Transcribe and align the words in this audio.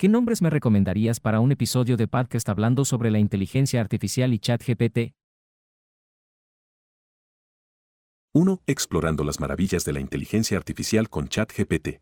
¿Qué 0.00 0.08
nombres 0.08 0.40
me 0.40 0.48
recomendarías 0.48 1.20
para 1.20 1.40
un 1.40 1.52
episodio 1.52 1.98
de 1.98 2.08
podcast 2.08 2.48
hablando 2.48 2.86
sobre 2.86 3.10
la 3.10 3.18
inteligencia 3.18 3.82
artificial 3.82 4.32
y 4.32 4.38
ChatGPT? 4.38 5.12
1. 8.32 8.62
Explorando 8.66 9.24
las 9.24 9.40
maravillas 9.40 9.84
de 9.84 9.92
la 9.92 10.00
inteligencia 10.00 10.56
artificial 10.56 11.10
con 11.10 11.28
ChatGPT. 11.28 12.00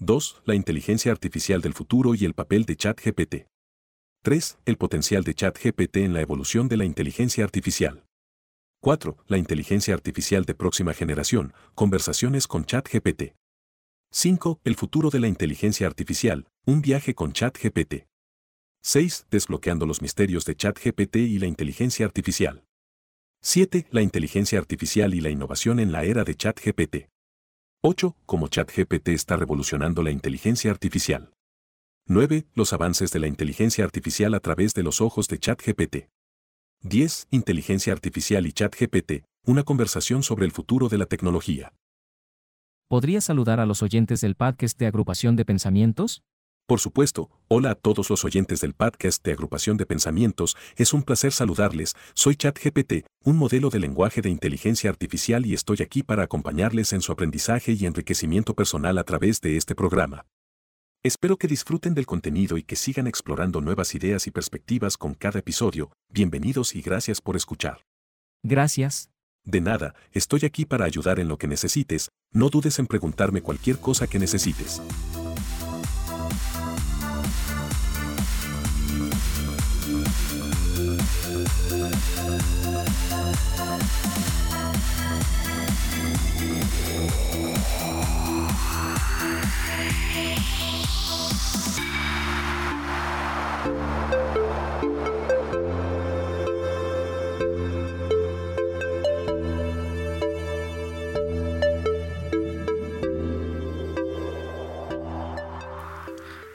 2. 0.00 0.42
La 0.44 0.54
inteligencia 0.54 1.12
artificial 1.12 1.62
del 1.62 1.72
futuro 1.72 2.14
y 2.14 2.26
el 2.26 2.34
papel 2.34 2.66
de 2.66 2.76
ChatGPT. 2.76 3.46
3. 4.20 4.58
El 4.66 4.76
potencial 4.76 5.24
de 5.24 5.32
ChatGPT 5.32 5.96
en 5.96 6.12
la 6.12 6.20
evolución 6.20 6.68
de 6.68 6.76
la 6.76 6.84
inteligencia 6.84 7.42
artificial. 7.42 8.04
4. 8.82 9.16
La 9.28 9.38
inteligencia 9.38 9.94
artificial 9.94 10.44
de 10.44 10.54
próxima 10.54 10.92
generación, 10.92 11.54
conversaciones 11.74 12.46
con 12.46 12.66
ChatGPT. 12.66 13.32
5. 14.10 14.60
El 14.62 14.74
futuro 14.76 15.08
de 15.08 15.20
la 15.20 15.28
inteligencia 15.28 15.86
artificial, 15.86 16.48
un 16.66 16.80
viaje 16.80 17.14
con 17.14 17.32
ChatGPT. 17.32 18.06
6. 18.82 19.26
Desbloqueando 19.30 19.84
los 19.84 20.00
misterios 20.00 20.46
de 20.46 20.56
ChatGPT 20.56 21.16
y 21.16 21.38
la 21.38 21.46
inteligencia 21.46 22.06
artificial. 22.06 22.64
7. 23.42 23.86
La 23.90 24.00
inteligencia 24.00 24.58
artificial 24.58 25.12
y 25.12 25.20
la 25.20 25.28
innovación 25.28 25.78
en 25.78 25.92
la 25.92 26.04
era 26.04 26.24
de 26.24 26.34
ChatGPT. 26.34 27.08
8. 27.82 28.16
Cómo 28.24 28.48
ChatGPT 28.48 29.08
está 29.08 29.36
revolucionando 29.36 30.02
la 30.02 30.10
inteligencia 30.10 30.70
artificial. 30.70 31.34
9. 32.06 32.46
Los 32.54 32.72
avances 32.72 33.10
de 33.12 33.20
la 33.20 33.26
inteligencia 33.26 33.84
artificial 33.84 34.32
a 34.32 34.40
través 34.40 34.72
de 34.72 34.82
los 34.82 35.02
ojos 35.02 35.28
de 35.28 35.38
ChatGPT. 35.38 36.08
10. 36.80 37.28
Inteligencia 37.30 37.92
artificial 37.92 38.46
y 38.46 38.52
ChatGPT, 38.52 39.24
una 39.46 39.64
conversación 39.64 40.22
sobre 40.22 40.46
el 40.46 40.52
futuro 40.52 40.88
de 40.88 40.96
la 40.96 41.06
tecnología. 41.06 41.74
¿Podría 42.88 43.20
saludar 43.20 43.60
a 43.60 43.66
los 43.66 43.82
oyentes 43.82 44.22
del 44.22 44.34
podcast 44.34 44.78
de 44.78 44.86
Agrupación 44.86 45.36
de 45.36 45.44
Pensamientos? 45.44 46.22
Por 46.66 46.80
supuesto, 46.80 47.28
hola 47.46 47.72
a 47.72 47.74
todos 47.74 48.08
los 48.08 48.24
oyentes 48.24 48.62
del 48.62 48.72
podcast 48.72 49.22
de 49.22 49.32
Agrupación 49.32 49.76
de 49.76 49.84
Pensamientos, 49.84 50.56
es 50.76 50.94
un 50.94 51.02
placer 51.02 51.30
saludarles, 51.30 51.94
soy 52.14 52.36
ChatGPT, 52.36 53.04
un 53.22 53.36
modelo 53.36 53.68
de 53.68 53.80
lenguaje 53.80 54.22
de 54.22 54.30
inteligencia 54.30 54.88
artificial 54.88 55.44
y 55.44 55.52
estoy 55.52 55.82
aquí 55.82 56.02
para 56.02 56.22
acompañarles 56.22 56.94
en 56.94 57.02
su 57.02 57.12
aprendizaje 57.12 57.72
y 57.72 57.84
enriquecimiento 57.84 58.54
personal 58.54 58.96
a 58.96 59.04
través 59.04 59.42
de 59.42 59.58
este 59.58 59.74
programa. 59.74 60.24
Espero 61.02 61.36
que 61.36 61.48
disfruten 61.48 61.92
del 61.92 62.06
contenido 62.06 62.56
y 62.56 62.62
que 62.62 62.76
sigan 62.76 63.08
explorando 63.08 63.60
nuevas 63.60 63.94
ideas 63.94 64.26
y 64.26 64.30
perspectivas 64.30 64.96
con 64.96 65.12
cada 65.12 65.40
episodio, 65.40 65.92
bienvenidos 66.08 66.74
y 66.74 66.80
gracias 66.80 67.20
por 67.20 67.36
escuchar. 67.36 67.84
Gracias. 68.42 69.10
De 69.44 69.60
nada, 69.60 69.94
estoy 70.12 70.46
aquí 70.46 70.64
para 70.64 70.86
ayudar 70.86 71.20
en 71.20 71.28
lo 71.28 71.36
que 71.36 71.46
necesites, 71.46 72.08
no 72.32 72.48
dudes 72.48 72.78
en 72.78 72.86
preguntarme 72.86 73.42
cualquier 73.42 73.78
cosa 73.78 74.06
que 74.06 74.18
necesites. 74.18 74.80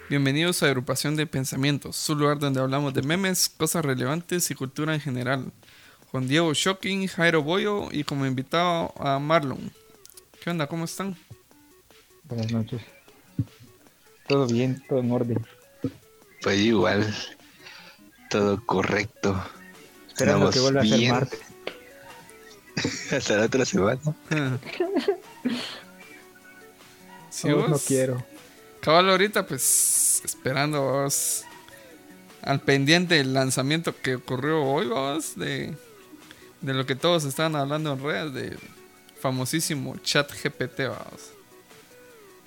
Bienvenidos 0.09 0.63
a 0.63 0.65
Agrupación 0.65 1.15
de 1.15 1.27
Pensamientos, 1.27 1.95
su 1.95 2.15
lugar 2.15 2.39
donde 2.39 2.59
hablamos 2.59 2.95
de 2.95 3.03
memes, 3.03 3.47
cosas 3.47 3.85
relevantes 3.85 4.49
y 4.49 4.55
cultura 4.55 4.95
en 4.95 4.99
general. 4.99 5.51
Con 6.11 6.27
Diego 6.27 6.53
Shocking, 6.53 7.07
Jairo 7.07 7.43
Boyo 7.43 7.89
y 7.91 8.03
como 8.03 8.25
invitado 8.25 8.93
a 8.97 9.19
Marlon. 9.19 9.71
¿Qué 10.43 10.49
onda? 10.49 10.65
¿Cómo 10.65 10.85
están? 10.85 11.15
Buenas 12.23 12.51
noches. 12.51 12.81
Todo 14.27 14.47
bien, 14.47 14.83
todo 14.87 14.99
en 14.99 15.11
orden. 15.11 15.45
Pues 16.41 16.59
igual, 16.59 17.15
todo 18.29 18.65
correcto. 18.65 19.39
Esperando 20.07 20.49
que 20.49 20.59
vuelva 20.59 20.81
a 20.81 20.85
ser 20.85 21.11
martes. 21.11 21.39
Hasta 23.11 23.37
la 23.37 23.45
otra 23.45 23.65
semana. 23.65 23.99
¿Sí, 27.29 27.49
Aún 27.49 27.61
vos? 27.61 27.69
no 27.69 27.77
quiero. 27.77 28.25
Cabal 28.81 29.09
ahorita 29.09 29.45
pues 29.45 30.21
esperando 30.23 30.81
vos, 30.81 31.43
al 32.41 32.61
pendiente 32.61 33.15
del 33.15 33.33
lanzamiento 33.33 33.95
que 33.95 34.15
ocurrió 34.15 34.63
hoy 34.63 34.87
vos, 34.87 35.37
de, 35.37 35.75
de 36.61 36.73
lo 36.73 36.85
que 36.85 36.95
todos 36.95 37.23
estaban 37.25 37.55
hablando 37.55 37.93
en 37.93 38.03
redes 38.03 38.33
del 38.33 38.59
famosísimo 39.19 39.97
chat 39.97 40.31
GPT 40.31 40.87
vos. 40.87 41.31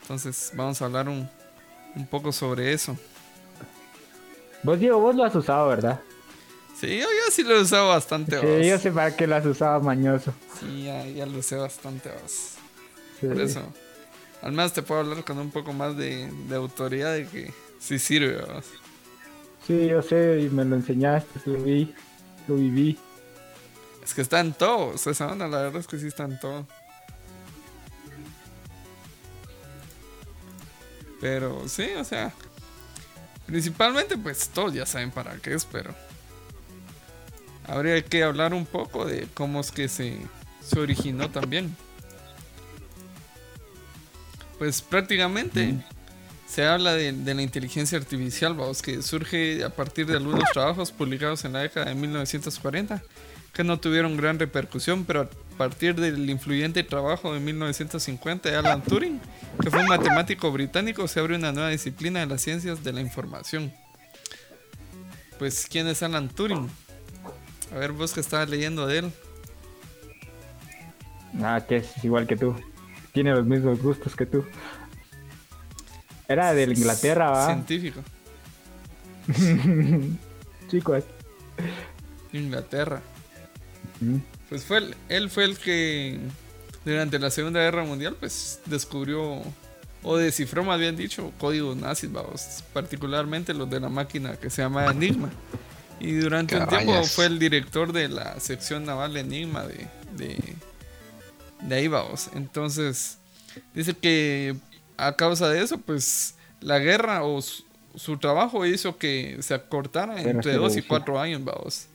Entonces 0.03 0.53
vamos 0.55 0.81
a 0.83 0.87
hablar 0.87 1.09
un, 1.09 1.28
un 1.95 2.06
poco 2.06 2.33
sobre 2.33 2.73
eso. 2.73 2.97
Vos, 4.62 4.78
Diego, 4.78 4.99
vos 5.00 5.15
lo 5.15 5.25
has 5.25 5.34
usado, 5.34 5.69
¿verdad? 5.69 6.00
Sí, 6.78 6.99
yo, 6.99 7.05
yo 7.05 7.31
sí 7.31 7.43
lo 7.43 7.56
he 7.56 7.61
usado 7.62 7.89
bastante 7.89 8.37
vos. 8.37 8.47
Sí, 8.61 8.69
yo 8.69 8.78
sé 8.78 8.91
para 8.91 9.15
qué 9.15 9.27
lo 9.27 9.37
has 9.37 9.47
usado 9.47 9.81
mañoso. 9.81 10.33
Sí, 10.59 10.84
ya, 10.84 11.06
ya 11.06 11.27
lo 11.27 11.39
usé 11.39 11.56
bastante 11.56 12.11
vos. 12.11 12.55
Sí. 13.21 13.27
Por 13.27 13.41
eso. 13.41 13.62
Al 14.41 14.53
menos 14.53 14.73
te 14.73 14.83
puedo 14.83 15.00
hablar 15.00 15.25
con 15.25 15.39
un 15.39 15.50
poco 15.50 15.73
más 15.73 15.97
de, 15.97 16.29
de 16.49 16.55
autoridad 16.56 17.15
de 17.15 17.27
que 17.27 17.53
sí 17.79 17.99
sirve 17.99 18.41
vos. 18.43 18.67
Sí, 19.67 19.87
yo 19.87 20.03
sé, 20.03 20.41
y 20.41 20.49
me 20.50 20.65
lo 20.65 20.75
enseñaste, 20.75 21.41
lo 21.47 21.62
vi, 21.62 21.94
lo 22.49 22.56
viví. 22.56 22.99
Es 24.03 24.15
que 24.15 24.21
está 24.23 24.41
en 24.41 24.53
todo, 24.53 24.89
o 24.89 24.99
sea, 24.99 25.13
esa 25.13 25.29
onda, 25.29 25.47
la 25.47 25.59
verdad 25.59 25.81
es 25.81 25.87
que 25.87 25.99
sí 25.99 26.09
está 26.09 26.25
en 26.25 26.39
todo. 26.41 26.67
Pero 31.21 31.69
sí, 31.69 31.87
o 31.97 32.05
sea, 32.05 32.33
principalmente 33.47 34.17
pues 34.19 34.49
todos 34.49 34.75
ya 34.75 34.85
saben 34.87 35.12
para 35.12 35.37
qué 35.37 35.55
es, 35.55 35.65
pero 35.65 35.95
habría 37.65 38.03
que 38.05 38.25
hablar 38.25 38.55
un 38.55 38.67
poco 38.67 39.05
de 39.05 39.29
cómo 39.33 39.61
es 39.61 39.71
que 39.71 39.89
se, 39.89 40.19
se 40.67 40.81
originó 40.81 41.31
también. 41.31 41.77
Pues 44.59 44.83
prácticamente 44.83 45.77
se 46.49 46.67
habla 46.67 46.95
de, 46.95 47.12
de 47.12 47.35
la 47.35 47.43
inteligencia 47.43 47.99
artificial, 47.99 48.55
vamos, 48.55 48.83
que 48.83 49.01
surge 49.01 49.62
a 49.62 49.71
partir 49.71 50.07
de 50.07 50.17
algunos 50.17 50.51
trabajos 50.53 50.91
publicados 50.91 51.45
en 51.45 51.53
la 51.53 51.61
década 51.61 51.87
de 51.87 51.95
1940 51.95 53.01
que 53.53 53.65
no 53.65 53.79
tuvieron 53.79 54.17
gran 54.17 54.39
repercusión, 54.39 55.05
pero 55.05 55.23
a 55.23 55.29
partir 55.59 55.95
del 55.95 56.29
influyente 56.31 56.83
trabajo 56.83 57.35
de 57.35 57.41
1950 57.41 58.51
de 58.51 58.57
Alan 58.57 58.83
Turing, 58.83 59.21
que 59.61 59.71
fue 59.71 59.81
un 59.81 59.89
matemático 59.89 60.51
británico, 60.51 61.07
se 61.07 61.21
abre 61.21 61.37
una 61.37 61.53
nueva 61.53 61.69
disciplina 61.69 62.21
de 62.21 62.27
las 62.27 62.41
ciencias 62.41 62.83
de 62.83 62.93
la 62.93 63.01
información. 63.01 63.73
Pues, 65.39 65.67
¿quién 65.71 65.87
es 65.87 66.03
Alan 66.03 66.29
Turing? 66.29 66.69
A 67.75 67.79
ver, 67.79 67.93
vos 67.93 68.12
que 68.12 68.21
estabas 68.21 68.49
leyendo 68.49 68.87
de 68.87 68.99
él. 68.99 69.12
Ah, 71.43 71.65
que 71.67 71.77
es 71.77 72.05
igual 72.05 72.27
que 72.27 72.37
tú. 72.37 72.55
Tiene 73.12 73.33
los 73.33 73.45
mismos 73.45 73.81
gustos 73.81 74.17
que 74.17 74.27
tú. 74.27 74.45
Era 76.29 76.55
de 76.55 76.65
Inglaterra, 76.65 77.31
¿va? 77.31 77.47
Científico. 77.47 78.01
Chicos. 80.69 81.05
Inglaterra. 82.33 83.03
Mm. 84.03 84.17
Pues 84.49 84.65
fue 84.65 84.79
el- 84.79 84.95
él 85.09 85.31
fue 85.31 85.45
el 85.45 85.57
que 85.59 86.19
durante 86.85 87.19
la 87.19 87.31
Segunda 87.31 87.61
Guerra 87.61 87.85
Mundial 87.85 88.17
pues 88.19 88.61
descubrió 88.67 89.43
o 90.03 90.17
descifró 90.17 90.65
más 90.65 90.79
bien 90.81 90.97
dicho 90.97 91.33
códigos 91.39 91.77
nazis, 91.77 92.11
vamos, 92.12 92.65
particularmente 92.73 93.55
los 93.55 93.71
de 93.71 93.79
la 93.81 93.89
máquina 93.89 94.37
que 94.37 94.50
se 94.50 94.61
llama 94.62 94.87
Enigma. 94.91 95.31
Y 96.00 96.12
durante 96.15 96.56
un 96.56 96.62
tiempo 96.69 96.93
fue 97.15 97.26
el 97.26 97.38
director 97.38 97.93
de 97.93 98.09
la 98.09 98.41
sección 98.41 98.85
naval 98.85 99.17
Enigma 99.17 99.65
de, 99.65 99.87
de, 100.17 100.37
de 101.61 101.75
ahí, 101.76 101.87
vamos. 101.87 102.29
Entonces, 102.35 103.19
dice 103.73 103.94
que 103.94 104.56
a 104.97 105.15
causa 105.15 105.49
de 105.49 105.62
eso, 105.62 105.79
pues 105.79 106.35
la 106.61 106.81
guerra 106.81 107.23
o 107.23 107.41
su, 107.41 107.62
su 107.94 108.17
trabajo 108.19 108.67
hizo 108.67 108.99
que 108.99 109.38
se 109.41 109.55
acortara 109.55 110.21
entre 110.21 110.55
2 110.55 110.76
y. 110.79 110.82
4 110.82 111.21
años, 111.21 111.44
vamos. 111.44 111.87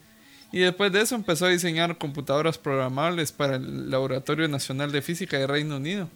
Y 0.50 0.60
después 0.60 0.90
de 0.92 1.02
eso 1.02 1.14
empezó 1.14 1.46
a 1.46 1.50
diseñar 1.50 1.98
computadoras 1.98 2.56
programables 2.58 3.32
para 3.32 3.56
el 3.56 3.90
Laboratorio 3.90 4.48
Nacional 4.48 4.90
de 4.92 5.02
Física 5.02 5.38
de 5.38 5.46
Reino 5.46 5.76
Unido. 5.76 6.08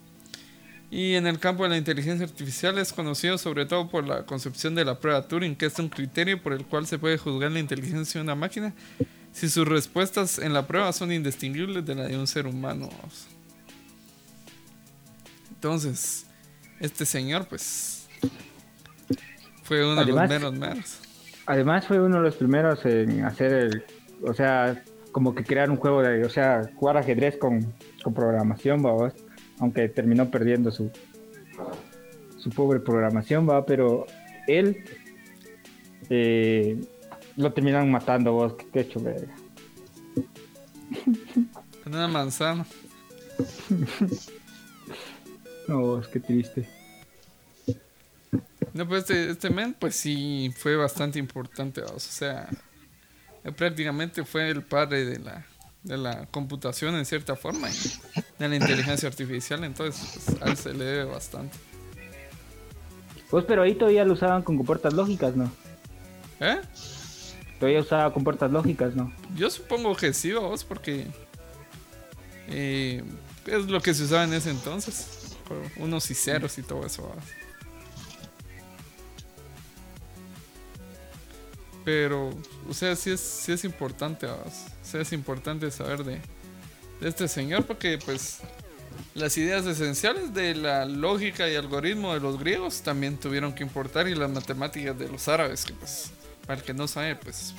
Y 0.90 1.14
en 1.14 1.26
el 1.26 1.38
campo 1.38 1.62
de 1.64 1.70
la 1.70 1.76
inteligencia 1.78 2.24
artificial 2.26 2.78
es 2.78 2.92
conocido 2.92 3.38
sobre 3.38 3.64
todo 3.66 3.88
por 3.88 4.06
la 4.06 4.24
concepción 4.24 4.74
de 4.74 4.84
la 4.84 4.98
prueba 4.98 5.26
Turing, 5.26 5.56
que 5.56 5.66
es 5.66 5.78
un 5.78 5.88
criterio 5.88 6.42
por 6.42 6.52
el 6.52 6.64
cual 6.66 6.86
se 6.86 6.98
puede 6.98 7.18
juzgar 7.18 7.50
la 7.52 7.60
inteligencia 7.60 8.18
de 8.20 8.24
una 8.24 8.34
máquina 8.34 8.72
si 9.32 9.48
sus 9.48 9.66
respuestas 9.66 10.38
en 10.38 10.52
la 10.52 10.66
prueba 10.66 10.92
son 10.92 11.10
indistinguibles 11.10 11.84
de 11.86 11.94
la 11.94 12.06
de 12.08 12.18
un 12.18 12.26
ser 12.26 12.46
humano. 12.46 12.90
Entonces, 15.54 16.26
este 16.80 17.06
señor 17.06 17.46
pues 17.48 18.08
Fue 19.62 19.84
uno 19.86 20.04
de 20.04 20.06
los 20.12 20.18
Además- 20.18 20.28
menos 20.28 20.52
menos. 20.52 20.98
Además 21.46 21.86
fue 21.86 22.00
uno 22.00 22.16
de 22.18 22.22
los 22.24 22.36
primeros 22.36 22.84
en 22.84 23.24
hacer 23.24 23.52
el, 23.52 23.84
o 24.26 24.34
sea, 24.34 24.82
como 25.12 25.34
que 25.34 25.44
crear 25.44 25.70
un 25.70 25.76
juego 25.76 26.02
de, 26.02 26.24
o 26.24 26.30
sea, 26.30 26.62
jugar 26.76 26.96
ajedrez 26.96 27.36
con, 27.36 27.72
con 28.02 28.14
programación, 28.14 28.82
vamos, 28.82 29.12
aunque 29.58 29.88
terminó 29.88 30.30
perdiendo 30.30 30.70
su 30.70 30.90
su 32.42 32.50
pobre 32.50 32.80
programación, 32.80 33.48
va, 33.48 33.64
pero 33.64 34.04
él 34.48 34.84
eh, 36.10 36.76
lo 37.36 37.52
terminaron 37.52 37.88
matando, 37.88 38.32
vos, 38.32 38.54
qué 38.72 38.80
hecho, 38.80 39.00
verga. 39.00 39.32
Una 41.86 42.08
manzana. 42.08 42.66
No, 45.68 45.78
vos, 45.78 46.08
qué 46.08 46.18
triste. 46.18 46.68
No, 48.74 48.86
pues 48.88 49.02
este, 49.02 49.30
este 49.30 49.48
men, 49.48 49.76
pues 49.78 49.94
sí, 49.94 50.52
fue 50.56 50.74
bastante 50.74 51.20
importante, 51.20 51.80
vamos, 51.80 52.04
o 52.08 52.10
sea, 52.10 52.50
él 53.44 53.52
prácticamente 53.54 54.24
fue 54.24 54.50
el 54.50 54.62
padre 54.62 55.04
de 55.04 55.18
la, 55.18 55.46
de 55.82 55.96
la 55.96 56.26
computación 56.26 56.94
en 56.94 57.04
cierta 57.04 57.36
forma 57.36 57.68
y 57.70 57.74
de 58.38 58.48
la 58.48 58.56
inteligencia 58.56 59.08
artificial, 59.08 59.64
entonces 59.64 60.20
pues, 60.26 60.42
a 60.42 60.50
él 60.50 60.56
se 60.56 60.72
le 60.72 60.84
debe 60.84 61.04
bastante. 61.04 61.56
Pues, 63.30 63.44
pero 63.46 63.62
ahí 63.62 63.74
todavía 63.74 64.04
lo 64.04 64.12
usaban 64.12 64.42
con 64.42 64.56
compuertas 64.56 64.92
lógicas, 64.92 65.34
¿no? 65.34 65.50
¿Eh? 66.40 66.60
Todavía 67.58 67.80
usaba 67.80 68.12
compuertas 68.12 68.50
lógicas, 68.50 68.94
¿no? 68.94 69.12
Yo 69.34 69.48
supongo 69.48 69.94
que 69.96 70.12
sí, 70.12 70.32
vamos, 70.32 70.64
porque 70.64 71.06
eh, 72.48 73.02
es 73.46 73.66
lo 73.66 73.80
que 73.80 73.94
se 73.94 74.04
usaba 74.04 74.24
en 74.24 74.34
ese 74.34 74.50
entonces, 74.50 75.36
unos 75.76 76.10
y 76.10 76.14
ceros 76.14 76.58
y 76.58 76.62
todo 76.62 76.84
eso. 76.84 77.10
Pero, 81.84 82.30
o 82.68 82.74
sea, 82.74 82.94
sí 82.94 83.10
es, 83.10 83.20
sí 83.20 83.52
es 83.52 83.64
importante, 83.64 84.26
o 84.26 84.44
sea, 84.82 85.00
es 85.00 85.12
importante 85.12 85.70
saber 85.70 86.04
de, 86.04 86.20
de 87.00 87.08
este 87.08 87.26
señor 87.26 87.66
porque, 87.66 87.98
pues, 88.04 88.38
las 89.14 89.36
ideas 89.36 89.66
esenciales 89.66 90.32
de 90.32 90.54
la 90.54 90.84
lógica 90.84 91.48
y 91.48 91.56
algoritmo 91.56 92.14
de 92.14 92.20
los 92.20 92.38
griegos 92.38 92.82
también 92.82 93.18
tuvieron 93.18 93.52
que 93.52 93.62
importar 93.62 94.08
y 94.08 94.14
las 94.14 94.30
matemáticas 94.30 94.98
de 94.98 95.08
los 95.08 95.26
árabes, 95.28 95.64
que 95.64 95.72
pues, 95.74 96.12
para 96.46 96.60
el 96.60 96.64
que 96.64 96.72
no 96.72 96.86
sabe, 96.86 97.16
pues, 97.16 97.54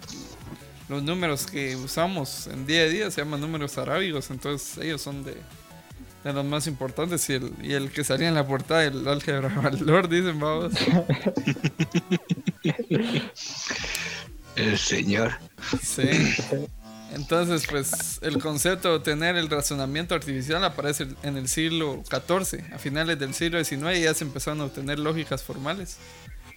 los 0.89 1.03
números 1.03 1.45
que 1.45 1.75
usamos 1.75 2.47
en 2.47 2.65
día 2.65 2.81
a 2.81 2.85
día 2.85 3.11
se 3.11 3.21
llaman 3.21 3.41
números 3.41 3.77
arábigos, 3.77 4.29
entonces 4.31 4.77
ellos 4.77 5.01
son 5.01 5.23
de, 5.23 5.35
de 6.23 6.33
los 6.33 6.45
más 6.45 6.67
importantes 6.67 7.29
y 7.29 7.33
el, 7.33 7.51
y 7.61 7.73
el 7.73 7.91
que 7.91 8.03
salía 8.03 8.27
en 8.27 8.35
la 8.35 8.47
portada 8.47 8.81
del 8.81 9.07
álgebra 9.07 9.49
valor, 9.61 10.09
dicen, 10.09 10.39
vamos. 10.39 10.73
El 14.55 14.77
señor. 14.77 15.31
Sí. 15.81 16.07
Entonces, 17.11 17.65
pues 17.67 18.19
el 18.21 18.37
concepto 18.39 18.93
de 18.93 19.03
tener 19.03 19.35
el 19.35 19.49
razonamiento 19.49 20.13
artificial 20.13 20.63
aparece 20.63 21.07
en 21.23 21.37
el 21.37 21.47
siglo 21.47 22.03
XIV. 22.07 22.71
A 22.73 22.77
finales 22.77 23.17
del 23.17 23.33
siglo 23.33 23.63
XIX 23.63 23.99
ya 23.99 24.13
se 24.13 24.23
empezaron 24.23 24.61
a 24.61 24.65
obtener 24.65 24.99
lógicas 24.99 25.41
formales 25.41 25.97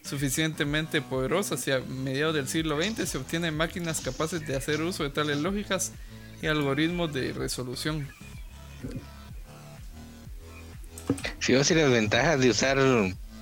suficientemente 0.07 1.03
poderosas 1.03 1.67
y 1.67 1.73
a 1.73 1.81
mediados 1.81 2.35
del 2.35 2.49
siglo 2.49 2.81
XX 2.81 3.09
se 3.09 3.19
obtienen 3.19 3.57
máquinas 3.57 4.01
capaces 4.01 4.47
de 4.47 4.57
hacer 4.57 4.81
uso 4.81 5.03
de 5.03 5.11
tales 5.11 5.39
lógicas 5.39 5.93
y 6.41 6.47
algoritmos 6.47 7.12
de 7.12 7.33
resolución. 7.33 8.09
Si 11.41 11.55
vos 11.55 11.70
y 11.70 11.75
las 11.75 11.91
ventajas 11.91 12.41
de 12.41 12.50
usar 12.50 12.79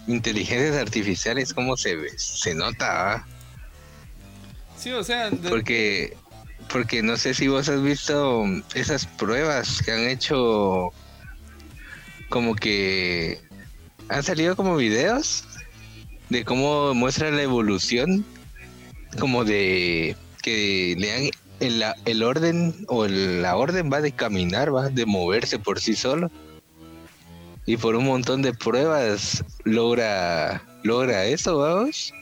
inteligencias 0.07 0.77
artificiales, 0.77 1.55
¿cómo 1.55 1.77
se 1.77 1.97
ve? 1.97 2.11
Se 2.19 2.55
nota. 2.55 3.27
Sí, 4.79 4.93
o 4.93 5.03
sea, 5.03 5.31
de- 5.31 5.49
Porque, 5.49 6.17
porque 6.71 7.03
no 7.03 7.17
sé 7.17 7.33
si 7.35 7.49
vos 7.49 7.69
has 7.69 7.83
visto 7.83 8.45
esas 8.75 9.07
pruebas 9.07 9.81
que 9.83 9.93
han 9.93 10.09
hecho 10.09 10.91
como 12.29 12.55
que 12.55 13.41
han 14.09 14.23
salido 14.23 14.57
como 14.57 14.77
videos 14.77 15.45
de 16.29 16.45
cómo 16.45 16.93
muestra 16.95 17.31
la 17.31 17.43
evolución 17.43 18.25
como 19.19 19.45
de 19.45 20.17
que 20.43 20.97
le 20.99 21.09
dan 21.09 21.31
el, 21.61 21.85
el 22.05 22.23
orden 22.23 22.75
o 22.89 23.05
el- 23.05 23.41
la 23.43 23.57
orden 23.57 23.91
va 23.93 24.01
de 24.01 24.13
caminar, 24.13 24.75
va 24.75 24.89
de 24.91 25.07
moverse 25.07 25.59
por 25.59 25.81
sí 25.81 25.95
solo. 25.95 26.31
Y 27.67 27.77
por 27.77 27.97
un 27.97 28.05
montón 28.05 28.43
de 28.43 28.53
pruebas 28.53 29.43
logra 29.65 30.63
logra 30.83 31.25
eso, 31.25 31.59
vamos. 31.59 32.13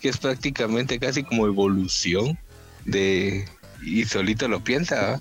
Que 0.00 0.08
es 0.08 0.16
prácticamente 0.16 0.98
casi 0.98 1.22
como 1.22 1.46
evolución 1.46 2.38
de 2.84 3.48
y 3.82 4.04
solito 4.04 4.48
lo 4.48 4.62
piensa, 4.62 5.02
¿va? 5.02 5.20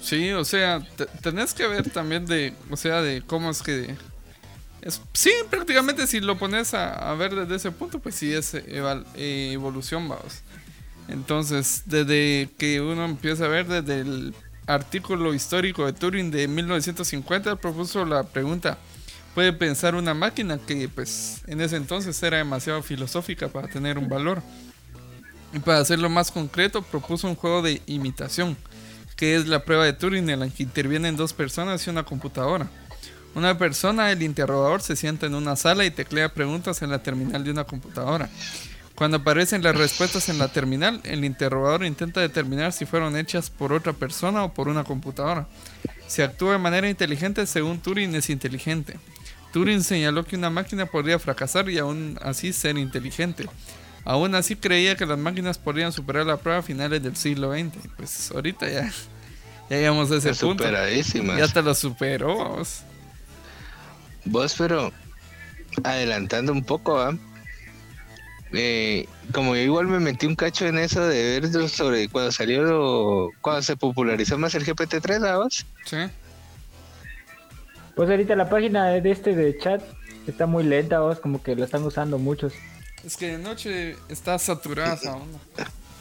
Sí, 0.00 0.30
o 0.32 0.44
sea, 0.44 0.86
te- 0.96 1.06
tenés 1.22 1.54
que 1.54 1.66
ver 1.66 1.88
también 1.90 2.26
de, 2.26 2.52
o 2.70 2.76
sea, 2.76 3.00
de 3.02 3.22
cómo 3.22 3.50
es 3.50 3.62
que... 3.62 3.94
Es, 4.82 5.00
sí, 5.14 5.32
prácticamente 5.48 6.06
si 6.06 6.20
lo 6.20 6.38
pones 6.38 6.74
a, 6.74 7.10
a 7.10 7.14
ver 7.14 7.34
desde 7.34 7.56
ese 7.56 7.70
punto, 7.70 7.98
pues 8.00 8.14
sí 8.16 8.32
es 8.32 8.52
eh, 8.54 9.50
evolución, 9.52 10.08
vamos. 10.08 10.42
Entonces, 11.08 11.82
desde 11.86 12.50
que 12.58 12.80
uno 12.82 13.04
empieza 13.06 13.46
a 13.46 13.48
ver 13.48 13.66
desde 13.66 14.00
el 14.00 14.34
artículo 14.66 15.34
histórico 15.34 15.86
de 15.86 15.92
Turing 15.92 16.30
de 16.30 16.48
1950, 16.48 17.50
él 17.50 17.58
propuso 17.58 18.04
la 18.04 18.22
pregunta, 18.22 18.78
¿puede 19.34 19.52
pensar 19.52 19.94
una 19.94 20.14
máquina 20.14 20.58
que 20.58 20.88
pues 20.88 21.42
en 21.46 21.60
ese 21.60 21.76
entonces 21.76 22.22
era 22.22 22.38
demasiado 22.38 22.82
filosófica 22.82 23.48
para 23.48 23.68
tener 23.68 23.98
un 23.98 24.08
valor? 24.08 24.42
Y 25.52 25.58
para 25.60 25.78
hacerlo 25.78 26.08
más 26.08 26.30
concreto, 26.30 26.82
propuso 26.82 27.28
un 27.28 27.36
juego 27.36 27.62
de 27.62 27.80
imitación 27.86 28.56
que 29.16 29.36
es 29.36 29.46
la 29.46 29.64
prueba 29.64 29.84
de 29.84 29.92
Turing 29.92 30.28
en 30.30 30.40
la 30.40 30.48
que 30.48 30.62
intervienen 30.62 31.16
dos 31.16 31.32
personas 31.32 31.86
y 31.86 31.90
una 31.90 32.02
computadora. 32.02 32.68
Una 33.34 33.58
persona, 33.58 34.12
el 34.12 34.22
interrogador, 34.22 34.80
se 34.80 34.96
sienta 34.96 35.26
en 35.26 35.34
una 35.34 35.56
sala 35.56 35.84
y 35.84 35.90
teclea 35.90 36.32
preguntas 36.32 36.82
en 36.82 36.90
la 36.90 37.02
terminal 37.02 37.42
de 37.44 37.50
una 37.50 37.64
computadora. 37.64 38.28
Cuando 38.94 39.16
aparecen 39.16 39.62
las 39.62 39.76
respuestas 39.76 40.28
en 40.28 40.38
la 40.38 40.48
terminal, 40.48 41.00
el 41.04 41.24
interrogador 41.24 41.84
intenta 41.84 42.20
determinar 42.20 42.72
si 42.72 42.86
fueron 42.86 43.16
hechas 43.16 43.50
por 43.50 43.72
otra 43.72 43.92
persona 43.92 44.44
o 44.44 44.54
por 44.54 44.68
una 44.68 44.84
computadora. 44.84 45.48
Si 46.06 46.22
actúa 46.22 46.52
de 46.52 46.58
manera 46.58 46.88
inteligente, 46.88 47.44
según 47.46 47.80
Turing 47.80 48.14
es 48.14 48.30
inteligente. 48.30 48.98
Turing 49.52 49.82
señaló 49.82 50.24
que 50.24 50.36
una 50.36 50.50
máquina 50.50 50.86
podría 50.86 51.18
fracasar 51.18 51.68
y 51.70 51.78
aún 51.78 52.18
así 52.22 52.52
ser 52.52 52.78
inteligente. 52.78 53.48
Aún 54.04 54.34
así 54.34 54.54
creía 54.54 54.96
que 54.96 55.06
las 55.06 55.18
máquinas 55.18 55.58
podrían 55.58 55.90
superar 55.90 56.26
la 56.26 56.36
prueba 56.36 56.60
a 56.60 56.62
finales 56.62 57.02
del 57.02 57.16
siglo 57.16 57.52
XX. 57.52 57.72
Pues 57.96 58.30
ahorita 58.30 58.68
ya, 58.68 58.92
ya 59.70 59.76
llegamos 59.76 60.10
a 60.12 60.16
ese 60.16 60.30
Está 60.30 60.46
punto. 60.46 60.64
Ya 61.36 61.48
te 61.48 61.62
lo 61.62 61.74
superó. 61.74 62.62
Vos, 64.26 64.54
pero 64.56 64.92
adelantando 65.82 66.52
un 66.52 66.62
poco, 66.64 66.94
¿va? 66.94 67.10
Eh, 67.12 67.18
como 69.32 69.54
yo 69.56 69.62
igual 69.62 69.86
me 69.86 70.00
metí 70.00 70.26
un 70.26 70.34
cacho 70.36 70.66
en 70.66 70.78
eso 70.78 71.06
de 71.06 71.40
ver 71.40 71.68
sobre 71.68 72.08
cuando 72.08 72.30
salió, 72.32 72.62
lo- 72.62 73.30
cuando 73.40 73.62
se 73.62 73.76
popularizó 73.76 74.38
más 74.38 74.54
el 74.54 74.64
GPT-3, 74.64 75.22
¿va 75.24 75.36
vos? 75.38 75.64
Sí. 75.86 75.96
Pues 77.94 78.10
ahorita 78.10 78.34
la 78.36 78.48
página 78.48 78.86
de 78.88 79.10
este 79.10 79.34
de 79.36 79.56
chat 79.58 79.82
está 80.26 80.46
muy 80.46 80.64
lenta, 80.64 81.00
vos, 81.00 81.20
como 81.20 81.42
que 81.42 81.54
la 81.54 81.64
están 81.64 81.82
usando 81.84 82.18
muchos. 82.18 82.52
Es 83.04 83.16
que 83.16 83.32
de 83.32 83.38
noche 83.38 83.96
está 84.08 84.38
saturada 84.38 84.94
esa 84.94 85.14
onda. 85.14 85.38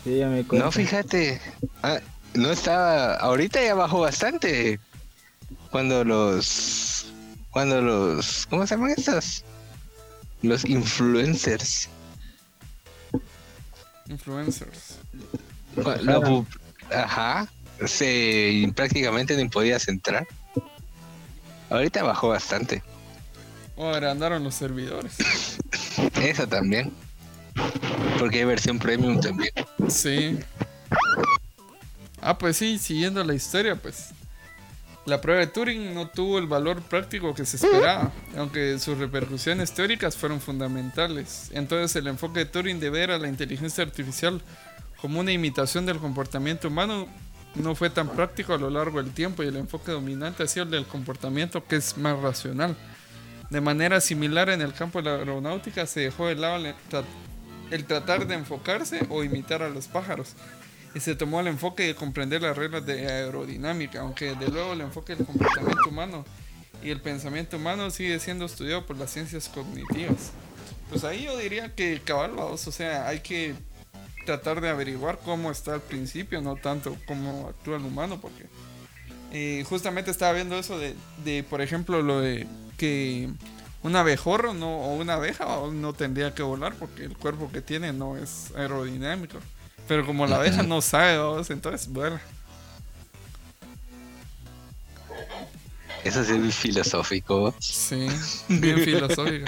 Sí, 0.03 0.17
ya 0.17 0.27
me. 0.27 0.43
No, 0.51 0.71
fíjate. 0.71 1.39
Ah, 1.83 1.99
no 2.33 2.49
estaba. 2.51 3.15
Ahorita 3.15 3.61
ya 3.63 3.75
bajó 3.75 3.99
bastante. 4.01 4.79
Cuando 5.69 6.03
los. 6.03 7.07
Cuando 7.51 7.81
los. 7.81 8.47
¿Cómo 8.47 8.65
se 8.65 8.75
llaman 8.75 8.91
estos? 8.97 9.43
Los 10.41 10.65
influencers. 10.65 11.89
Influencers. 14.07 14.99
Ajá. 16.91 17.47
Se 17.85 18.71
prácticamente 18.75 19.35
ni 19.35 19.49
podías 19.49 19.87
entrar. 19.87 20.27
Ahorita 21.69 22.03
bajó 22.03 22.29
bastante. 22.29 22.83
O 23.75 23.89
agrandaron 23.89 24.43
los 24.43 24.55
servidores. 24.55 25.17
Eso 26.21 26.47
también. 26.47 26.93
Porque 28.19 28.39
hay 28.39 28.45
versión 28.45 28.79
premium 28.79 29.19
también. 29.19 29.51
Sí. 29.89 30.37
Ah, 32.21 32.37
pues 32.37 32.57
sí, 32.57 32.77
siguiendo 32.77 33.23
la 33.23 33.33
historia, 33.33 33.75
pues. 33.75 34.11
La 35.05 35.19
prueba 35.19 35.41
de 35.41 35.47
Turing 35.47 35.93
no 35.93 36.07
tuvo 36.07 36.39
el 36.39 36.47
valor 36.47 36.81
práctico 36.81 37.33
que 37.33 37.45
se 37.45 37.57
esperaba, 37.57 38.11
aunque 38.37 38.79
sus 38.79 38.97
repercusiones 38.97 39.73
teóricas 39.73 40.15
fueron 40.15 40.39
fundamentales. 40.39 41.49
Entonces 41.51 41.93
el 41.97 42.07
enfoque 42.07 42.39
de 42.39 42.45
Turing 42.45 42.79
de 42.79 42.89
ver 42.89 43.11
a 43.11 43.17
la 43.17 43.27
inteligencia 43.27 43.83
artificial 43.83 44.41
como 45.01 45.19
una 45.19 45.33
imitación 45.33 45.85
del 45.85 45.97
comportamiento 45.97 46.69
humano 46.69 47.09
no 47.55 47.75
fue 47.75 47.89
tan 47.89 48.07
práctico 48.07 48.53
a 48.53 48.57
lo 48.57 48.69
largo 48.69 49.03
del 49.03 49.11
tiempo 49.11 49.43
y 49.43 49.47
el 49.47 49.57
enfoque 49.57 49.91
dominante 49.91 50.43
ha 50.43 50.47
sido 50.47 50.63
el 50.63 50.71
del 50.71 50.85
comportamiento 50.85 51.65
que 51.65 51.75
es 51.75 51.97
más 51.97 52.17
racional. 52.19 52.77
De 53.49 53.59
manera 53.59 53.99
similar 53.99 54.49
en 54.49 54.61
el 54.61 54.73
campo 54.73 55.01
de 55.01 55.09
la 55.09 55.17
aeronáutica 55.17 55.85
se 55.85 55.99
dejó 55.99 56.27
de 56.27 56.35
lado 56.35 56.65
el, 56.65 56.73
el 57.71 57.85
tratar 57.85 58.25
de 58.25 58.35
enfocarse 58.35 59.05
o 59.09 59.21
imitar 59.25 59.61
a 59.61 59.69
los 59.69 59.87
pájaros 59.87 60.33
y 60.95 60.99
se 60.99 61.15
tomó 61.15 61.39
el 61.39 61.47
enfoque 61.47 61.83
de 61.83 61.95
comprender 61.95 62.41
las 62.41 62.55
reglas 62.55 62.85
de 62.85 63.07
aerodinámica, 63.07 64.01
aunque 64.01 64.35
de 64.35 64.47
luego 64.49 64.73
el 64.73 64.81
enfoque 64.81 65.15
del 65.15 65.25
comportamiento 65.25 65.89
humano 65.89 66.25
y 66.83 66.89
el 66.89 67.01
pensamiento 67.01 67.57
humano 67.57 67.89
sigue 67.89 68.19
siendo 68.19 68.45
estudiado 68.45 68.85
por 68.85 68.97
las 68.97 69.11
ciencias 69.11 69.49
cognitivas. 69.49 70.31
Pues 70.89 71.03
ahí 71.03 71.23
yo 71.23 71.37
diría 71.37 71.73
que 71.73 72.01
cabal, 72.03 72.31
vamos, 72.31 72.67
o 72.67 72.71
sea, 72.71 73.07
hay 73.07 73.21
que 73.21 73.55
tratar 74.25 74.61
de 74.61 74.69
averiguar 74.69 75.19
cómo 75.23 75.49
está 75.49 75.73
al 75.73 75.81
principio, 75.81 76.41
no 76.41 76.55
tanto 76.55 76.95
cómo 77.07 77.47
actúa 77.49 77.77
el 77.77 77.83
humano, 77.83 78.19
porque 78.21 78.45
eh, 79.31 79.65
justamente 79.67 80.11
estaba 80.11 80.33
viendo 80.33 80.57
eso 80.57 80.77
de, 80.77 80.95
de, 81.23 81.43
por 81.43 81.61
ejemplo, 81.61 82.01
lo 82.01 82.21
de 82.21 82.47
que 82.77 83.29
un 83.81 83.95
abejorro 83.95 84.53
no, 84.53 84.81
o 84.81 84.95
una 84.95 85.15
abeja 85.15 85.45
no 85.71 85.93
tendría 85.93 86.33
que 86.33 86.43
volar 86.43 86.73
porque 86.75 87.03
el 87.03 87.17
cuerpo 87.17 87.51
que 87.51 87.61
tiene 87.61 87.91
no 87.91 88.17
es 88.17 88.51
aerodinámico. 88.55 89.39
Pero 89.87 90.05
como 90.05 90.25
la 90.25 90.37
abeja 90.37 90.63
no 90.63 90.81
sabe, 90.81 91.17
vamos, 91.17 91.49
entonces 91.49 91.87
vuela. 91.87 92.21
Eso 96.03 96.23
sí 96.23 96.33
es 96.33 96.39
muy 96.39 96.51
filosófico. 96.51 97.55
Sí, 97.59 98.07
bien 98.49 98.79
filosófico. 98.79 99.45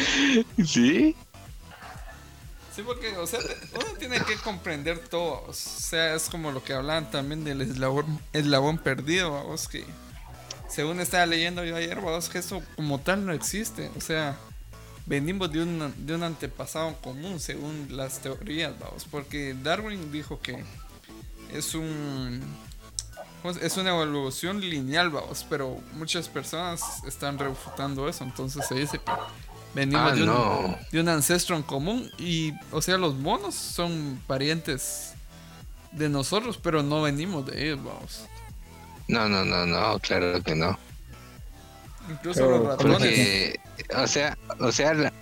¿Sí? 0.65 1.15
Sí, 2.73 2.81
porque, 2.85 3.15
o 3.17 3.27
sea, 3.27 3.39
uno 3.73 3.97
tiene 3.97 4.19
que 4.21 4.35
comprender 4.35 4.99
todo. 4.99 5.43
O 5.47 5.53
sea, 5.53 6.15
es 6.15 6.29
como 6.29 6.51
lo 6.51 6.63
que 6.63 6.73
hablaban 6.73 7.09
también 7.09 7.43
del 7.43 7.61
eslabón, 7.61 8.19
eslabón 8.33 8.77
perdido, 8.77 9.31
vamos, 9.31 9.67
que 9.67 9.85
según 10.69 10.99
estaba 10.99 11.25
leyendo 11.25 11.63
yo 11.63 11.75
ayer, 11.75 11.97
vamos, 12.01 12.29
que 12.29 12.39
eso 12.39 12.61
como 12.75 12.99
tal 12.99 13.25
no 13.25 13.33
existe. 13.33 13.89
O 13.97 14.01
sea, 14.01 14.37
venimos 15.05 15.51
de 15.51 15.61
un, 15.63 15.93
de 16.05 16.15
un 16.15 16.23
antepasado 16.23 16.95
común, 17.01 17.39
según 17.39 17.87
las 17.91 18.19
teorías, 18.19 18.73
vamos, 18.79 19.05
porque 19.09 19.55
Darwin 19.63 20.11
dijo 20.11 20.39
que 20.39 20.63
es 21.53 21.73
un. 21.75 22.41
¿cómo 23.41 23.53
se- 23.53 23.65
Es 23.65 23.77
una 23.77 23.91
evolución 23.91 24.59
lineal, 24.61 25.09
vamos, 25.11 25.45
pero 25.49 25.79
muchas 25.93 26.27
personas 26.29 26.81
están 27.05 27.37
refutando 27.37 28.07
eso, 28.09 28.23
entonces 28.23 28.65
se 28.67 28.75
dice 28.75 28.97
que 28.99 29.11
venimos 29.75 30.11
Ah, 30.11 30.15
de 30.15 30.21
un, 30.21 30.27
no. 30.27 30.77
de 30.91 30.99
un 31.01 31.09
ancestro 31.09 31.55
en 31.55 31.63
común 31.63 32.09
y, 32.17 32.53
o 32.71 32.81
sea, 32.81 32.97
los 32.97 33.15
monos 33.15 33.53
son 33.55 34.19
parientes 34.25 35.13
de 35.91 36.09
nosotros, 36.09 36.57
pero 36.61 36.81
no 36.83 37.01
venimos 37.03 37.45
de 37.45 37.65
ellos, 37.67 37.83
vamos. 37.83 38.21
No, 39.07 39.29
no, 39.29 39.45
no, 39.45 39.65
no, 39.67 39.99
claro 39.99 40.41
que 40.41 40.55
no. 40.55 40.77
Incluso 42.09 42.39
Pero, 42.41 42.57
los 42.57 42.67
ratones. 42.69 42.97
Porque, 42.97 43.59
o 43.95 44.07
sea, 44.07 44.37
o 44.59 44.71
sea, 44.71 44.93
la- 44.93 45.13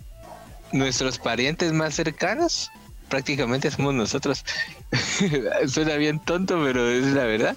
nuestros 0.71 1.19
parientes 1.19 1.71
más 1.73 1.93
cercanos 1.95 2.71
prácticamente 3.09 3.69
somos 3.69 3.93
nosotros. 3.93 4.43
Suena 5.67 5.95
bien 5.95 6.19
tonto, 6.19 6.59
pero 6.63 6.89
es 6.89 7.05
la 7.07 7.25
verdad. 7.25 7.55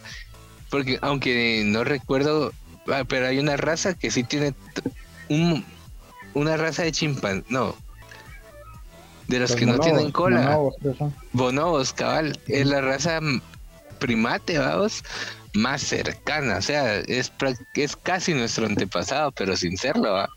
Porque 0.71 0.99
aunque 1.01 1.63
no 1.65 1.85
recuerdo, 1.85 2.53
ah, 2.93 3.05
pero 3.09 3.27
hay 3.29 3.39
una 3.39 3.57
raza 3.57 3.95
que 3.95 4.11
sí 4.11 4.23
tiene 4.25 4.55
un, 5.29 5.65
una 6.35 6.57
raza 6.57 6.83
de 6.83 6.93
chimpán, 6.93 7.45
no. 7.49 7.75
De 9.29 9.39
los, 9.41 9.51
Los 9.51 9.59
que 9.59 9.67
no 9.67 9.79
tienen 9.81 10.13
cola. 10.13 10.59
Bonobos, 11.33 11.93
cabal, 11.93 12.39
es 12.47 12.67
la 12.67 12.81
raza 12.81 13.21
primate, 13.99 14.59
vamos, 14.59 15.03
más 15.55 15.83
cercana, 15.83 16.59
o 16.59 16.63
sea, 16.63 16.97
es, 16.99 17.33
es 17.75 17.97
casi 17.97 18.35
nuestro 18.35 18.67
antepasado, 18.67 19.33
pero 19.33 19.57
sin 19.57 19.77
serlo, 19.79 20.13
¿va? 20.13 20.29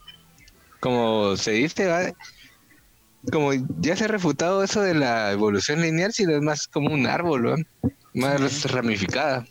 Como 0.80 1.36
se 1.38 1.52
dice, 1.52 1.88
¿va? 1.88 2.14
Como 3.32 3.52
ya 3.80 3.96
se 3.96 4.06
ha 4.06 4.08
refutado 4.08 4.64
eso 4.64 4.82
de 4.82 4.94
la 4.94 5.32
evolución 5.32 5.82
lineal, 5.82 6.14
sino 6.14 6.36
es 6.36 6.42
más 6.42 6.68
como 6.68 6.94
un 6.94 7.06
árbol. 7.06 7.68
Más 8.14 8.72
ramificada. 8.72 9.46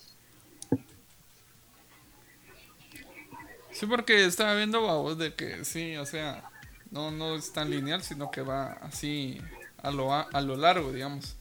Sí, 3.72 3.86
porque 3.86 4.24
estaba 4.24 4.54
viendo, 4.54 4.82
vamos, 4.82 5.18
de 5.18 5.34
que 5.34 5.64
sí, 5.64 5.96
o 5.96 6.04
sea, 6.04 6.50
no, 6.90 7.12
no 7.12 7.36
es 7.36 7.52
tan 7.52 7.70
lineal, 7.70 8.02
sino 8.02 8.30
que 8.30 8.42
va 8.42 8.72
así 8.82 9.40
a 9.80 9.92
lo, 9.92 10.12
a, 10.12 10.22
a 10.22 10.40
lo 10.40 10.56
largo, 10.56 10.92
digamos. 10.92 11.36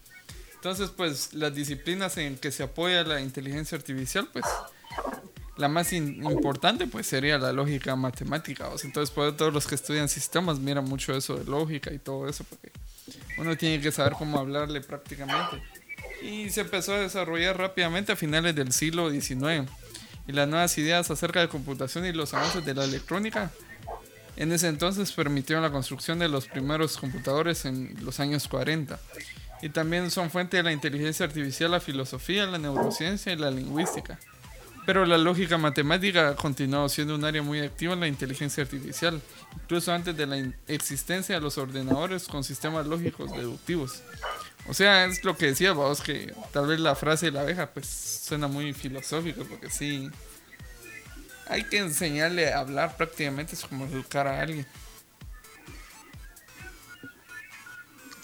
Entonces, 0.54 0.92
pues, 0.92 1.34
las 1.34 1.56
disciplinas 1.56 2.18
en 2.18 2.38
que 2.38 2.52
se 2.52 2.64
apoya 2.64 3.04
la 3.04 3.22
inteligencia 3.22 3.78
artificial, 3.78 4.30
pues, 4.32 4.46
la 5.58 5.68
más 5.68 5.92
importante, 5.94 6.88
pues, 6.88 7.08
sería 7.08 7.38
la 7.38 7.52
lógica 7.52 7.96
matemática. 7.96 8.68
o 8.70 8.78
sea, 8.78 8.88
entonces, 8.88 9.14
por 9.14 9.36
todos 9.36 9.54
los 9.54 9.68
que 9.68 9.76
estudian 9.76 10.08
sistemas 10.08 10.60
miran 10.60 10.86
mucho 10.86 11.16
eso 11.16 11.36
de 11.36 11.46
lógica 11.46 11.92
y 11.92 12.00
todo 12.00 12.30
eso, 12.30 12.44
porque 12.44 12.72
uno 13.38 13.56
tiene 13.58 13.82
que 13.82 13.92
saber 13.92 14.14
cómo 14.14 14.40
hablarle 14.40 14.82
prácticamente. 14.82 15.62
Y 16.22 16.50
se 16.50 16.62
empezó 16.62 16.94
a 16.94 17.00
desarrollar 17.00 17.58
rápidamente 17.58 18.12
a 18.12 18.16
finales 18.16 18.56
del 18.56 18.72
siglo 18.72 19.10
XIX. 19.10 19.70
Y 20.28 20.32
las 20.34 20.48
nuevas 20.48 20.78
ideas 20.78 21.10
acerca 21.10 21.40
de 21.40 21.48
computación 21.48 22.06
y 22.06 22.12
los 22.12 22.34
avances 22.34 22.66
de 22.66 22.74
la 22.74 22.84
electrónica 22.84 23.52
en 24.38 24.52
ese 24.52 24.68
entonces 24.68 25.12
permitieron 25.12 25.64
la 25.64 25.72
construcción 25.72 26.20
de 26.20 26.30
los 26.30 26.48
primeros 26.48 26.98
computadores 26.98 27.66
en 27.66 27.96
los 28.04 28.20
años 28.20 28.48
40. 28.48 29.00
Y 29.64 29.70
también 29.70 30.12
son 30.12 30.30
fuente 30.30 30.58
de 30.58 30.64
la 30.64 30.72
inteligencia 30.72 31.26
artificial, 31.26 31.72
la 31.72 31.80
filosofía, 31.80 32.46
la 32.46 32.60
neurociencia 32.60 33.34
y 33.34 33.36
la 33.36 33.50
lingüística. 33.50 34.20
Pero 34.88 35.06
la 35.06 35.18
lógica 35.18 35.58
matemática 35.58 36.30
ha 36.30 36.36
continuado 36.38 36.88
siendo 36.88 37.14
un 37.14 37.26
área 37.26 37.42
muy 37.42 37.60
activa 37.60 37.94
en 37.94 38.00
la 38.00 38.08
inteligencia 38.08 38.64
artificial, 38.64 39.22
incluso 39.62 39.92
antes 39.92 40.16
de 40.16 40.26
la 40.26 40.38
existencia 40.70 41.36
de 41.36 41.42
los 41.42 41.58
ordenadores 41.58 42.26
con 42.26 42.42
sistemas 42.42 42.88
lógicos 42.88 43.34
deductivos. 43.34 44.02
O 44.66 44.74
sea, 44.74 45.04
es 45.04 45.26
lo 45.26 45.36
que 45.36 45.48
decía 45.48 45.74
vos, 45.74 46.00
que 46.00 46.34
tal 46.54 46.68
vez 46.68 46.80
la 46.80 46.96
frase 46.96 47.26
de 47.26 47.32
la 47.34 47.42
abeja 47.42 47.68
pues 47.68 47.86
suena 47.86 48.48
muy 48.48 48.72
filosófico, 48.72 49.44
porque 49.44 49.70
sí, 49.70 50.10
hay 51.50 51.66
que 51.66 51.80
enseñarle 51.80 52.54
a 52.54 52.60
hablar 52.60 52.96
prácticamente, 52.96 53.56
es 53.56 53.66
como 53.66 53.84
educar 53.88 54.26
a 54.26 54.42
alguien. 54.42 54.66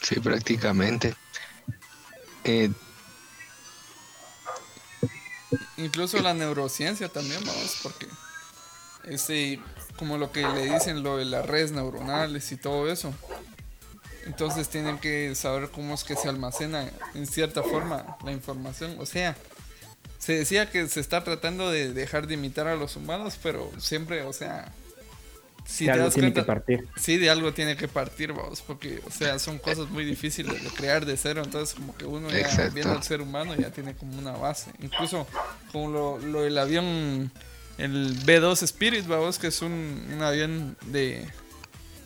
Sí, 0.02 0.18
prácticamente. 0.22 1.14
Eh, 2.46 2.72
Incluso 5.84 6.20
la 6.22 6.34
neurociencia 6.34 7.10
también, 7.10 7.44
vamos, 7.46 7.80
porque 7.84 8.08
ese, 9.06 9.60
como 9.98 10.18
lo 10.18 10.32
que 10.32 10.42
le 10.42 10.74
dicen 10.74 11.04
lo 11.04 11.18
de 11.18 11.26
las 11.26 11.46
redes 11.46 11.72
neuronales 11.72 12.52
y 12.52 12.58
todo 12.58 12.90
eso. 12.90 13.14
Entonces 14.26 14.70
tienen 14.70 15.00
que 15.00 15.36
saber 15.36 15.70
cómo 15.70 15.94
es 15.94 16.06
que 16.06 16.16
se 16.16 16.30
almacena 16.30 16.90
en 17.14 17.28
cierta 17.28 17.62
forma 17.62 18.18
la 18.24 18.32
información. 18.32 18.96
O 19.00 19.06
sea, 19.06 19.36
se 20.18 20.34
decía 20.38 20.72
que 20.72 20.88
se 20.88 21.02
está 21.02 21.26
tratando 21.26 21.70
de 21.70 21.92
dejar 21.94 22.28
de 22.28 22.36
imitar 22.36 22.68
a 22.68 22.76
los 22.76 22.96
humanos, 22.96 23.38
pero 23.44 23.70
siempre, 23.80 24.24
o 24.24 24.32
sea, 24.32 24.72
si 25.66 25.86
te 25.86 25.92
algo 25.92 26.06
das 26.06 26.14
tiene 26.14 26.32
cuenta, 26.32 26.42
que 26.42 26.46
partir. 26.46 26.88
sí, 26.98 27.18
de 27.18 27.30
algo 27.30 27.54
tiene 27.54 27.76
que 27.76 27.88
partir, 27.88 28.34
vamos, 28.34 28.62
porque, 28.62 29.02
o 29.08 29.12
sea, 29.12 29.40
son 29.40 29.58
cosas 29.60 29.90
muy 29.90 30.06
difíciles 30.06 30.64
de 30.64 30.70
crear 30.72 31.06
de 31.06 31.18
cero, 31.18 31.42
entonces 31.44 31.76
como 31.76 31.96
que 31.96 32.06
uno 32.06 32.30
ya 32.30 32.40
Exacto. 32.40 32.74
viendo 32.74 32.94
al 32.94 33.04
ser 33.04 33.22
humano 33.22 33.56
ya 33.56 33.72
tiene 33.72 33.96
como 33.96 34.18
una 34.18 34.32
base. 34.34 34.72
Incluso 34.82 35.26
como 35.72 35.90
lo, 35.90 36.20
lo 36.20 36.42
del 36.44 36.58
avión, 36.58 37.32
el 37.78 38.16
B2 38.26 38.62
Spirit, 38.64 39.08
vamos, 39.08 39.40
que 39.40 39.48
es 39.48 39.62
un, 39.62 39.72
un 40.14 40.22
avión 40.22 40.78
de, 40.88 41.26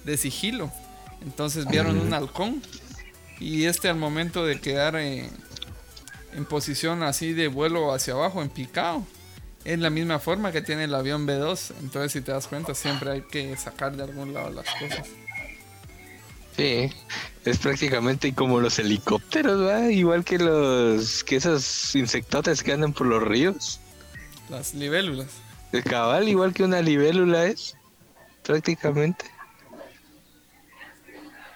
de 0.06 0.18
sigilo. 0.18 0.72
Entonces 1.22 1.66
vieron 1.68 1.98
un 2.00 2.14
halcón 2.14 2.62
y 3.40 3.66
este 3.66 3.90
al 3.90 3.98
momento 3.98 4.46
de 4.46 4.60
quedar 4.62 4.96
eh, 4.96 5.30
en 6.34 6.46
posición 6.46 7.02
así 7.04 7.34
de 7.34 7.48
vuelo 7.48 7.92
hacia 7.94 8.14
abajo, 8.14 8.42
en 8.44 8.50
picado, 8.50 9.06
es 9.68 9.80
la 9.80 9.90
misma 9.90 10.18
forma 10.18 10.54
que 10.54 10.62
tiene 10.62 10.86
el 10.86 10.96
avión 10.96 11.28
B2. 11.28 11.74
Entonces 11.82 12.14
si 12.14 12.22
te 12.22 12.32
das 12.32 12.48
cuenta 12.48 12.74
siempre 12.74 13.12
hay 13.12 13.22
que 13.22 13.56
sacar 13.58 13.96
de 13.98 14.04
algún 14.04 14.34
lado 14.34 14.50
las 14.50 14.66
cosas. 14.76 15.08
Sí, 16.56 16.90
es 17.44 17.58
prácticamente 17.60 18.34
como 18.34 18.62
los 18.62 18.80
helicópteros, 18.80 19.62
¿va? 19.62 19.92
Igual 19.92 20.24
que 20.24 20.40
los 20.40 21.24
que 21.24 21.36
esos 21.36 21.94
insectotes 21.96 22.64
que 22.64 22.72
andan 22.72 22.94
por 22.94 23.08
los 23.08 23.22
ríos. 23.22 23.80
Las 24.50 24.74
libélulas. 24.74 25.28
El 25.74 25.84
cabal, 25.84 26.30
igual 26.30 26.54
que 26.54 26.64
una 26.64 26.82
libélula 26.82 27.46
es, 27.46 27.76
prácticamente. 28.44 29.26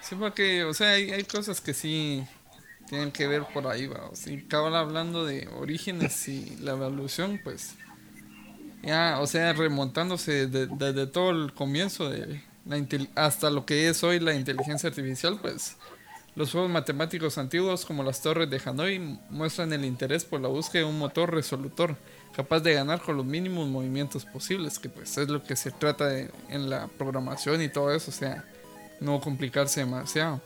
Sí, 0.02 0.14
porque, 0.16 0.64
o 0.64 0.74
sea, 0.74 0.90
hay, 0.90 1.10
hay 1.12 1.24
cosas 1.24 1.62
que 1.62 1.72
sí 1.72 2.22
tienen 2.88 3.10
que 3.10 3.26
ver 3.26 3.44
por 3.54 3.66
ahí, 3.66 3.86
va. 3.86 4.04
O 4.10 4.14
sea, 4.14 4.38
cabal 4.48 4.76
hablando 4.76 5.24
de 5.24 5.48
orígenes 5.48 6.28
y 6.28 6.58
la 6.60 6.72
evolución, 6.72 7.40
pues, 7.42 7.74
ya, 8.82 9.18
o 9.20 9.26
sea, 9.26 9.52
remontándose 9.52 10.46
desde, 10.46 11.06
todo 11.06 11.30
el 11.30 11.52
comienzo 11.52 12.10
de 12.10 12.42
la 12.66 12.84
hasta 13.14 13.50
lo 13.50 13.66
que 13.66 13.88
es 13.88 14.02
hoy 14.04 14.20
la 14.20 14.34
inteligencia 14.34 14.88
artificial, 14.88 15.38
pues, 15.40 15.76
Los 16.34 16.50
juegos 16.52 16.70
matemáticos 16.70 17.36
antiguos 17.38 17.84
como 17.84 18.02
las 18.02 18.22
torres 18.22 18.48
de 18.48 18.60
Hanoi 18.64 19.18
muestran 19.30 19.72
el 19.72 19.84
interés 19.84 20.24
por 20.24 20.40
la 20.40 20.48
búsqueda 20.48 20.84
de 20.84 20.88
un 20.88 20.98
motor 20.98 21.30
resolutor 21.32 21.96
capaz 22.34 22.60
de 22.60 22.74
ganar 22.74 23.00
con 23.00 23.16
los 23.16 23.26
mínimos 23.26 23.68
movimientos 23.68 24.24
posibles, 24.24 24.78
que 24.78 24.88
pues 24.88 25.16
es 25.18 25.28
lo 25.28 25.42
que 25.42 25.56
se 25.56 25.70
trata 25.70 26.06
de, 26.06 26.30
en 26.48 26.70
la 26.70 26.88
programación 26.88 27.62
y 27.62 27.68
todo 27.68 27.94
eso, 27.94 28.10
o 28.10 28.14
sea, 28.14 28.44
no 29.00 29.20
complicarse 29.20 29.80
demasiado. 29.80 30.40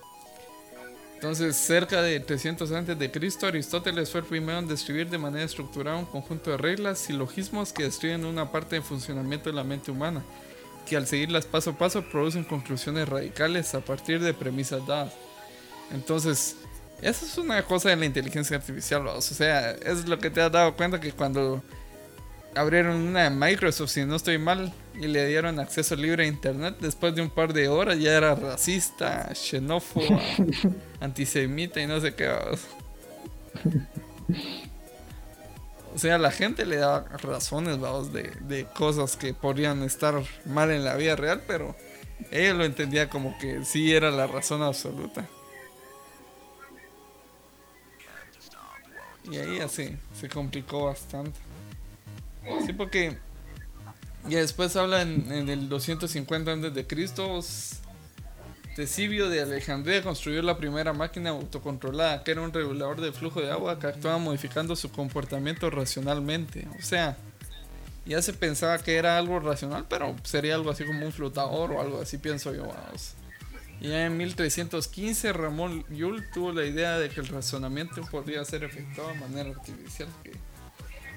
Entonces, 1.27 1.57
cerca 1.57 2.03
de 2.03 2.21
300 2.21 2.71
antes 2.71 2.97
de 2.97 3.11
Cristo, 3.11 3.49
Aristóteles 3.49 4.09
fue 4.11 4.21
el 4.21 4.27
primero 4.27 4.61
en 4.61 4.69
describir 4.69 5.11
de 5.11 5.19
manera 5.19 5.45
estructurada 5.45 5.97
un 5.97 6.05
conjunto 6.05 6.53
de 6.53 6.57
reglas 6.57 7.11
y 7.11 7.15
logismos 7.15 7.73
que 7.73 7.83
describen 7.83 8.25
una 8.25 8.53
parte 8.53 8.77
del 8.77 8.85
funcionamiento 8.85 9.51
de 9.51 9.57
la 9.57 9.65
mente 9.65 9.91
humana, 9.91 10.23
que 10.89 10.97
al 10.97 11.09
seguirlas 11.09 11.45
paso 11.45 11.71
a 11.71 11.79
paso 11.79 12.09
producen 12.13 12.45
conclusiones 12.45 13.09
radicales 13.09 13.75
a 13.75 13.81
partir 13.81 14.21
de 14.21 14.35
premisas 14.35 14.87
dadas. 14.87 15.15
Entonces, 15.91 16.59
eso 17.03 17.27
es 17.27 17.37
una 17.39 17.61
cosa 17.65 17.89
de 17.89 17.97
la 17.97 18.07
inteligencia 18.07 18.57
artificial, 18.57 19.05
o 19.09 19.21
sea, 19.21 19.73
es 19.73 20.07
lo 20.07 20.21
que 20.21 20.31
te 20.31 20.41
has 20.41 20.53
dado 20.53 20.77
cuenta 20.77 21.01
que 21.01 21.11
cuando 21.11 21.61
abrieron 22.55 22.99
una 22.99 23.25
de 23.25 23.31
Microsoft, 23.31 23.91
si 23.91 24.05
no 24.05 24.15
estoy 24.15 24.39
mal, 24.39 24.73
y 25.01 25.07
le 25.07 25.27
dieron 25.27 25.59
acceso 25.59 25.95
libre 25.97 26.25
a 26.25 26.27
internet, 26.27 26.77
después 26.81 27.15
de 27.15 27.23
un 27.23 27.31
par 27.31 27.53
de 27.53 27.69
horas 27.69 27.99
ya 27.99 28.17
era 28.17 28.35
racista, 28.35 29.35
xenófoba, 29.35 30.21
antisemita 31.01 31.81
y 31.81 31.87
no 31.87 32.01
sé 32.01 32.15
qué. 32.15 32.29
O 35.95 35.99
sea, 35.99 36.19
la 36.19 36.31
gente 36.31 36.67
le 36.67 36.77
daba 36.77 37.07
razones, 37.19 37.79
vamos, 37.79 38.13
de, 38.13 38.31
de 38.41 38.65
cosas 38.67 39.17
que 39.17 39.33
podrían 39.33 39.83
estar 39.83 40.23
mal 40.45 40.71
en 40.71 40.85
la 40.85 40.95
vida 40.97 41.17
real, 41.17 41.43
pero 41.47 41.75
ella 42.31 42.55
lo 42.55 42.65
entendía 42.65 43.09
como 43.09 43.39
que 43.39 43.65
sí 43.65 43.95
era 43.95 44.11
la 44.11 44.27
razón 44.27 44.63
absoluta. 44.63 45.27
Y 49.31 49.39
ahí 49.39 49.61
así 49.61 49.97
se 50.19 50.29
complicó 50.29 50.85
bastante. 50.85 51.39
Sí, 52.65 52.73
porque 52.73 53.19
ya 54.29 54.41
después 54.41 54.75
habla 54.77 55.03
en, 55.03 55.49
el 55.49 55.69
250 55.69 56.53
antes 56.53 56.75
de 56.75 56.87
Cristo. 56.87 57.41
Tesibio 58.75 59.31
de 59.31 59.41
Alejandría 59.41 60.03
construyó 60.03 60.43
la 60.43 60.59
primera 60.59 60.93
máquina 60.93 61.31
autocontrolada, 61.31 62.23
que 62.23 62.33
era 62.33 62.43
un 62.43 62.53
regulador 62.53 63.01
de 63.01 63.11
flujo 63.11 63.41
de 63.41 63.51
agua 63.51 63.79
que 63.79 63.87
actuaba 63.87 64.19
modificando 64.19 64.77
su 64.77 64.91
comportamiento 64.91 65.71
racionalmente. 65.71 66.69
O 66.79 66.83
sea, 66.83 67.17
ya 68.05 68.21
se 68.21 68.33
pensaba 68.35 68.79
que 68.79 68.97
era 68.97 69.17
algo 69.17 69.41
racional, 69.41 69.87
pero 69.89 70.15
sería 70.25 70.55
algo 70.55 70.71
así 70.71 70.85
como 70.85 71.07
un 71.07 71.13
flotador 71.13 71.73
o 71.73 71.81
algo 71.81 72.01
así, 72.03 72.19
pienso 72.19 72.55
yo. 72.55 72.71
Y 73.81 73.89
ya 73.89 74.07
en 74.07 74.17
1315 74.17 75.33
Ramón 75.33 75.85
Yule 75.91 76.23
tuvo 76.33 76.53
la 76.53 76.65
idea 76.65 76.99
de 76.99 77.09
que 77.09 77.21
el 77.21 77.29
razonamiento 77.29 78.03
podría 78.11 78.45
ser 78.45 78.65
efectuado 78.65 79.11
de 79.11 79.21
manera 79.21 79.51
artificial. 79.51 80.09
Que 80.23 80.33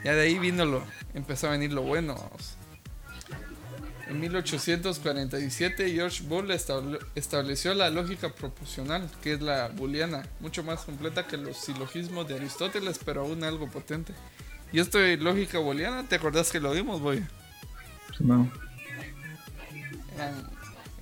ya 0.04 0.14
de 0.14 0.22
ahí 0.22 0.40
vino 0.40 0.66
lo, 0.66 0.84
empezó 1.14 1.48
a 1.48 1.52
venir 1.52 1.74
lo 1.74 1.82
bueno. 1.82 2.16
En 4.10 4.20
1847 4.20 5.92
George 5.92 6.24
Boole 6.24 6.58
estableció 7.14 7.76
la 7.76 7.92
lógica 7.92 8.34
proporcional, 8.34 9.08
que 9.22 9.34
es 9.34 9.42
la 9.42 9.68
booleana, 9.68 10.28
mucho 10.40 10.64
más 10.64 10.82
completa 10.82 11.28
que 11.28 11.38
los 11.38 11.58
silogismos 11.58 12.28
de 12.28 12.36
Aristóteles, 12.36 13.00
pero 13.06 13.22
aún 13.22 13.44
algo 13.44 13.70
potente. 13.70 14.14
Y 14.74 14.80
esto 14.80 14.98
de 14.98 15.18
lógica 15.18 15.60
booleana, 15.60 16.08
¿te 16.08 16.16
acordás 16.16 16.52
que 16.52 16.60
lo 16.60 16.72
vimos, 16.72 17.00
boy? 17.00 17.24
No. 18.20 18.52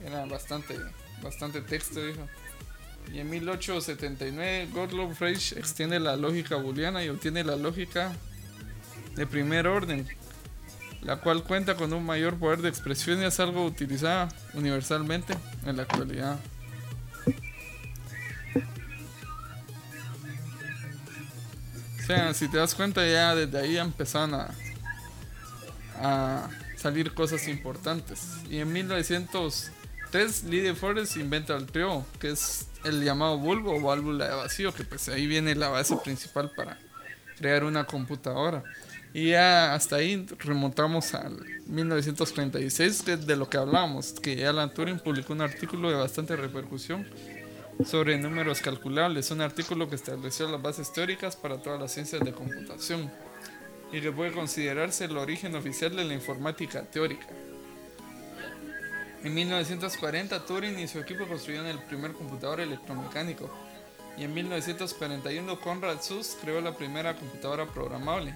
Era, 0.05 0.25
bastante, 0.25 0.77
bastante 1.23 1.61
texto, 1.61 2.05
dijo. 2.05 2.27
Y 3.13 3.19
en 3.19 3.29
1879 3.29 4.67
Gottlob 4.73 5.13
Frege 5.13 5.57
extiende 5.57 5.97
la 6.01 6.17
lógica 6.17 6.57
booleana 6.57 7.05
y 7.05 7.09
obtiene 7.09 7.45
la 7.45 7.55
lógica 7.55 8.11
de 9.15 9.25
primer 9.25 9.65
orden, 9.65 10.05
la 11.07 11.15
cual 11.15 11.41
cuenta 11.41 11.75
con 11.75 11.93
un 11.93 12.05
mayor 12.05 12.37
poder 12.37 12.61
de 12.61 12.67
expresión 12.67 13.21
y 13.21 13.25
es 13.25 13.39
algo 13.39 13.65
utilizada 13.65 14.27
universalmente 14.53 15.33
en 15.65 15.77
la 15.77 15.83
actualidad. 15.83 16.37
O 21.97 22.05
sea, 22.05 22.33
si 22.33 22.49
te 22.49 22.57
das 22.57 22.75
cuenta 22.75 23.07
ya 23.07 23.35
desde 23.35 23.57
ahí 23.57 23.77
empezaron 23.77 24.35
a, 25.99 26.49
salir 26.75 27.13
cosas 27.13 27.47
importantes. 27.47 28.27
Y 28.49 28.59
en 28.59 28.71
1903 28.71 30.43
Lydia 30.43 30.75
Forrest 30.75 31.15
inventa 31.15 31.55
el 31.55 31.67
trio, 31.67 32.05
que 32.19 32.31
es 32.31 32.67
el 32.83 33.03
llamado 33.03 33.37
bulbo 33.37 33.75
o 33.75 33.81
válvula 33.81 34.27
de 34.27 34.35
vacío, 34.35 34.73
que 34.73 34.83
pues 34.83 35.07
ahí 35.07 35.25
viene 35.25 35.55
la 35.55 35.69
base 35.69 35.95
principal 36.03 36.51
para 36.55 36.77
crear 37.37 37.63
una 37.63 37.85
computadora. 37.85 38.63
Y 39.13 39.29
ya 39.29 39.73
hasta 39.73 39.97
ahí 39.97 40.25
remontamos 40.39 41.13
al 41.13 41.37
1936, 41.67 43.03
que 43.03 43.17
de 43.17 43.35
lo 43.35 43.49
que 43.49 43.57
hablábamos, 43.57 44.13
que 44.13 44.45
Alan 44.45 44.73
Turing 44.73 44.99
publicó 44.99 45.33
un 45.33 45.41
artículo 45.41 45.89
de 45.89 45.95
bastante 45.95 46.35
repercusión 46.35 47.07
sobre 47.85 48.17
números 48.17 48.61
calculables, 48.61 49.31
un 49.31 49.41
artículo 49.41 49.89
que 49.89 49.95
estableció 49.95 50.49
las 50.49 50.61
bases 50.61 50.91
teóricas 50.91 51.35
para 51.35 51.61
todas 51.61 51.79
las 51.79 51.91
ciencias 51.91 52.23
de 52.23 52.31
computación 52.31 53.11
y 53.91 54.01
que 54.01 54.11
puede 54.11 54.31
considerarse 54.31 55.05
el 55.05 55.17
origen 55.17 55.55
oficial 55.55 55.95
de 55.95 56.03
la 56.03 56.13
informática 56.13 56.81
teórica. 56.83 57.27
En 59.23 59.33
1940 59.33 60.45
Turing 60.45 60.79
y 60.79 60.87
su 60.87 60.99
equipo 60.99 61.27
construyeron 61.27 61.67
el 61.67 61.79
primer 61.79 62.13
computador 62.13 62.59
electromecánico 62.59 63.49
y 64.17 64.23
en 64.23 64.33
1941 64.33 65.59
Conrad 65.59 66.01
Suss 66.01 66.37
creó 66.41 66.61
la 66.61 66.75
primera 66.75 67.15
computadora 67.15 67.65
programable 67.65 68.35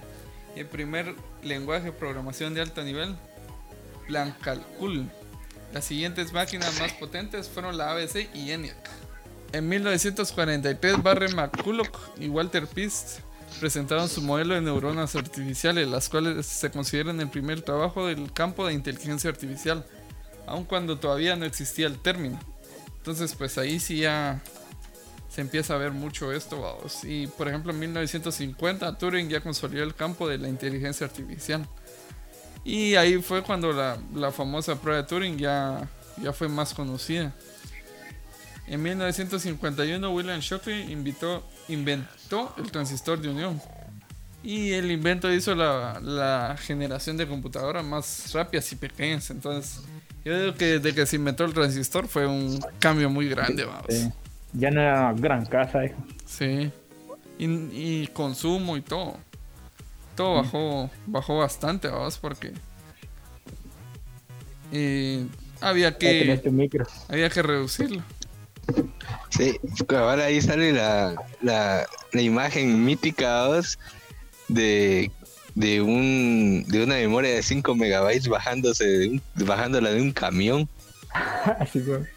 el 0.56 0.66
primer 0.66 1.14
lenguaje 1.42 1.86
de 1.86 1.92
programación 1.92 2.54
de 2.54 2.60
alto 2.60 2.82
nivel, 2.82 3.16
Blancalcul. 4.08 5.08
Las 5.72 5.84
siguientes 5.84 6.32
máquinas 6.32 6.78
más 6.78 6.92
potentes 6.92 7.48
fueron 7.48 7.78
la 7.78 7.92
ABC 7.92 8.28
y 8.34 8.50
ENIAC. 8.50 8.90
En 9.52 9.68
1943, 9.68 11.02
Barry 11.02 11.34
McCulloch 11.34 11.98
y 12.18 12.28
Walter 12.28 12.66
Pist 12.66 13.20
presentaron 13.60 14.08
su 14.08 14.22
modelo 14.22 14.54
de 14.54 14.62
neuronas 14.62 15.14
artificiales, 15.14 15.88
las 15.88 16.08
cuales 16.08 16.46
se 16.46 16.70
consideran 16.70 17.20
el 17.20 17.28
primer 17.28 17.62
trabajo 17.62 18.06
del 18.06 18.32
campo 18.32 18.66
de 18.66 18.74
inteligencia 18.74 19.30
artificial, 19.30 19.84
aun 20.46 20.64
cuando 20.64 20.98
todavía 20.98 21.36
no 21.36 21.44
existía 21.44 21.86
el 21.86 21.98
término. 21.98 22.38
Entonces, 22.96 23.34
pues 23.34 23.58
ahí 23.58 23.78
sí 23.80 23.98
ya 23.98 24.42
se 25.32 25.40
empieza 25.40 25.74
a 25.74 25.78
ver 25.78 25.92
mucho 25.92 26.30
esto. 26.32 26.78
Y 27.04 27.26
por 27.26 27.48
ejemplo 27.48 27.72
en 27.72 27.78
1950 27.78 28.98
Turing 28.98 29.28
ya 29.28 29.40
consolidó 29.40 29.82
el 29.82 29.94
campo 29.94 30.28
de 30.28 30.38
la 30.38 30.48
inteligencia 30.48 31.06
artificial. 31.06 31.66
Y 32.64 32.94
ahí 32.94 33.20
fue 33.22 33.42
cuando 33.42 33.72
la, 33.72 33.98
la 34.14 34.30
famosa 34.30 34.80
prueba 34.80 35.02
de 35.02 35.08
Turing 35.08 35.38
ya, 35.38 35.88
ya 36.22 36.32
fue 36.32 36.48
más 36.48 36.74
conocida. 36.74 37.34
En 38.66 38.82
1951 38.82 40.10
William 40.10 40.40
Shockley 40.40 40.92
invitó, 40.92 41.42
inventó 41.68 42.54
el 42.58 42.70
transistor 42.70 43.20
de 43.20 43.30
unión. 43.30 43.60
Y 44.44 44.72
el 44.72 44.90
invento 44.90 45.32
hizo 45.32 45.54
la, 45.54 45.98
la, 46.00 46.56
generación 46.58 47.16
de 47.16 47.28
computadoras 47.28 47.84
más 47.84 48.32
rápidas 48.32 48.70
y 48.72 48.76
pequeñas. 48.76 49.30
Entonces, 49.30 49.82
yo 50.24 50.38
digo 50.38 50.54
que 50.54 50.78
desde 50.78 50.94
que 50.94 51.06
se 51.06 51.16
inventó 51.16 51.44
el 51.44 51.54
transistor 51.54 52.08
fue 52.08 52.26
un 52.26 52.60
cambio 52.80 53.08
muy 53.08 53.28
grande, 53.28 53.64
vamos. 53.64 54.12
Ya 54.52 54.70
no 54.70 54.80
era 54.80 55.10
una 55.10 55.20
gran 55.20 55.46
casa, 55.46 55.84
hijo. 55.84 55.96
Sí. 56.26 56.70
Y, 57.38 58.06
consumo 58.08 58.76
y 58.76 58.82
todo. 58.82 59.16
Todo 60.14 60.34
bajó, 60.34 60.90
bajó 61.06 61.38
bastante, 61.38 61.88
vamos, 61.88 62.18
porque 62.18 62.52
eh, 64.70 65.26
había 65.60 65.96
que 65.96 66.40
había 67.08 67.30
que 67.30 67.42
reducirlo. 67.42 68.02
Sí, 69.30 69.58
ahora 69.88 70.26
ahí 70.26 70.40
sale 70.40 70.72
la, 70.72 71.14
la, 71.40 71.86
imagen 72.20 72.84
mítica 72.84 73.48
de, 74.48 75.10
de 75.54 75.80
un 75.80 76.64
de 76.68 76.84
una 76.84 76.94
memoria 76.96 77.34
de 77.34 77.42
5 77.42 77.74
megabytes 77.74 78.28
bajándose 78.28 78.84
de 78.84 79.20
bajándola 79.44 79.90
de 79.90 80.00
un 80.00 80.12
camión. 80.12 80.68
Así 81.58 81.80
fue. 81.80 82.08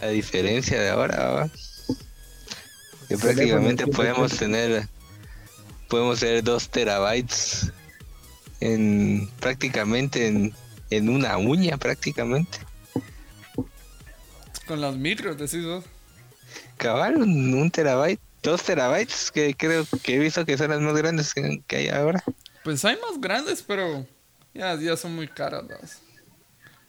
A 0.00 0.08
diferencia 0.08 0.80
de 0.80 0.90
ahora, 0.90 1.50
que 3.08 3.16
prácticamente 3.16 3.86
podemos 3.86 4.36
tener 4.36 4.88
podemos 5.88 6.20
tener 6.20 6.42
2 6.42 6.68
terabytes 6.68 7.72
en 8.60 9.30
prácticamente 9.40 10.26
en, 10.26 10.54
en 10.90 11.08
una 11.08 11.38
uña 11.38 11.76
prácticamente. 11.76 12.58
Con 14.66 14.80
las 14.80 14.96
micros, 14.96 15.36
decís 15.36 15.64
vos. 15.64 15.84
Cabal, 16.76 17.16
un, 17.22 17.70
terabyte, 17.70 18.20
dos 18.42 18.62
terabytes, 18.62 19.30
que 19.30 19.54
creo 19.54 19.86
que 20.02 20.16
he 20.16 20.18
visto 20.18 20.44
que 20.44 20.58
son 20.58 20.70
las 20.70 20.80
más 20.80 20.96
grandes 20.96 21.32
que, 21.32 21.76
hay 21.76 21.88
ahora. 21.88 22.22
Pues 22.64 22.84
hay 22.84 22.96
más 22.96 23.20
grandes, 23.20 23.62
pero 23.62 24.06
ya, 24.52 24.74
ya 24.74 24.96
son 24.96 25.14
muy 25.14 25.28
caras. 25.28 25.64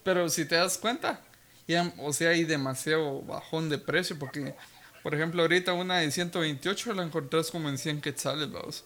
Pero 0.04 0.28
si 0.30 0.46
te 0.46 0.56
das 0.56 0.78
cuenta, 0.78 1.22
Ya, 1.68 1.94
o 1.98 2.14
sea, 2.14 2.30
hay 2.30 2.46
demasiado 2.46 3.22
bajón 3.24 3.70
de 3.70 3.78
precio 3.78 4.18
porque, 4.18 4.56
por 5.04 5.14
ejemplo, 5.14 5.42
ahorita 5.42 5.74
una 5.74 5.98
de 5.98 6.10
128 6.10 6.94
la 6.94 7.04
encontrás 7.04 7.52
como 7.52 7.68
en 7.68 7.78
100 7.78 8.02
quetzales, 8.02 8.50
vamos. 8.50 8.86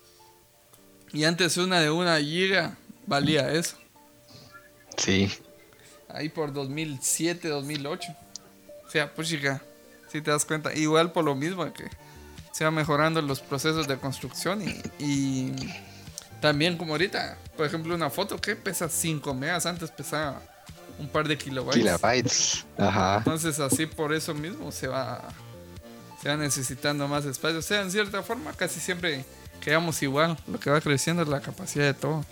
Y 1.13 1.25
antes 1.25 1.57
una 1.57 1.79
de 1.79 1.91
una 1.91 2.19
giga 2.19 2.75
valía 3.05 3.51
eso. 3.51 3.77
Sí. 4.97 5.31
Ahí 6.09 6.29
por 6.29 6.53
2007, 6.53 7.47
2008. 7.47 8.15
O 8.85 8.89
sea, 8.89 9.13
pues 9.13 9.27
chica, 9.27 9.61
si 10.11 10.21
te 10.21 10.31
das 10.31 10.43
cuenta. 10.43 10.73
Igual 10.73 11.11
por 11.11 11.23
lo 11.23 11.35
mismo 11.35 11.71
que 11.71 11.85
se 12.51 12.63
va 12.63 12.71
mejorando 12.71 13.21
los 13.21 13.41
procesos 13.41 13.87
de 13.87 13.97
construcción 13.97 14.61
y, 14.61 14.81
y 14.99 15.53
también 16.41 16.77
como 16.77 16.93
ahorita, 16.93 17.37
por 17.55 17.65
ejemplo, 17.65 17.93
una 17.93 18.09
foto 18.09 18.41
que 18.41 18.55
pesa 18.55 18.89
5 18.89 19.33
megas, 19.35 19.65
antes 19.67 19.91
pesaba 19.91 20.41
un 21.01 21.09
par 21.09 21.27
de 21.27 21.37
kilobytes. 21.37 21.81
Kilobytes. 21.81 22.65
Ajá. 22.77 23.17
Entonces 23.17 23.59
así 23.59 23.85
por 23.85 24.13
eso 24.13 24.33
mismo 24.33 24.71
se 24.71 24.87
va 24.87 25.21
se 26.21 26.29
va 26.29 26.37
necesitando 26.37 27.07
más 27.07 27.25
espacio. 27.25 27.59
O 27.59 27.63
sea, 27.63 27.81
en 27.81 27.91
cierta 27.91 28.21
forma 28.21 28.53
casi 28.53 28.79
siempre 28.79 29.25
quedamos 29.59 30.01
igual. 30.03 30.37
Lo 30.47 30.59
que 30.59 30.69
va 30.69 30.79
creciendo 30.79 31.23
es 31.23 31.27
la 31.27 31.41
capacidad 31.41 31.85
de 31.85 31.93
todo. 31.95 32.23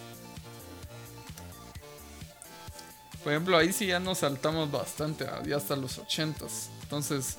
Por 3.23 3.33
ejemplo, 3.33 3.57
ahí 3.57 3.73
sí 3.73 3.87
ya 3.87 3.99
nos 3.99 4.19
saltamos 4.19 4.71
bastante, 4.71 5.25
ah, 5.25 5.41
ya 5.45 5.57
hasta 5.57 5.75
los 5.75 5.99
80s. 5.99 6.69
Entonces, 6.83 7.37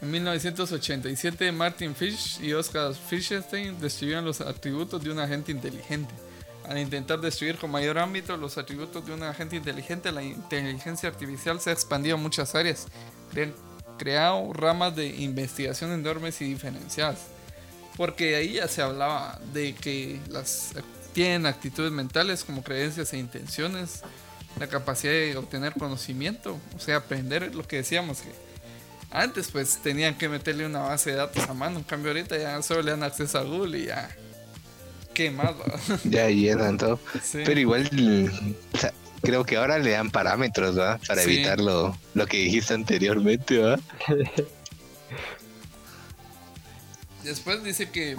en 0.00 0.10
1987, 0.10 1.52
Martin 1.52 1.94
Fish 1.94 2.40
y 2.40 2.52
Oscar 2.54 2.94
Fischerstein 2.94 3.78
describieron 3.78 4.24
los 4.24 4.40
atributos 4.40 5.02
de 5.02 5.10
un 5.10 5.18
agente 5.18 5.52
inteligente. 5.52 6.14
Al 6.70 6.78
intentar 6.78 7.20
destruir 7.20 7.56
con 7.58 7.72
mayor 7.72 7.98
ámbito 7.98 8.36
los 8.36 8.56
atributos 8.56 9.04
de 9.04 9.12
un 9.12 9.24
agente 9.24 9.56
inteligente, 9.56 10.12
la 10.12 10.22
inteligencia 10.22 11.08
artificial 11.08 11.60
se 11.60 11.70
ha 11.70 11.72
expandido 11.72 12.14
a 12.14 12.18
muchas 12.18 12.54
áreas, 12.54 12.86
cre- 13.34 13.52
creado 13.98 14.52
ramas 14.52 14.94
de 14.94 15.08
investigación 15.08 15.90
enormes 15.90 16.40
y 16.40 16.44
diferenciadas. 16.44 17.18
Porque 17.96 18.36
ahí 18.36 18.52
ya 18.52 18.68
se 18.68 18.82
hablaba 18.82 19.40
de 19.52 19.74
que 19.74 20.20
las 20.28 20.74
tienen 21.12 21.44
actitudes 21.46 21.90
mentales 21.90 22.44
como 22.44 22.62
creencias 22.62 23.12
e 23.14 23.18
intenciones, 23.18 24.02
la 24.60 24.68
capacidad 24.68 25.12
de 25.12 25.36
obtener 25.36 25.72
conocimiento, 25.72 26.56
o 26.76 26.78
sea, 26.78 26.98
aprender 26.98 27.52
lo 27.52 27.66
que 27.66 27.78
decíamos 27.78 28.20
que 28.20 28.30
antes 29.10 29.50
pues 29.50 29.78
tenían 29.82 30.16
que 30.16 30.28
meterle 30.28 30.66
una 30.66 30.82
base 30.82 31.10
de 31.10 31.16
datos 31.16 31.48
a 31.48 31.52
mano, 31.52 31.78
en 31.78 31.84
cambio 31.84 32.12
ahorita 32.12 32.38
ya 32.38 32.62
solo 32.62 32.82
le 32.82 32.92
dan 32.92 33.02
acceso 33.02 33.38
a 33.38 33.42
Google 33.42 33.76
y 33.76 33.86
ya. 33.86 34.08
Va? 35.28 35.54
Ya 36.04 36.28
llenan 36.28 36.78
todo. 36.78 36.98
Sí. 37.22 37.42
Pero 37.44 37.60
igual, 37.60 38.30
o 38.72 38.78
sea, 38.78 38.92
creo 39.22 39.44
que 39.44 39.56
ahora 39.58 39.78
le 39.78 39.90
dan 39.90 40.10
parámetros, 40.10 40.78
¿va? 40.78 40.98
Para 41.06 41.22
Sí. 41.22 41.34
evitar 41.34 41.60
lo, 41.60 41.96
lo 42.14 42.26
que 42.26 42.38
dijiste 42.38 42.72
anteriormente, 42.74 43.58
¿va? 43.58 43.78
Después 47.24 47.62
dice 47.62 47.90
que 47.90 48.16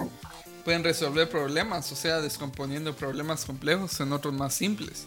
pueden 0.64 0.84
resolver 0.84 1.28
problemas, 1.28 1.90
o 1.90 1.96
sea, 1.96 2.20
descomponiendo 2.20 2.94
problemas 2.94 3.44
complejos 3.44 3.98
en 4.00 4.12
otros 4.12 4.32
más 4.32 4.54
simples. 4.54 5.06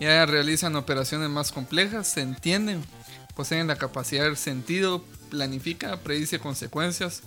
Ya 0.00 0.26
realizan 0.26 0.76
operaciones 0.76 1.30
más 1.30 1.50
complejas, 1.52 2.08
se 2.08 2.20
entienden, 2.20 2.84
poseen 3.34 3.68
la 3.68 3.76
capacidad 3.76 4.24
del 4.24 4.36
sentido, 4.36 5.02
planifica, 5.30 5.96
predice 5.98 6.38
consecuencias, 6.40 7.22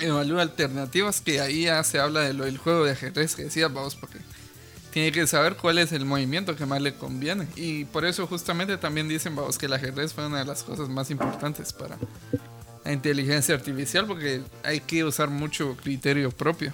evalúa 0.00 0.42
alternativas, 0.42 1.20
que 1.20 1.40
ahí 1.40 1.64
ya 1.64 1.82
se 1.84 1.98
habla 2.00 2.20
de 2.20 2.34
lo 2.34 2.44
del 2.44 2.58
juego 2.58 2.84
de 2.84 2.92
ajedrez 2.92 3.36
que 3.36 3.44
decías, 3.44 3.72
vamos, 3.72 3.96
porque 3.96 4.18
tiene 4.92 5.12
que 5.12 5.26
saber 5.26 5.56
cuál 5.56 5.78
es 5.78 5.92
el 5.92 6.04
movimiento 6.04 6.56
que 6.56 6.66
más 6.66 6.82
le 6.82 6.94
conviene. 6.94 7.46
Y 7.56 7.84
por 7.86 8.04
eso 8.04 8.26
justamente 8.26 8.76
también 8.78 9.08
dicen, 9.08 9.36
vamos, 9.36 9.58
que 9.58 9.66
el 9.66 9.72
ajedrez 9.72 10.12
fue 10.14 10.26
una 10.26 10.40
de 10.40 10.44
las 10.44 10.62
cosas 10.64 10.88
más 10.88 11.10
importantes 11.10 11.72
para 11.72 11.96
la 12.84 12.92
inteligencia 12.92 13.54
artificial, 13.54 14.06
porque 14.06 14.42
hay 14.64 14.80
que 14.80 15.04
usar 15.04 15.28
mucho 15.30 15.76
criterio 15.76 16.30
propio. 16.30 16.72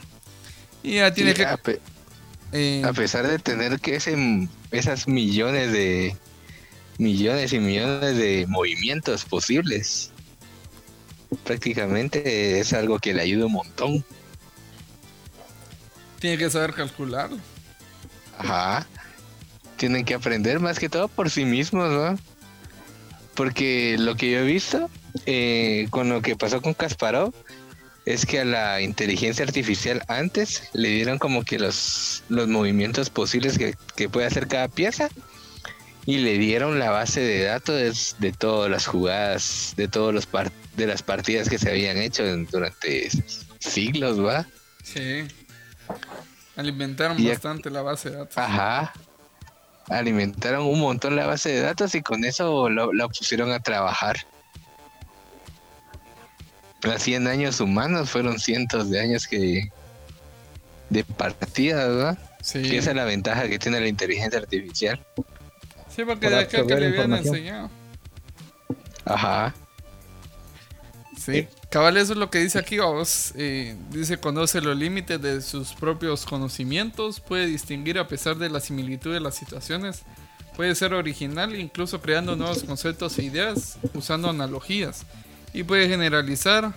Y 0.83 0.95
ya 0.97 1.13
tiene 1.13 1.33
Sí, 1.33 1.39
que... 1.39 1.45
a, 1.45 1.57
pe- 1.57 1.81
eh, 2.53 2.83
a 2.85 2.93
pesar 2.93 3.27
de 3.27 3.39
tener 3.39 3.81
que 3.81 3.97
ese, 3.97 4.17
esas 4.71 5.09
millones 5.09 5.73
de 5.73 6.17
millones 6.99 7.53
y 7.53 7.59
millones 7.61 8.17
de 8.17 8.47
movimientos 8.49 9.25
posibles, 9.25 10.13
prácticamente 11.45 12.61
es 12.61 12.73
algo 12.73 12.99
que 12.99 13.15
le 13.15 13.23
ayuda 13.23 13.47
un 13.47 13.53
montón. 13.53 14.05
tiene 16.21 16.39
que 16.39 16.51
saber 16.51 16.73
calcularlo. 16.73 17.39
Ajá. 18.39 18.87
Tienen 19.77 20.05
que 20.05 20.15
aprender 20.15 20.61
más 20.61 20.79
que 20.79 20.89
todo 20.89 21.09
por 21.09 21.31
sí 21.31 21.45
mismos, 21.45 21.91
¿no? 21.91 22.19
Porque 23.35 23.97
lo 23.99 24.17
que 24.17 24.31
yo 24.31 24.39
he 24.39 24.45
visto 24.45 24.89
eh, 25.27 25.87
con 25.91 26.09
lo 26.09 26.23
que 26.23 26.37
pasó 26.37 26.63
con 26.63 26.75
Kasparov 26.75 27.35
es 28.07 28.25
que 28.25 28.41
a 28.41 28.45
la 28.45 28.81
inteligencia 28.81 29.45
artificial 29.45 30.03
antes 30.09 30.71
le 30.73 30.89
dieron 30.89 31.19
como 31.19 31.45
que 31.45 31.59
los, 31.59 32.23
los 32.29 32.49
movimientos 32.49 33.11
posibles 33.11 33.59
que, 33.59 33.75
que 33.97 34.09
puede 34.09 34.27
hacer 34.27 34.47
cada 34.47 34.69
pieza 34.69 35.09
y 36.07 36.19
le 36.19 36.39
dieron 36.39 36.79
la 36.79 36.91
base 36.91 37.21
de 37.21 37.43
datos 37.45 38.17
de, 38.19 38.27
de 38.29 38.33
todas 38.33 38.71
las 38.71 38.87
jugadas, 38.87 39.75
de 39.77 39.89
todos 39.89 40.15
los 40.15 40.25
par- 40.27 40.53
de 40.77 40.87
las 40.87 41.03
partidas 41.03 41.49
que 41.49 41.59
se 41.59 41.69
habían 41.69 41.97
hecho 41.99 42.25
en- 42.25 42.47
durante 42.47 43.09
siglos, 43.59 44.25
¿va? 44.25 44.47
Sí. 44.85 45.27
Alimentaron 46.55 47.19
Y 47.21 47.29
bastante 47.29 47.71
la 47.71 47.83
base 47.83 48.11
de 48.11 48.17
datos. 48.19 48.39
Ajá. 48.39 48.93
Alimentaron 49.89 50.65
un 50.67 50.81
montón 50.81 51.17
la 51.17 51.27
base 51.27 51.51
de 51.51 51.61
datos 51.61 51.95
y 51.95 52.03
con 52.03 52.25
eso 52.25 52.69
lo, 52.71 52.93
la 52.93 53.09
pusieron 53.09 53.53
a 53.53 53.61
trabajar. 53.61 54.27
Los 56.83 57.03
100 57.03 57.27
años 57.27 57.61
humanos 57.61 58.11
fueron 58.11 58.39
cientos 58.39 58.91
de 58.91 59.01
años 59.01 59.27
que 59.27 59.71
de 60.91 61.03
partidas, 61.05 61.89
¿verdad? 61.89 62.19
Sí. 62.43 62.63
Que 62.63 62.79
esa 62.79 62.91
es 62.91 62.97
la 62.97 63.05
ventaja 63.05 63.49
que 63.49 63.59
tiene 63.59 63.81
la 63.81 63.89
inteligencia 63.89 64.39
artificial. 64.39 65.05
Sí, 65.97 66.05
porque 66.05 66.29
de 66.29 66.47
que 66.47 66.63
le 66.63 66.87
habían 66.89 67.15
enseñado. 67.15 67.71
Ajá. 69.07 69.55
Sí. 71.19 71.49
Cabal, 71.71 71.97
eso 71.97 72.13
es 72.13 72.19
lo 72.19 72.31
que 72.31 72.39
dice 72.39 72.59
aquí, 72.59 72.77
vamos. 72.77 73.33
Eh, 73.35 73.75
dice, 73.91 74.19
conoce 74.19 74.61
los 74.61 74.77
límites 74.77 75.21
de 75.23 75.41
sus 75.41 75.73
propios 75.73 76.27
conocimientos, 76.27 77.21
puede 77.21 77.47
distinguir 77.47 77.99
a 77.99 78.07
pesar 78.07 78.37
de 78.37 78.51
la 78.51 78.61
similitud 78.61 79.13
de 79.13 79.21
las 79.21 79.37
situaciones, 79.37 80.03
puede 80.55 80.75
ser 80.75 80.93
original, 80.93 81.57
incluso 81.57 82.03
creando 82.03 82.37
nuevos 82.37 82.63
conceptos 82.63 83.19
e 83.19 83.25
ideas, 83.25 83.79
usando 83.95 84.29
analogías, 84.29 85.07
y 85.55 85.63
puede 85.63 85.89
generalizar, 85.89 86.75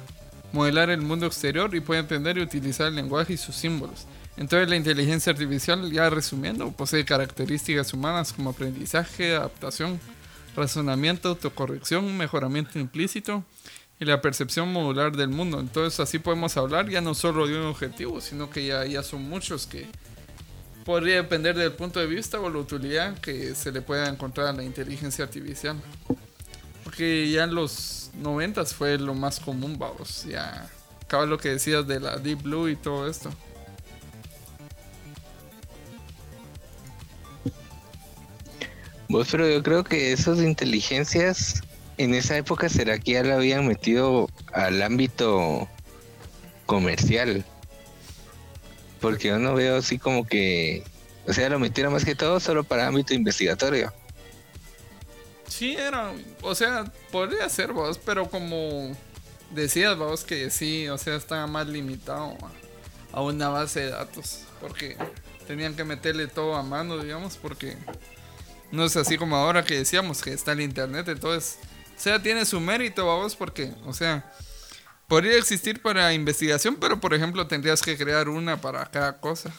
modelar 0.53 0.89
el 0.89 1.01
mundo 1.01 1.25
exterior 1.25 1.75
y 1.75 1.81
puede 1.81 1.99
entender 1.99 2.37
y 2.37 2.41
utilizar 2.41 2.87
el 2.87 2.95
lenguaje 2.95 3.33
y 3.33 3.37
sus 3.37 3.55
símbolos. 3.55 4.07
Entonces 4.39 4.69
la 4.69 4.77
inteligencia 4.77 5.33
artificial, 5.33 5.91
ya 5.91 6.09
resumiendo, 6.09 6.71
posee 6.71 7.03
características 7.03 7.93
humanas 7.93 8.31
como 8.31 8.51
aprendizaje, 8.51 9.35
adaptación, 9.35 9.99
razonamiento, 10.55 11.27
autocorrección, 11.27 12.15
mejoramiento 12.15 12.79
implícito 12.79 13.43
y 13.99 14.05
la 14.05 14.21
percepción 14.21 14.71
modular 14.71 15.13
del 15.13 15.27
mundo. 15.27 15.59
Entonces 15.59 15.99
así 15.99 16.19
podemos 16.19 16.55
hablar 16.55 16.87
ya 16.89 17.01
no 17.01 17.15
solo 17.15 17.47
de 17.47 17.59
un 17.59 17.65
objetivo, 17.65 18.21
sino 18.21 18.49
que 18.49 18.65
ya, 18.65 18.85
ya 18.85 19.03
son 19.03 19.23
muchos 19.23 19.67
que 19.67 19.87
podría 20.85 21.15
depender 21.15 21.57
del 21.57 21.73
punto 21.73 21.99
de 21.99 22.07
vista 22.07 22.39
o 22.39 22.49
la 22.49 22.59
utilidad 22.59 23.19
que 23.19 23.53
se 23.55 23.73
le 23.73 23.81
pueda 23.81 24.07
encontrar 24.07 24.47
a 24.47 24.53
la 24.53 24.63
inteligencia 24.63 25.25
artificial. 25.25 25.75
Porque 26.85 27.29
ya 27.29 27.43
en 27.43 27.53
los 27.53 28.11
90 28.13 28.63
fue 28.67 28.97
lo 28.97 29.13
más 29.13 29.41
común, 29.41 29.77
vamos. 29.77 30.23
Ya 30.23 30.69
acaba 31.03 31.25
lo 31.25 31.37
que 31.37 31.49
decías 31.49 31.85
de 31.85 31.99
la 31.99 32.15
Deep 32.15 32.43
Blue 32.43 32.69
y 32.69 32.77
todo 32.77 33.05
esto. 33.05 33.33
Vos, 39.09 39.27
pero 39.31 39.49
yo 39.49 39.63
creo 39.63 39.83
que 39.83 40.13
esas 40.13 40.37
inteligencias 40.37 41.63
en 41.97 42.13
esa 42.13 42.37
época 42.37 42.69
será 42.69 42.99
que 42.99 43.13
ya 43.13 43.23
la 43.23 43.35
habían 43.35 43.67
metido 43.67 44.29
al 44.53 44.81
ámbito 44.83 45.67
comercial. 46.67 47.43
Porque 49.01 49.29
yo 49.29 49.39
no 49.39 49.55
veo 49.55 49.77
así 49.77 49.97
como 49.97 50.27
que, 50.27 50.83
o 51.27 51.33
sea, 51.33 51.49
lo 51.49 51.57
metieron 51.57 51.91
más 51.91 52.05
que 52.05 52.13
todo 52.13 52.39
solo 52.39 52.63
para 52.63 52.85
ámbito 52.85 53.15
investigatorio. 53.15 53.91
Sí, 55.47 55.75
era, 55.75 56.13
o 56.43 56.53
sea, 56.53 56.85
podría 57.11 57.49
ser 57.49 57.73
vos, 57.73 57.97
pero 57.97 58.29
como 58.29 58.95
decías 59.49 59.97
vos 59.97 60.23
que 60.23 60.51
sí, 60.51 60.87
o 60.87 60.99
sea, 60.99 61.15
estaba 61.15 61.47
más 61.47 61.67
limitado 61.67 62.37
a 63.11 63.21
una 63.23 63.49
base 63.49 63.79
de 63.79 63.89
datos, 63.89 64.43
porque 64.61 64.95
tenían 65.47 65.75
que 65.75 65.83
meterle 65.83 66.27
todo 66.27 66.55
a 66.55 66.61
mano, 66.61 66.99
digamos, 66.99 67.37
porque 67.37 67.75
no 68.71 68.85
es 68.85 68.95
así 68.97 69.17
como 69.17 69.35
ahora 69.35 69.63
que 69.63 69.75
decíamos 69.75 70.21
que 70.21 70.33
está 70.33 70.51
el 70.51 70.61
internet, 70.61 71.07
entonces, 71.07 71.57
o 71.97 71.99
sea, 71.99 72.21
tiene 72.21 72.45
su 72.45 72.59
mérito, 72.59 73.05
vos, 73.05 73.35
porque, 73.35 73.71
o 73.85 73.93
sea, 73.93 74.31
podría 75.07 75.37
existir 75.37 75.81
para 75.81 76.13
investigación, 76.13 76.77
pero 76.79 76.99
por 76.99 77.13
ejemplo 77.13 77.47
tendrías 77.47 77.81
que 77.81 77.97
crear 77.97 78.29
una 78.29 78.61
para 78.61 78.85
cada 78.85 79.19
cosa. 79.19 79.51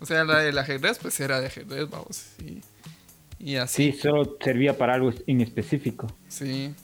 O 0.00 0.06
sea, 0.06 0.24
la 0.24 0.38
del 0.38 0.56
ajedrez, 0.58 0.98
pues 0.98 1.18
era 1.18 1.40
de 1.40 1.48
ajedrez, 1.48 1.90
vamos, 1.90 2.24
y 2.38 2.62
Y 3.40 3.56
así. 3.56 3.92
Sí, 3.92 3.98
solo 3.98 4.36
servía 4.42 4.76
para 4.76 4.94
algo 4.94 5.12
en 5.26 5.40
específico. 5.40 6.06
Sí. 6.28 6.74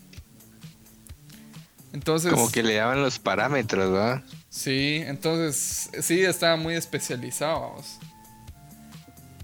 Entonces. 1.93 2.33
Como 2.33 2.51
que 2.51 2.63
le 2.63 2.75
daban 2.75 3.03
los 3.03 3.19
parámetros, 3.19 3.91
¿verdad? 3.93 4.25
Sí, 4.49 5.03
entonces 5.07 5.91
sí 6.01 6.23
estaba 6.23 6.57
muy 6.57 6.75
especializado. 6.75 7.61
vamos. 7.61 7.99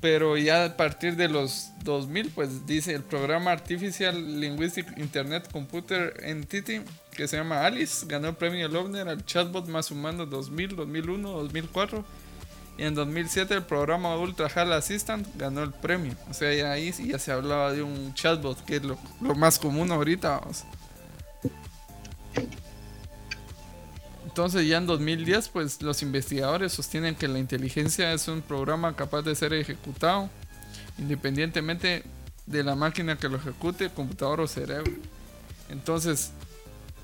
Pero 0.01 0.39
ya 0.39 0.65
a 0.65 0.77
partir 0.77 1.17
de 1.17 1.29
los 1.29 1.73
2000, 1.85 2.31
pues 2.31 2.67
dice 2.67 2.95
el 2.95 3.03
programa 3.03 3.53
Artificial 3.53 4.41
Linguistic 4.41 4.87
Internet 4.97 5.49
Computer 5.53 6.15
Entity, 6.23 6.81
que 7.13 7.29
se 7.29 7.37
llama 7.37 7.67
Alice, 7.67 8.07
ganó 8.07 8.29
el 8.29 8.35
premio 8.35 8.67
Lovner 8.69 9.09
al 9.09 9.25
chatbot 9.27 9.69
más 9.69 9.91
humano 9.91 10.25
2000, 10.25 10.77
2001, 10.77 11.31
2004. 11.31 12.05
Y 12.79 12.85
en 12.85 12.95
2007 12.95 13.53
el 13.53 13.63
programa 13.65 14.17
Ultra 14.17 14.49
HAL 14.55 14.73
Assistant 14.73 15.27
ganó 15.37 15.63
el 15.63 15.73
premio. 15.73 16.15
O 16.31 16.35
sea, 16.35 16.55
ya 16.55 16.73
ahí 16.73 16.93
ya 16.93 17.19
se 17.19 17.31
hablaba 17.31 17.73
de 17.73 17.83
un 17.83 18.15
chatbot, 18.15 18.65
que 18.65 18.77
es 18.77 18.83
lo, 18.83 18.99
lo 19.21 19.35
más 19.35 19.59
común 19.59 19.93
ahorita. 19.93 20.41
Entonces 24.31 24.69
ya 24.69 24.79
en 24.79 24.87
2010 24.87 25.49
pues 25.49 25.83
los 25.83 26.03
investigadores 26.03 26.73
sostienen 26.73 27.17
que 27.17 27.27
la 27.27 27.41
inteligencia 27.41 28.13
es 28.13 28.29
un 28.29 28.43
programa 28.43 28.95
capaz 28.95 29.23
de 29.23 29.35
ser 29.35 29.53
ejecutado 29.53 30.31
independientemente 30.99 32.05
de 32.47 32.63
la 32.63 32.77
máquina 32.77 33.19
que 33.19 33.29
lo 33.29 33.39
ejecute, 33.39 33.91
computador 33.91 34.41
o 34.41 34.47
cerebro. 34.47 34.93
Entonces 35.69 36.31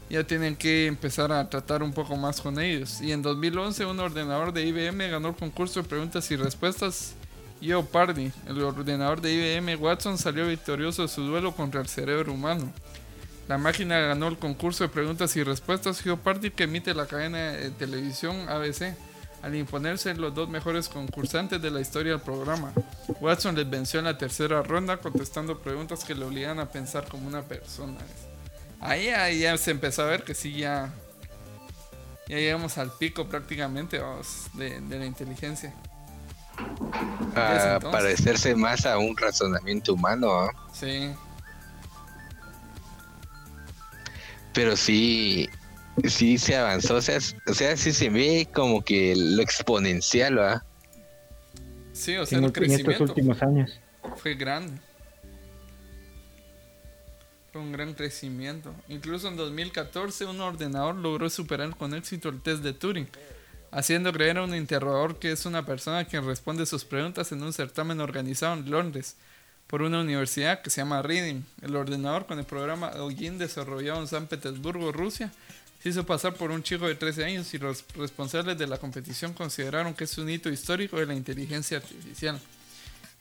ya 0.09 0.23
tienen 0.23 0.55
que 0.55 0.87
empezar 0.87 1.33
a 1.33 1.51
tratar 1.51 1.83
un 1.83 1.93
poco 1.93 2.15
más 2.15 2.41
con 2.41 2.61
ellos. 2.61 3.01
Y 3.01 3.11
en 3.11 3.23
2011 3.23 3.87
un 3.87 3.99
ordenador 3.99 4.53
de 4.53 4.65
IBM 4.65 5.11
ganó 5.11 5.31
el 5.31 5.35
concurso 5.35 5.83
de 5.83 5.89
preguntas 5.89 6.31
y 6.31 6.37
respuestas 6.37 7.15
Jeopardy. 7.61 8.31
El 8.47 8.63
ordenador 8.63 9.21
de 9.21 9.33
IBM 9.33 9.83
Watson 9.83 10.17
salió 10.17 10.47
victorioso 10.47 11.03
de 11.03 11.09
su 11.09 11.23
duelo 11.23 11.51
contra 11.57 11.81
el 11.81 11.89
cerebro 11.89 12.33
humano. 12.33 12.73
La 13.49 13.59
máquina 13.59 13.99
ganó 14.01 14.29
el 14.29 14.39
concurso 14.39 14.85
de 14.85 14.89
preguntas 14.89 15.37
y 15.37 15.43
respuestas 15.43 16.01
Jeopardy 16.03 16.51
que 16.51 16.65
emite 16.65 16.95
la 16.95 17.07
cadena 17.07 17.53
de 17.53 17.71
televisión 17.71 18.49
ABC 18.49 18.95
al 19.43 19.55
imponerse 19.55 20.13
los 20.15 20.35
dos 20.35 20.49
mejores 20.49 20.89
concursantes 20.89 21.63
de 21.63 21.71
la 21.71 21.81
historia 21.81 22.13
del 22.13 22.21
programa. 22.21 22.73
Watson 23.21 23.55
les 23.55 23.69
venció 23.69 24.01
en 24.01 24.07
la 24.07 24.19
tercera 24.19 24.63
ronda 24.63 24.97
contestando 24.97 25.61
preguntas 25.61 26.05
que 26.05 26.15
le 26.15 26.25
obligan 26.25 26.59
a 26.59 26.67
pensar 26.67 27.07
como 27.09 27.29
una 27.29 27.43
persona. 27.43 27.99
Ahí, 28.81 29.09
ahí 29.09 29.41
ya 29.41 29.57
se 29.57 29.71
empezó 29.71 30.03
a 30.03 30.07
ver 30.07 30.25
que 30.25 30.35
sí 30.35 30.57
ya, 30.57 30.93
ya 32.29 32.37
llegamos 32.37 32.77
al 32.79 32.91
pico 32.91 33.29
prácticamente 33.29 34.01
vamos, 34.01 34.49
de, 34.55 34.81
de 34.81 34.99
la 34.99 35.07
inteligencia. 35.07 35.73
A 37.37 37.79
parecerse 37.81 38.57
más 38.57 38.87
a 38.87 38.99
un 38.99 39.17
razonamiento 39.17 39.95
humano, 39.95 40.33
¿ah? 40.33 40.53
Sí, 40.73 41.15
Pero 44.57 44.75
sí, 44.75 45.51
sí 46.05 46.39
se 46.39 46.57
avanzó, 46.57 46.95
o 46.95 47.03
sea, 47.03 47.19
o 47.47 47.53
sea, 47.53 47.77
sí 47.77 47.93
se 47.93 48.09
ve 48.09 48.49
como 48.55 48.83
que 48.83 49.15
lo 49.15 49.43
exponencial, 49.43 50.39
¿va? 50.39 50.65
sí, 51.93 52.17
o 52.17 52.25
sea, 52.25 52.39
En, 52.39 52.45
el 52.45 52.53
en 52.65 52.73
estos 52.73 53.01
últimos 53.01 53.43
años. 53.43 53.79
fue 54.17 54.35
grande. 54.35 54.81
Fue 57.53 57.61
un 57.61 57.71
gran 57.71 57.93
crecimiento. 57.93 58.75
Incluso 58.89 59.29
en 59.29 59.37
2014 59.37 60.25
un 60.25 60.41
ordenador 60.41 60.95
logró 60.95 61.29
superar 61.29 61.77
con 61.77 61.93
éxito 61.93 62.31
el 62.31 62.41
test 62.41 62.63
de 62.63 62.73
Turing, 62.73 63.09
haciendo 63.71 64.11
creer 64.11 64.39
a 64.39 64.45
un 64.45 64.55
interrogador 64.55 65.19
que 65.19 65.33
es 65.33 65.45
una 65.45 65.67
persona 65.67 66.07
quien 66.07 66.25
responde 66.25 66.65
sus 66.65 66.87
preguntas 66.87 67.31
en 67.31 67.43
un 67.43 67.53
certamen 67.53 68.01
organizado 68.01 68.55
en 68.55 68.71
Londres 68.71 69.17
por 69.67 69.83
una 69.83 70.01
universidad 70.01 70.63
que 70.63 70.71
se 70.71 70.81
llama 70.81 71.03
Reading. 71.03 71.43
El 71.63 71.77
ordenador 71.77 72.27
con 72.27 72.39
el 72.39 72.45
programa 72.45 72.93
Eugene 72.95 73.39
desarrollado 73.39 74.01
en 74.01 74.09
San 74.09 74.27
Petersburgo, 74.27 74.93
Rusia, 74.93 75.33
se 75.83 75.91
hizo 75.91 76.07
pasar 76.07 76.35
por 76.35 76.51
un 76.51 76.63
chico 76.63 76.87
de 76.87 76.95
13 76.95 77.25
años 77.25 77.55
y 77.55 77.59
los 77.59 77.85
responsables 77.97 78.59
de 78.59 78.67
la 78.67 78.79
competición 78.79 79.33
consideraron 79.33 79.95
que 79.95 80.05
es 80.05 80.19
un 80.19 80.29
hito 80.29 80.49
histórico 80.51 80.99
de 80.99 81.07
la 81.07 81.15
inteligencia 81.15 81.79
artificial. 81.79 82.41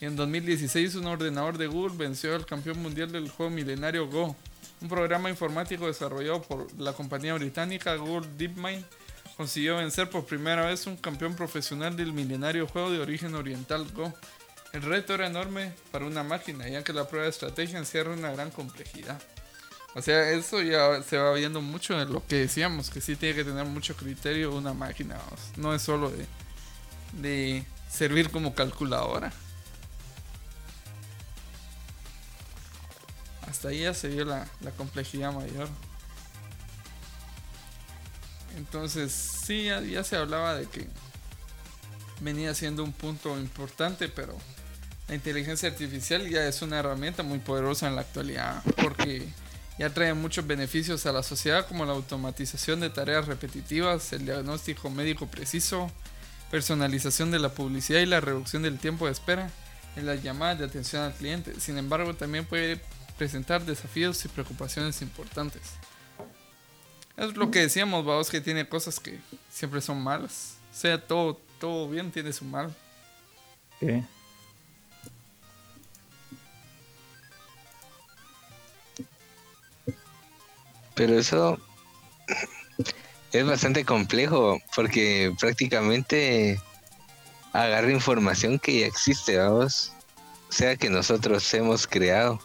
En 0.02 0.16
2016 0.16 0.96
un 0.96 1.08
ordenador 1.08 1.58
de 1.58 1.68
Google 1.68 1.98
venció 1.98 2.36
al 2.36 2.46
campeón 2.46 2.82
mundial 2.82 3.12
del 3.12 3.30
juego 3.30 3.50
milenario 3.50 4.08
Go. 4.08 4.36
Un 4.82 4.90
programa 4.90 5.30
informático 5.30 5.88
desarrollado 5.88 6.42
por 6.42 6.68
la 6.80 6.94
compañía 6.94 7.34
británica 7.34 7.96
Google 7.96 8.28
DeepMind 8.38 8.84
consiguió 9.38 9.78
vencer 9.78 10.10
por 10.10 10.26
primera 10.26 10.66
vez 10.66 10.88
un 10.88 10.98
campeón 10.98 11.36
profesional 11.36 11.96
del 11.96 12.14
milenario 12.14 12.68
juego 12.68 12.92
de 12.92 13.00
origen 13.00 13.36
oriental 13.36 13.86
Go. 13.94 14.14
El 14.76 14.82
reto 14.82 15.14
era 15.14 15.28
enorme 15.28 15.72
para 15.90 16.06
una 16.06 16.22
máquina, 16.22 16.68
ya 16.68 16.84
que 16.84 16.92
la 16.92 17.08
prueba 17.08 17.24
de 17.24 17.30
estrategia 17.30 17.80
encierra 17.80 18.12
una 18.12 18.32
gran 18.32 18.52
complejidad. 18.52 19.22
O 19.94 20.02
sea, 20.02 20.32
eso 20.32 20.62
ya 20.62 21.02
se 21.02 21.18
va 21.18 21.32
viendo 21.32 21.62
mucho 21.62 21.98
en 21.98 22.12
lo 22.12 22.28
que 22.28 22.40
decíamos, 22.40 22.90
que 22.90 23.00
sí 23.00 23.16
tiene 23.16 23.36
que 23.36 23.46
tener 23.46 23.64
mucho 23.64 23.96
criterio 23.96 24.54
una 24.54 24.74
máquina. 24.74 25.18
No 25.56 25.74
es 25.74 25.82
solo 25.82 26.12
de, 27.14 27.66
servir 27.90 28.30
como 28.30 28.54
calculadora. 28.54 29.32
Hasta 33.50 33.70
ahí 33.70 33.80
ya 33.84 33.94
se 33.94 34.10
vio 34.10 34.26
la, 34.26 34.46
complejidad 34.76 35.32
mayor. 35.32 35.70
Entonces, 38.58 39.14
sí, 39.14 39.68
ya 39.90 40.04
se 40.04 40.18
hablaba 40.18 40.56
de 40.56 40.66
que 40.68 40.86
venía 42.20 42.54
siendo 42.54 42.84
un 42.84 42.92
punto 42.92 43.40
importante, 43.40 44.10
pero 44.10 44.38
la 45.08 45.16
inteligencia 45.16 45.70
artificial 45.70 46.28
ya 46.30 46.48
es 46.48 46.62
una 46.62 46.80
herramienta 46.80 47.24
muy 47.24 47.40
poderosa 47.40 47.88
en 47.88 47.96
la 47.96 48.02
actualidad, 48.02 48.64
porque 48.82 49.28
ya 49.78 49.90
trae 49.92 50.14
muchos 50.14 50.48
beneficios 50.48 51.06
a 51.06 51.12
la 51.12 51.22
sociedad, 51.22 51.68
como 51.68 51.86
la 51.86 51.92
automatización 51.92 52.80
de 52.80 52.90
tareas 52.90 53.28
repetitivas, 53.28 54.14
el 54.14 54.26
diagnóstico 54.26 54.90
médico 54.90 55.28
preciso, 55.28 55.92
personalización 56.50 57.30
de 57.32 57.40
la 57.40 57.50
publicidad 57.50 58.00
y 58.00 58.06
la 58.06 58.22
reducción 58.22 58.64
del 58.64 58.80
tiempo 58.80 59.06
de 59.06 59.12
espera 59.12 59.52
en 59.96 60.06
las 60.06 60.24
llamadas 60.24 60.60
de 60.60 60.66
atención 60.66 61.04
al 61.04 61.14
cliente. 61.14 61.60
Sin 61.60 61.78
embargo, 61.78 62.16
también 62.16 62.46
puede 62.46 62.82
presentar 63.18 63.66
desafíos 63.66 64.24
y 64.26 64.28
preocupaciones 64.28 65.02
importantes. 65.02 65.62
Es 67.18 67.36
lo 67.36 67.52
que 67.52 67.60
decíamos, 67.60 68.06
vamos, 68.06 68.30
que 68.30 68.42
tiene 68.42 68.68
cosas 68.68 69.00
que 69.00 69.20
siempre 69.50 69.82
son 69.82 70.02
malas. 70.02 70.58
O 70.74 70.78
sea, 70.78 71.00
todo, 71.00 71.40
todo 71.60 71.88
bien 71.90 72.12
tiene 72.12 72.34
su 72.34 72.44
mal. 72.44 72.76
Sí. 73.80 74.04
Pero 80.96 81.20
eso 81.20 81.60
es 83.32 83.46
bastante 83.46 83.84
complejo 83.84 84.60
porque 84.76 85.34
prácticamente 85.40 86.60
agarra 87.52 87.92
información 87.92 88.60
que 88.60 88.82
ya 88.82 88.86
existe, 88.86 89.38
vamos. 89.38 89.94
O 90.50 90.54
sea 90.54 90.76
que 90.76 90.90
nosotros 90.90 91.54
hemos 91.54 91.88
creado. 91.88 92.40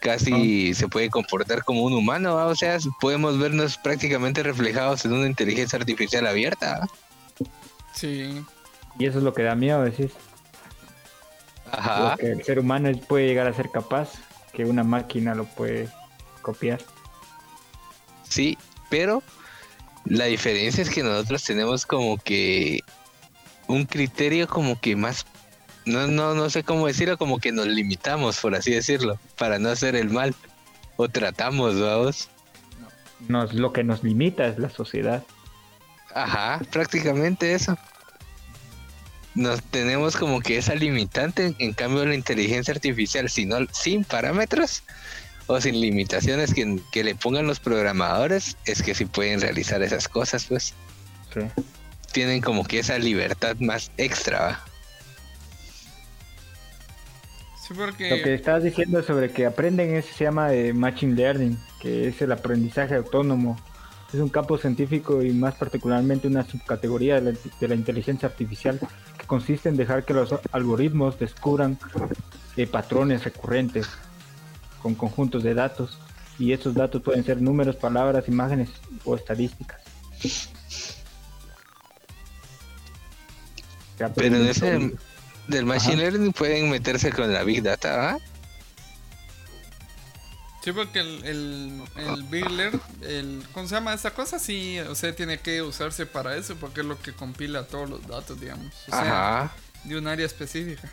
Casi 0.00 0.72
se 0.74 0.86
puede 0.86 1.10
comportar 1.10 1.64
como 1.64 1.82
un 1.82 1.94
humano, 1.94 2.36
¿va? 2.36 2.46
o 2.46 2.54
sea, 2.54 2.78
podemos 3.00 3.38
vernos 3.38 3.76
prácticamente 3.78 4.42
reflejados 4.42 5.04
en 5.04 5.12
una 5.12 5.26
inteligencia 5.26 5.78
artificial 5.78 6.26
abierta. 6.26 6.86
Sí, 7.92 8.44
Y 8.98 9.06
eso 9.06 9.18
es 9.18 9.24
lo 9.24 9.32
que 9.32 9.42
da 9.42 9.56
miedo, 9.56 9.82
decís. 9.82 10.12
Ajá. 11.72 12.10
Lo 12.10 12.16
que 12.18 12.30
el 12.30 12.44
ser 12.44 12.60
humano 12.60 12.90
puede 13.08 13.26
llegar 13.26 13.48
a 13.48 13.52
ser 13.52 13.70
capaz, 13.70 14.12
que 14.52 14.64
una 14.64 14.84
máquina 14.84 15.34
lo 15.34 15.44
puede 15.44 15.88
copiar. 16.42 16.78
Sí, 18.28 18.58
pero 18.90 19.22
la 20.04 20.26
diferencia 20.26 20.82
es 20.82 20.90
que 20.90 21.02
nosotros 21.02 21.42
tenemos 21.44 21.86
como 21.86 22.18
que 22.18 22.80
un 23.66 23.84
criterio 23.84 24.46
como 24.46 24.80
que 24.80 24.94
más 24.94 25.26
no 25.84 26.06
no 26.06 26.34
no 26.34 26.50
sé 26.50 26.64
cómo 26.64 26.86
decirlo, 26.86 27.16
como 27.16 27.38
que 27.38 27.52
nos 27.52 27.66
limitamos, 27.66 28.40
por 28.40 28.54
así 28.54 28.72
decirlo, 28.72 29.18
para 29.38 29.58
no 29.58 29.68
hacer 29.68 29.94
el 29.96 30.10
mal 30.10 30.34
o 30.96 31.08
tratamos, 31.08 31.78
vamos. 31.78 32.28
Nos, 33.28 33.54
lo 33.54 33.72
que 33.72 33.84
nos 33.84 34.02
limita 34.02 34.46
es 34.46 34.58
la 34.58 34.68
sociedad. 34.68 35.24
Ajá, 36.14 36.60
prácticamente 36.70 37.54
eso. 37.54 37.78
Nos 39.34 39.62
tenemos 39.62 40.16
como 40.16 40.40
que 40.40 40.56
esa 40.56 40.74
limitante, 40.74 41.54
en 41.58 41.72
cambio 41.72 42.06
la 42.06 42.14
inteligencia 42.14 42.72
artificial, 42.72 43.28
si 43.28 43.44
no, 43.44 43.58
sin 43.72 44.04
parámetros 44.04 44.82
o 45.46 45.60
sin 45.60 45.80
limitaciones 45.80 46.52
que, 46.52 46.80
que 46.90 47.04
le 47.04 47.14
pongan 47.14 47.46
los 47.46 47.60
programadores, 47.60 48.56
es 48.64 48.82
que 48.82 48.94
sí 48.94 49.04
pueden 49.04 49.40
realizar 49.40 49.82
esas 49.82 50.08
cosas, 50.08 50.46
pues. 50.46 50.74
Sí. 51.32 51.40
Tienen 52.12 52.40
como 52.40 52.64
que 52.64 52.78
esa 52.78 52.98
libertad 52.98 53.56
más 53.60 53.90
extra, 53.96 54.40
¿va? 54.40 54.64
sí 57.66 57.74
Lo 57.74 57.96
que 57.96 58.08
porque 58.10 58.34
estabas 58.34 58.62
diciendo 58.62 59.02
sobre 59.02 59.30
que 59.30 59.46
aprenden 59.46 59.94
eso 59.94 60.08
se 60.16 60.24
llama 60.24 60.48
de 60.48 60.72
Machine 60.72 61.14
Learning, 61.14 61.58
que 61.80 62.08
es 62.08 62.22
el 62.22 62.32
aprendizaje 62.32 62.94
autónomo. 62.94 63.56
Es 64.12 64.20
un 64.20 64.28
campo 64.28 64.56
científico 64.56 65.22
y 65.22 65.32
más 65.32 65.56
particularmente 65.56 66.28
una 66.28 66.44
subcategoría 66.44 67.20
de 67.20 67.32
la, 67.32 67.38
de 67.60 67.68
la 67.68 67.74
inteligencia 67.74 68.28
artificial 68.28 68.78
que 69.18 69.26
consiste 69.26 69.68
en 69.68 69.76
dejar 69.76 70.04
que 70.04 70.14
los 70.14 70.32
algoritmos 70.52 71.18
descubran 71.18 71.76
de 72.54 72.66
patrones 72.68 73.24
recurrentes 73.24 73.88
con 74.86 74.94
conjuntos 74.94 75.42
de 75.42 75.52
datos 75.52 75.98
y 76.38 76.52
esos 76.52 76.72
datos 76.72 77.02
pueden 77.02 77.24
ser 77.24 77.42
números, 77.42 77.74
palabras, 77.74 78.28
imágenes 78.28 78.68
o 79.04 79.16
estadísticas. 79.16 79.80
Pero 84.14 84.36
en 84.36 84.46
ese 84.46 84.92
del 85.48 85.64
machine 85.64 85.96
learning 85.96 86.32
pueden 86.32 86.70
meterse 86.70 87.10
con 87.10 87.32
la 87.32 87.42
big 87.42 87.64
data, 87.64 88.10
¿ah? 88.10 88.18
Sí, 90.62 90.70
porque 90.70 91.00
el, 91.00 91.24
el, 91.24 91.82
el 91.96 92.22
Big 92.24 92.48
Learn, 92.48 92.80
el, 93.02 93.44
¿cómo 93.52 93.68
se 93.68 93.74
llama 93.76 93.94
esa 93.94 94.12
cosa? 94.12 94.38
Sí, 94.38 94.78
o 94.80 94.94
sea, 94.94 95.14
tiene 95.14 95.38
que 95.38 95.62
usarse 95.62 96.06
para 96.06 96.36
eso, 96.36 96.56
porque 96.56 96.80
es 96.80 96.86
lo 96.86 97.00
que 97.00 97.12
compila 97.12 97.64
todos 97.64 97.88
los 97.90 98.06
datos, 98.06 98.40
digamos. 98.40 98.72
O 98.88 98.90
sea, 98.90 99.42
Ajá. 99.42 99.52
de 99.84 99.96
un 99.96 100.06
área 100.08 100.26
específica. 100.26 100.90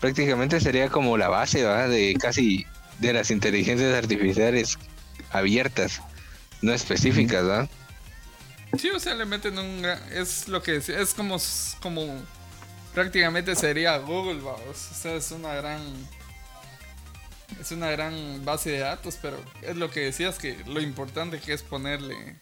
Prácticamente 0.00 0.60
sería 0.60 0.88
como 0.88 1.16
la 1.16 1.28
base, 1.28 1.64
¿va? 1.64 1.88
De 1.88 2.14
casi 2.20 2.66
de 2.98 3.12
las 3.12 3.30
inteligencias 3.30 3.94
artificiales 3.94 4.78
abiertas, 5.30 6.02
no 6.62 6.72
específicas, 6.72 7.46
¿va? 7.46 7.68
Sí, 8.78 8.90
o 8.90 9.00
sea, 9.00 9.14
le 9.14 9.24
meten 9.24 9.58
un... 9.58 9.84
Es 10.12 10.48
lo 10.48 10.62
que 10.62 10.72
decía, 10.72 11.00
es 11.00 11.14
como, 11.14 11.38
como 11.80 12.06
prácticamente 12.94 13.54
sería 13.54 13.96
Google, 13.98 14.40
vamos. 14.40 14.88
O 14.90 14.94
sea, 14.94 15.14
es 15.14 15.30
una 15.30 15.54
gran... 15.54 15.80
Es 17.60 17.70
una 17.70 17.90
gran 17.90 18.44
base 18.44 18.70
de 18.70 18.78
datos, 18.80 19.18
pero 19.22 19.38
es 19.62 19.76
lo 19.76 19.90
que 19.90 20.00
decías 20.00 20.38
que 20.38 20.58
lo 20.66 20.80
importante 20.80 21.38
que 21.38 21.52
es 21.52 21.62
ponerle 21.62 22.36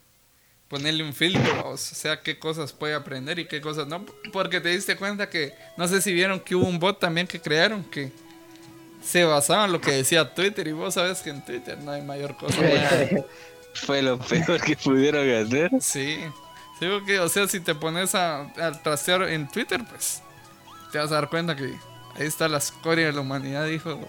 ponerle 0.68 1.04
un 1.04 1.12
filtro, 1.12 1.70
o 1.70 1.76
sea, 1.76 2.22
qué 2.22 2.38
cosas 2.38 2.72
puede 2.72 2.94
aprender 2.94 3.38
y 3.38 3.46
qué 3.46 3.60
cosas 3.60 3.86
no, 3.86 4.04
porque 4.32 4.60
te 4.60 4.70
diste 4.70 4.96
cuenta 4.96 5.28
que 5.28 5.54
no 5.76 5.86
sé 5.88 6.00
si 6.00 6.12
vieron 6.12 6.40
que 6.40 6.54
hubo 6.54 6.66
un 6.66 6.78
bot 6.78 6.98
también 6.98 7.26
que 7.26 7.40
crearon 7.40 7.84
que 7.84 8.10
se 9.02 9.24
basaba 9.24 9.66
en 9.66 9.72
lo 9.72 9.80
que 9.80 9.92
decía 9.92 10.34
Twitter 10.34 10.66
y 10.66 10.72
vos 10.72 10.94
sabes 10.94 11.20
que 11.20 11.30
en 11.30 11.44
Twitter 11.44 11.78
no 11.78 11.92
hay 11.92 12.02
mayor 12.02 12.36
cosa. 12.36 12.58
Fue 13.74 14.02
lo 14.02 14.18
peor 14.18 14.60
que 14.60 14.76
pudieron 14.76 15.28
hacer. 15.30 15.70
Sí. 15.80 16.18
Sí, 16.78 16.86
porque, 16.88 17.20
o 17.20 17.28
sea, 17.28 17.46
si 17.46 17.60
te 17.60 17.74
pones 17.74 18.14
a, 18.14 18.42
a 18.42 18.72
trastear 18.82 19.22
en 19.24 19.48
Twitter, 19.48 19.80
pues 19.88 20.22
te 20.90 20.98
vas 20.98 21.12
a 21.12 21.16
dar 21.16 21.28
cuenta 21.28 21.54
que 21.54 21.74
ahí 22.14 22.26
está 22.26 22.48
la 22.48 22.58
escoria 22.58 23.06
de 23.06 23.12
la 23.12 23.20
humanidad, 23.20 23.66
dijo 23.66 24.00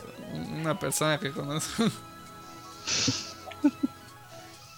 una 0.54 0.80
persona 0.80 1.20
que 1.20 1.32
conozco. 1.32 1.86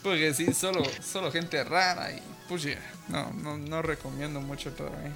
porque 0.08 0.34
sí, 0.34 0.54
solo, 0.54 0.84
solo 1.02 1.32
gente 1.32 1.64
rara 1.64 2.12
y 2.12 2.22
ya, 2.56 2.80
no, 3.10 3.32
no, 3.34 3.58
no 3.58 3.82
recomiendo 3.82 4.40
mucho 4.40 4.72
todavía. 4.72 5.12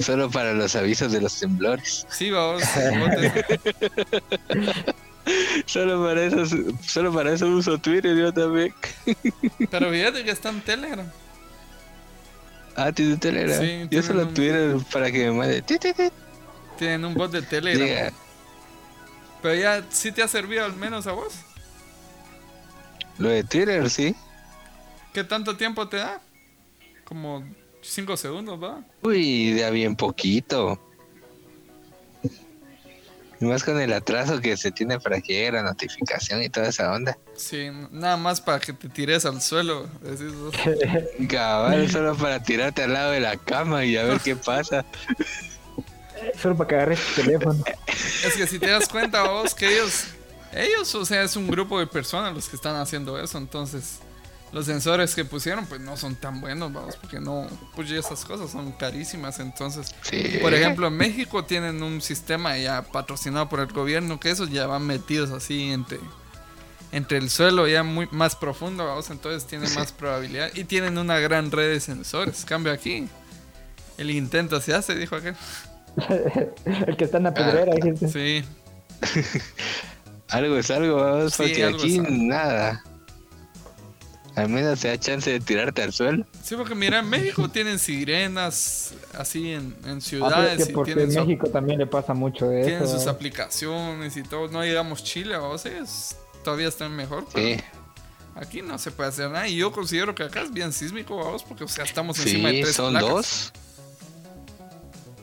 Solo 0.00 0.30
para 0.30 0.52
los 0.52 0.74
avisos 0.76 1.12
de 1.12 1.20
los 1.20 1.38
temblores. 1.38 2.06
Sí, 2.10 2.30
vamos. 2.30 2.62
Solo 5.66 6.04
para 6.04 6.22
eso, 6.22 6.46
solo 6.86 7.12
para 7.12 7.32
eso 7.32 7.48
uso 7.48 7.76
Twitter 7.78 8.16
yo 8.16 8.32
también. 8.32 8.72
pero 9.70 9.90
fíjate 9.90 10.22
que 10.24 10.30
está 10.30 10.50
en 10.50 10.60
Telegram. 10.60 11.10
Ah, 12.76 12.92
tiene 12.92 13.16
Telegram. 13.16 13.60
Sí, 13.60 13.88
yo 13.90 14.02
solo 14.04 14.22
un- 14.22 14.34
Twitter 14.34 14.76
para 14.92 15.10
que 15.10 15.24
me 15.24 15.32
mande. 15.32 15.62
ti, 15.62 15.78
ti, 15.80 15.92
ti. 15.92 16.04
Tienen 16.78 17.04
un 17.06 17.14
bot 17.14 17.32
de 17.32 17.42
Telegram. 17.42 18.12
Pero 19.42 19.54
ya, 19.54 19.84
¿sí 19.90 20.12
te 20.12 20.22
ha 20.22 20.28
servido 20.28 20.64
al 20.64 20.76
menos 20.76 21.08
a 21.08 21.12
vos? 21.12 21.34
Lo 23.18 23.28
de 23.28 23.44
Twitter, 23.44 23.88
sí. 23.90 24.14
¿Qué 25.12 25.24
tanto 25.24 25.56
tiempo 25.56 25.88
te 25.88 25.98
da? 25.98 26.20
Como 27.04 27.44
5 27.82 28.16
segundos, 28.16 28.62
¿va? 28.62 28.82
Uy, 29.02 29.52
de 29.52 29.64
a 29.64 29.70
bien 29.70 29.96
poquito. 29.96 30.80
Y 33.40 33.44
más 33.44 33.64
con 33.64 33.80
el 33.80 33.92
atraso 33.92 34.40
que 34.40 34.56
se 34.56 34.70
tiene 34.70 34.98
para 34.98 35.20
que 35.20 35.34
llegue 35.34 35.52
la 35.52 35.62
notificación 35.62 36.42
y 36.42 36.48
toda 36.48 36.68
esa 36.68 36.92
onda. 36.92 37.18
Sí, 37.34 37.68
nada 37.90 38.16
más 38.16 38.40
para 38.40 38.60
que 38.60 38.72
te 38.72 38.88
tires 38.88 39.26
al 39.26 39.42
suelo. 39.42 39.88
decís 40.00 40.34
vos. 40.34 40.54
Cabal, 41.28 41.90
solo 41.90 42.16
para 42.16 42.42
tirarte 42.42 42.82
al 42.82 42.94
lado 42.94 43.10
de 43.12 43.20
la 43.20 43.36
cama 43.36 43.84
y 43.84 43.96
a 43.96 44.04
ver 44.04 44.20
qué 44.20 44.36
pasa. 44.36 44.86
Solo 46.40 46.56
para 46.56 46.68
que 46.68 46.74
agarres 46.76 47.00
tu 47.14 47.22
teléfono. 47.22 47.62
Es 48.24 48.34
que 48.36 48.46
si 48.46 48.58
te 48.58 48.68
das 48.68 48.88
cuenta 48.88 49.28
vos 49.28 49.54
que 49.54 49.70
ellos, 49.70 50.06
ellos, 50.52 50.94
o 50.94 51.04
sea, 51.04 51.22
es 51.22 51.36
un 51.36 51.48
grupo 51.48 51.78
de 51.78 51.86
personas 51.86 52.34
los 52.34 52.48
que 52.48 52.56
están 52.56 52.76
haciendo 52.76 53.18
eso, 53.18 53.38
entonces 53.38 53.98
los 54.52 54.64
sensores 54.66 55.14
que 55.14 55.24
pusieron 55.24 55.66
pues 55.66 55.80
no 55.80 55.96
son 55.96 56.14
tan 56.16 56.40
buenos, 56.40 56.72
vamos, 56.72 56.96
porque 56.96 57.20
no, 57.20 57.46
pues 57.74 57.90
esas 57.90 58.24
cosas 58.24 58.50
son 58.50 58.72
carísimas, 58.72 59.38
entonces, 59.40 59.94
Sí. 60.02 60.38
por 60.40 60.54
ejemplo, 60.54 60.86
en 60.86 60.96
México 60.96 61.44
tienen 61.44 61.82
un 61.82 62.00
sistema 62.00 62.56
ya 62.56 62.82
patrocinado 62.82 63.48
por 63.48 63.60
el 63.60 63.66
gobierno 63.66 64.18
que 64.20 64.30
esos 64.30 64.50
ya 64.50 64.66
van 64.66 64.86
metidos 64.86 65.30
así 65.30 65.72
entre 65.72 65.98
entre 66.92 67.18
el 67.18 67.28
suelo 67.28 67.66
ya 67.66 67.82
muy 67.82 68.08
más 68.12 68.36
profundo, 68.36 68.86
vamos, 68.86 69.10
entonces 69.10 69.46
tienen 69.46 69.74
más 69.74 69.90
probabilidad 69.92 70.50
y 70.54 70.64
tienen 70.64 70.96
una 70.96 71.18
gran 71.18 71.50
red 71.50 71.68
de 71.72 71.80
sensores. 71.80 72.44
Cambio 72.46 72.72
aquí, 72.72 73.08
el 73.98 74.10
intento 74.12 74.60
se 74.60 74.72
hace, 74.72 74.94
dijo 74.94 75.16
aquel. 75.16 75.34
El 76.86 76.96
que 76.96 77.04
está 77.04 77.16
en 77.18 77.24
la 77.24 77.34
pedrera. 77.34 77.72
hay 77.74 77.82
gente. 77.82 78.08
Sí, 78.08 78.44
Algo 80.28 80.56
es 80.56 80.70
algo, 80.70 80.96
vamos, 80.96 81.32
Sí, 81.34 81.42
porque 81.42 81.64
algo 81.64 81.78
aquí 81.78 81.98
nada. 82.00 82.82
Al 84.34 84.50
menos 84.50 84.80
te 84.80 84.88
da 84.88 84.98
chance 85.00 85.30
de 85.30 85.40
tirarte 85.40 85.82
al 85.82 85.92
suelo. 85.94 86.26
Sí, 86.42 86.56
porque 86.56 86.74
mira, 86.74 86.98
en 86.98 87.08
México 87.08 87.48
tienen 87.52 87.78
sirenas 87.78 88.92
así 89.14 89.52
en, 89.52 89.74
en 89.84 89.96
Ah, 89.98 90.00
ciudades 90.00 90.60
es 90.60 90.66
que 90.66 90.72
y 90.72 90.74
porque 90.74 90.92
tienen, 90.94 91.10
en 91.10 91.14
su- 91.14 91.26
México 91.26 91.46
también 91.48 91.78
le 91.78 91.86
pasa 91.86 92.12
mucho 92.12 92.46
de 92.48 92.64
tienen 92.64 92.82
eso. 92.82 92.98
sus 92.98 93.06
aplicaciones 93.06 94.14
y 94.16 94.22
todo. 94.24 94.48
No 94.48 94.60
digamos 94.60 95.02
Chile, 95.02 95.36
o 95.36 95.56
sea, 95.56 95.78
es- 95.78 96.16
todavía 96.44 96.68
están 96.68 96.94
mejor. 96.94 97.24
Pero 97.32 97.56
Sí, 97.56 97.64
aquí 98.34 98.60
no 98.60 98.76
se 98.78 98.90
puede 98.90 99.08
hacer 99.08 99.30
nada. 99.30 99.48
Y 99.48 99.56
yo 99.56 99.72
considero 99.72 100.14
que 100.14 100.24
acá 100.24 100.42
es 100.42 100.52
bien 100.52 100.72
sísmico, 100.72 101.16
vamos, 101.16 101.42
porque 101.42 101.64
o 101.64 101.68
sea, 101.68 101.84
estamos 101.84 102.18
encima 102.18 102.50
de 102.50 102.56
sí, 102.56 102.62
tres 102.64 102.76
son 102.76 102.90
placas. 102.92 103.08
dos. 103.10 103.52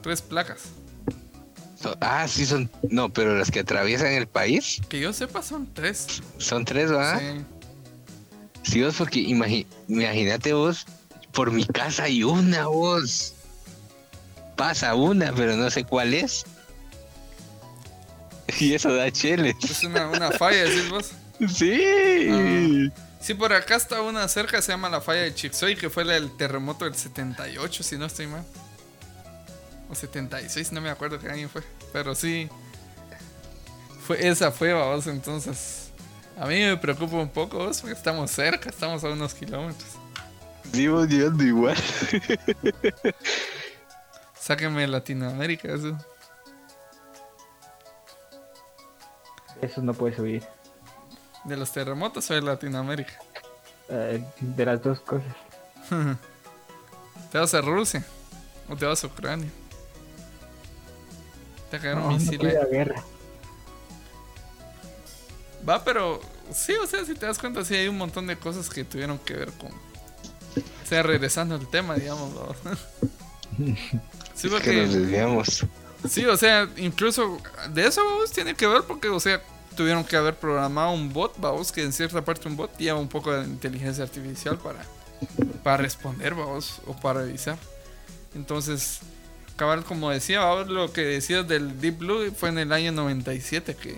Tres 0.02 0.22
placas. 0.24 0.62
Ah, 2.02 2.28
sí, 2.28 2.46
son. 2.46 2.69
No, 2.89 3.10
pero 3.10 3.38
las 3.38 3.52
que 3.52 3.60
atraviesan 3.60 4.08
el 4.13 4.28
país 4.28 4.82
Que 4.89 5.00
yo 5.00 5.12
sepa 5.13 5.41
son 5.41 5.67
tres. 5.74 6.22
son 6.38 6.65
tres, 6.65 6.91
¿va? 6.91 7.19
Sí. 7.19 7.26
Sí, 8.63 8.82
vos, 8.84 8.96
porque 8.98 9.19
imagi- 9.19 9.65
imagínate 9.89 10.54
vos, 10.54 10.86
por 11.34 11.52
mi 11.52 11.65
casa 11.65 12.04
hay 12.04 12.24
una 12.24 12.67
vos. 12.67 13.34
Pasa 14.56 14.96
una, 14.96 15.34
pero 15.34 15.56
no 15.58 15.69
sé 15.69 15.84
cuál 15.84 16.13
es. 16.13 16.46
Y 18.60 18.74
eso 18.74 18.93
da 18.93 19.12
cheles. 19.12 19.56
Es 19.63 19.84
una, 19.84 20.08
una 20.10 20.32
falla, 20.32 20.63
decís 20.63 20.89
vos. 20.89 21.12
Sí. 21.50 22.89
Sí, 23.19 23.34
por 23.34 23.52
acá 23.54 23.76
está 23.76 24.02
una 24.02 24.28
cerca, 24.28 24.62
se 24.62 24.72
llama 24.72 24.89
la 24.89 25.02
falla 25.02 25.22
de 25.22 25.34
Chixoy, 25.34 25.76
que 25.76 25.89
fue 25.89 26.06
la 26.06 26.13
del 26.13 26.36
terremoto 26.38 26.86
del 26.86 26.93
78, 26.96 27.84
si 27.84 27.98
no 27.98 28.06
estoy 28.06 28.28
mal. 28.28 28.43
O 29.94 29.96
76, 29.96 30.72
no 30.72 30.82
me 30.82 30.90
acuerdo 30.90 31.20
qué 31.20 31.30
año 31.30 31.48
fue. 31.48 31.62
Pero 31.92 32.16
sí. 32.16 32.50
Fue, 34.08 34.28
esa 34.28 34.52
fue, 34.52 34.74
vamos, 34.74 35.06
entonces. 35.06 35.92
A 36.36 36.48
mí 36.48 36.60
me 36.60 36.76
preocupa 36.78 37.18
un 37.18 37.30
poco, 37.30 37.60
vos, 37.60 37.80
porque 37.80 37.96
estamos 37.96 38.32
cerca, 38.32 38.72
estamos 38.72 39.04
a 39.04 39.10
unos 39.10 39.36
kilómetros. 39.36 39.92
Vos 40.66 41.08
llegando 41.08 41.44
igual. 41.44 41.78
Sáquenme 44.40 44.82
de 44.82 44.88
Latinoamérica, 44.88 45.72
eso. 45.72 45.96
Eso 49.62 49.82
no 49.84 49.94
puede 49.94 50.16
subir. 50.16 50.44
De 51.46 51.56
los 51.56 51.72
terremotos 51.72 52.32
o 52.32 52.34
de 52.34 52.42
Latinoamérica. 52.42 53.14
Eh, 53.90 54.26
de 54.40 54.66
las 54.66 54.82
dos 54.82 55.00
cosas. 55.02 55.36
¿Te 57.32 57.38
vas 57.38 57.54
a 57.54 57.62
Rusia? 57.62 58.04
¿O 58.68 58.76
te 58.76 58.86
vas 58.86 59.04
a 59.04 59.08
Ucrania? 59.08 59.52
Te 61.80 61.96
No, 61.96 62.12
misiles. 62.12 62.56
guerra. 62.72 63.04
Va, 65.68 65.84
pero 65.84 66.22
sí, 66.54 66.74
o 66.74 66.86
sea, 66.88 67.06
si 67.06 67.14
te 67.16 67.26
das 67.26 67.40
cuenta, 67.40 67.64
sí 67.64 67.76
hay 67.76 67.88
un 67.88 67.98
montón 67.98 68.28
de 68.28 68.38
cosas 68.38 68.70
que 68.70 68.84
tuvieron 68.84 69.18
que 69.20 69.34
ver 69.34 69.52
con. 69.54 69.70
O 69.72 70.86
sea, 70.88 71.04
regresando 71.04 71.56
al 71.56 71.68
tema, 71.68 71.96
digamos. 71.96 72.32
¿no? 72.34 72.56
Sí, 74.36 74.47
Es 74.47 74.62
que 74.62 74.74
nos 74.74 74.88
porque. 74.88 74.88
desviamos. 74.88 75.66
Sí, 76.10 76.26
o 76.26 76.36
sea, 76.36 76.68
incluso 76.78 77.39
de 77.72 77.86
eso, 77.88 78.04
vamos, 78.04 78.32
tiene 78.32 78.56
que 78.56 78.68
ver 78.68 78.82
porque, 78.84 79.10
o 79.10 79.20
sea, 79.20 79.41
tuvieron 79.78 80.04
que 80.04 80.16
haber 80.18 80.36
programado 80.36 80.91
un 80.91 81.14
bot, 81.14 81.34
vamos, 81.39 81.72
que 81.72 81.84
en 81.84 81.93
cierta 81.93 82.24
parte 82.26 82.47
un 82.50 82.58
bot 82.58 82.76
lleva 82.78 83.00
un 83.00 83.08
poco 83.08 83.32
de 83.32 83.45
inteligencia 83.45 84.04
artificial 84.04 84.58
para, 84.58 84.84
para 85.64 85.78
responder, 85.78 86.34
vamos, 86.34 86.82
o 86.88 86.93
para 86.95 87.22
revisar. 87.22 87.58
Entonces, 88.36 89.00
cabal, 89.56 89.84
como 89.84 90.10
decía, 90.10 90.41
lo 90.64 90.91
que 90.91 91.01
decías 91.01 91.47
del 91.47 91.80
Deep 91.80 91.99
Blue 91.99 92.32
fue 92.36 92.49
en 92.49 92.58
el 92.60 92.72
año 92.72 92.91
97 92.91 93.76
que 93.76 93.97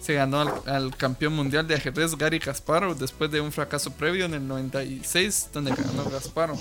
se 0.00 0.14
ganó 0.14 0.40
al, 0.40 0.52
al 0.66 0.96
campeón 0.96 1.34
mundial 1.34 1.66
de 1.66 1.74
ajedrez 1.74 2.16
Gary 2.16 2.38
Kasparov 2.38 2.98
después 2.98 3.30
de 3.30 3.40
un 3.40 3.52
fracaso 3.52 3.90
previo 3.92 4.26
en 4.26 4.34
el 4.34 4.46
96 4.46 5.50
donde 5.52 5.74
ganó 5.74 6.04
Kasparov. 6.10 6.58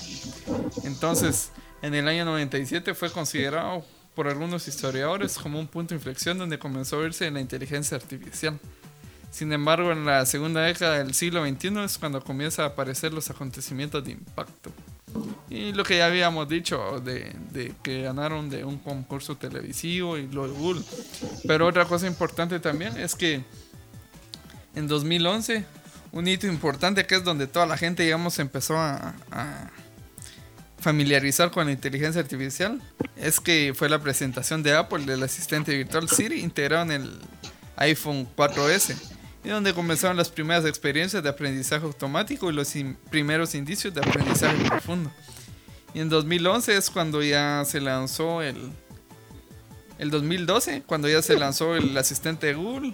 Entonces, 0.85 1.51
en 1.81 1.93
el 1.93 2.07
año 2.07 2.23
97 2.25 2.93
fue 2.93 3.11
considerado 3.11 3.83
por 4.15 4.27
algunos 4.27 4.67
historiadores 4.67 5.37
como 5.37 5.59
un 5.59 5.67
punto 5.67 5.93
de 5.93 5.97
inflexión 5.97 6.37
donde 6.37 6.59
comenzó 6.59 6.97
a 6.97 6.99
verse 6.99 7.29
la 7.31 7.41
inteligencia 7.41 7.97
artificial. 7.97 8.59
Sin 9.31 9.51
embargo, 9.51 9.91
en 9.91 10.05
la 10.05 10.25
segunda 10.25 10.61
década 10.61 10.99
del 10.99 11.13
siglo 11.15 11.43
XXI 11.43 11.79
es 11.79 11.97
cuando 11.97 12.23
comienzan 12.23 12.65
a 12.65 12.67
aparecer 12.69 13.13
los 13.13 13.29
acontecimientos 13.31 14.03
de 14.03 14.11
impacto. 14.11 14.71
Y 15.49 15.71
lo 15.73 15.83
que 15.83 15.97
ya 15.97 16.07
habíamos 16.07 16.49
dicho 16.49 16.99
de, 16.99 17.35
de, 17.51 17.73
que 17.83 18.01
ganaron 18.01 18.49
de 18.49 18.65
un 18.65 18.77
concurso 18.79 19.37
televisivo 19.37 20.17
y 20.17 20.27
lo 20.27 20.47
de. 20.47 20.83
Pero 21.47 21.67
otra 21.67 21.85
cosa 21.85 22.07
importante 22.07 22.59
también 22.59 22.97
es 22.97 23.15
que 23.15 23.43
en 24.75 24.87
2011, 24.87 25.65
un 26.11 26.27
hito 26.27 26.47
importante 26.47 27.05
que 27.05 27.15
es 27.15 27.23
donde 27.23 27.45
toda 27.45 27.65
la 27.67 27.77
gente, 27.77 28.03
digamos, 28.03 28.39
empezó 28.39 28.77
a, 28.77 29.13
a 29.31 29.69
familiarizar 30.79 31.51
con 31.51 31.67
la 31.67 31.71
inteligencia 31.71 32.21
artificial, 32.21 32.81
es 33.15 33.39
que 33.39 33.73
fue 33.75 33.89
la 33.89 33.99
presentación 33.99 34.63
de 34.63 34.75
Apple 34.75 35.05
del 35.05 35.21
asistente 35.21 35.75
virtual 35.75 36.09
Siri 36.09 36.41
integrado 36.41 36.83
en 36.85 36.91
el 37.03 37.19
iPhone 37.77 38.27
4S 38.35 39.12
y 39.43 39.49
donde 39.49 39.73
comenzaron 39.73 40.15
las 40.15 40.29
primeras 40.29 40.65
experiencias 40.65 41.21
de 41.21 41.29
aprendizaje 41.29 41.85
automático 41.85 42.49
y 42.49 42.53
los 42.53 42.73
primeros 43.09 43.55
indicios 43.55 43.93
de 43.93 44.01
aprendizaje 44.01 44.63
profundo. 44.69 45.11
Y 45.93 45.99
en 45.99 46.09
2011 46.09 46.77
es 46.77 46.89
cuando 46.89 47.21
ya 47.21 47.63
se 47.65 47.81
lanzó 47.81 48.41
el... 48.41 48.71
El 49.99 50.09
2012, 50.09 50.83
cuando 50.85 51.07
ya 51.07 51.21
se 51.21 51.37
lanzó 51.37 51.75
el 51.75 51.95
asistente 51.97 52.47
de 52.47 52.53
Google, 52.55 52.93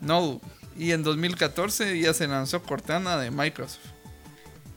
No. 0.00 0.40
Y 0.78 0.92
en 0.92 1.02
2014 1.02 1.98
ya 2.00 2.14
se 2.14 2.26
lanzó 2.26 2.62
Cortana 2.62 3.18
de 3.18 3.30
Microsoft. 3.30 3.92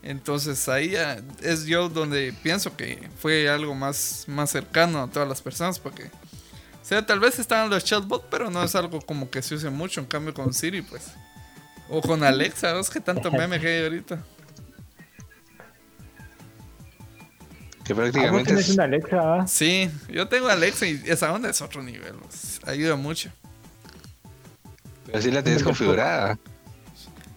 Entonces 0.03 0.67
ahí 0.69 0.93
es 1.41 1.65
yo 1.65 1.89
donde 1.89 2.33
pienso 2.43 2.75
que 2.75 3.09
fue 3.19 3.49
algo 3.49 3.73
más, 3.73 4.25
más 4.27 4.51
cercano 4.51 5.01
a 5.01 5.09
todas 5.09 5.27
las 5.27 5.41
personas 5.41 5.79
porque 5.79 6.11
sea, 6.87 7.05
tal 7.05 7.19
vez 7.19 7.39
estaban 7.39 7.69
los 7.69 7.83
chatbots, 7.83 8.25
pero 8.29 8.49
no 8.49 8.63
es 8.63 8.75
algo 8.75 9.01
como 9.01 9.29
que 9.29 9.41
se 9.41 9.55
use 9.55 9.69
mucho. 9.69 10.01
En 10.01 10.07
cambio, 10.07 10.33
con 10.33 10.53
Siri, 10.53 10.81
pues. 10.81 11.13
O 11.89 12.01
con 12.01 12.23
Alexa, 12.23 12.73
¿ves 12.73 12.89
que 12.89 12.99
tanto 12.99 13.31
meme 13.31 13.59
que 13.59 13.67
hay 13.67 13.83
ahorita? 13.83 14.23
Que 17.83 17.93
prácticamente 17.93 18.53
es... 18.53 18.69
una 18.69 18.85
Alexa? 18.85 19.47
Sí, 19.47 19.91
yo 20.09 20.27
tengo 20.27 20.47
Alexa 20.47 20.87
y 20.87 21.01
esa 21.05 21.31
onda 21.31 21.49
es 21.49 21.61
otro 21.61 21.83
nivel. 21.83 22.13
Pues, 22.15 22.59
ayuda 22.65 22.95
mucho. 22.95 23.29
Pero 25.05 25.21
sí 25.21 25.29
la 25.29 25.43
tienes 25.43 25.61
configurada. 25.61 26.37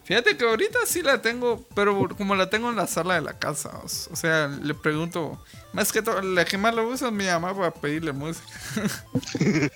Fíjate 0.09 0.39
que 0.39 0.45
ahorita 0.47 0.79
sí 0.87 1.03
la 1.03 1.21
tengo, 1.21 1.67
pero 1.75 2.09
como 2.17 2.35
la 2.35 2.49
tengo 2.49 2.71
en 2.71 2.77
la 2.77 2.87
sala 2.87 3.17
de 3.17 3.21
la 3.21 3.39
casa, 3.39 3.79
o 3.85 4.17
sea, 4.17 4.49
le 4.49 4.73
pregunto, 4.73 5.39
más 5.75 5.93
que 5.93 6.01
todo, 6.01 6.23
la 6.23 6.47
que 6.47 6.57
más 6.57 6.75
lo 6.75 6.89
usa 6.89 7.09
es 7.09 7.13
mi 7.13 7.27
mamá 7.27 7.55
para 7.55 7.71
pedirle 7.75 8.13
música. 8.13 8.49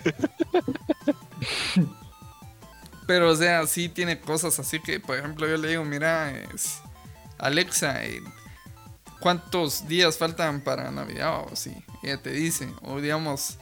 pero 3.06 3.28
o 3.28 3.36
sea, 3.36 3.66
sí 3.66 3.90
tiene 3.90 4.22
cosas 4.22 4.58
así 4.58 4.80
que, 4.80 4.98
por 5.00 5.18
ejemplo, 5.18 5.46
yo 5.46 5.58
le 5.58 5.68
digo, 5.68 5.84
mira, 5.84 6.32
Alexa, 7.36 8.02
eh, 8.02 8.22
¿cuántos 9.20 9.86
días 9.86 10.16
faltan 10.16 10.62
para 10.62 10.90
Navidad? 10.90 11.44
O 11.52 11.54
sí, 11.54 11.74
ella 12.02 12.22
te 12.22 12.30
dice, 12.30 12.72
o 12.80 13.02
digamos, 13.02 13.58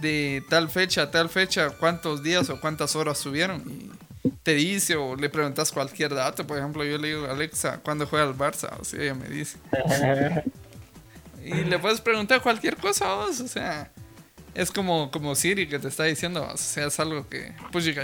de 0.00 0.44
tal 0.48 0.70
fecha 0.70 1.02
a 1.02 1.10
tal 1.12 1.28
fecha, 1.28 1.70
¿cuántos 1.70 2.24
días 2.24 2.50
o 2.50 2.60
cuántas 2.60 2.96
horas 2.96 3.16
subieron? 3.16 3.62
Y 3.70 3.92
te 4.42 4.54
dice 4.54 4.96
o 4.96 5.16
le 5.16 5.28
preguntas 5.28 5.72
cualquier 5.72 6.14
dato. 6.14 6.46
Por 6.46 6.58
ejemplo, 6.58 6.84
yo 6.84 6.98
le 6.98 7.08
digo, 7.08 7.26
Alexa, 7.26 7.80
¿cuándo 7.82 8.06
juega 8.06 8.26
el 8.26 8.34
Barça? 8.34 8.70
O 8.78 8.84
sea, 8.84 9.02
ella 9.02 9.14
me 9.14 9.28
dice. 9.28 9.58
y 11.44 11.54
le 11.64 11.78
puedes 11.78 12.00
preguntar 12.00 12.42
cualquier 12.42 12.76
cosa, 12.76 13.14
o 13.16 13.32
sea, 13.32 13.90
es 14.54 14.70
como, 14.70 15.10
como 15.10 15.34
Siri 15.34 15.68
que 15.68 15.78
te 15.78 15.88
está 15.88 16.04
diciendo, 16.04 16.46
o 16.52 16.56
sea, 16.56 16.86
es 16.86 17.00
algo 17.00 17.28
que, 17.28 17.54
pues 17.72 17.84
yo 17.84 17.94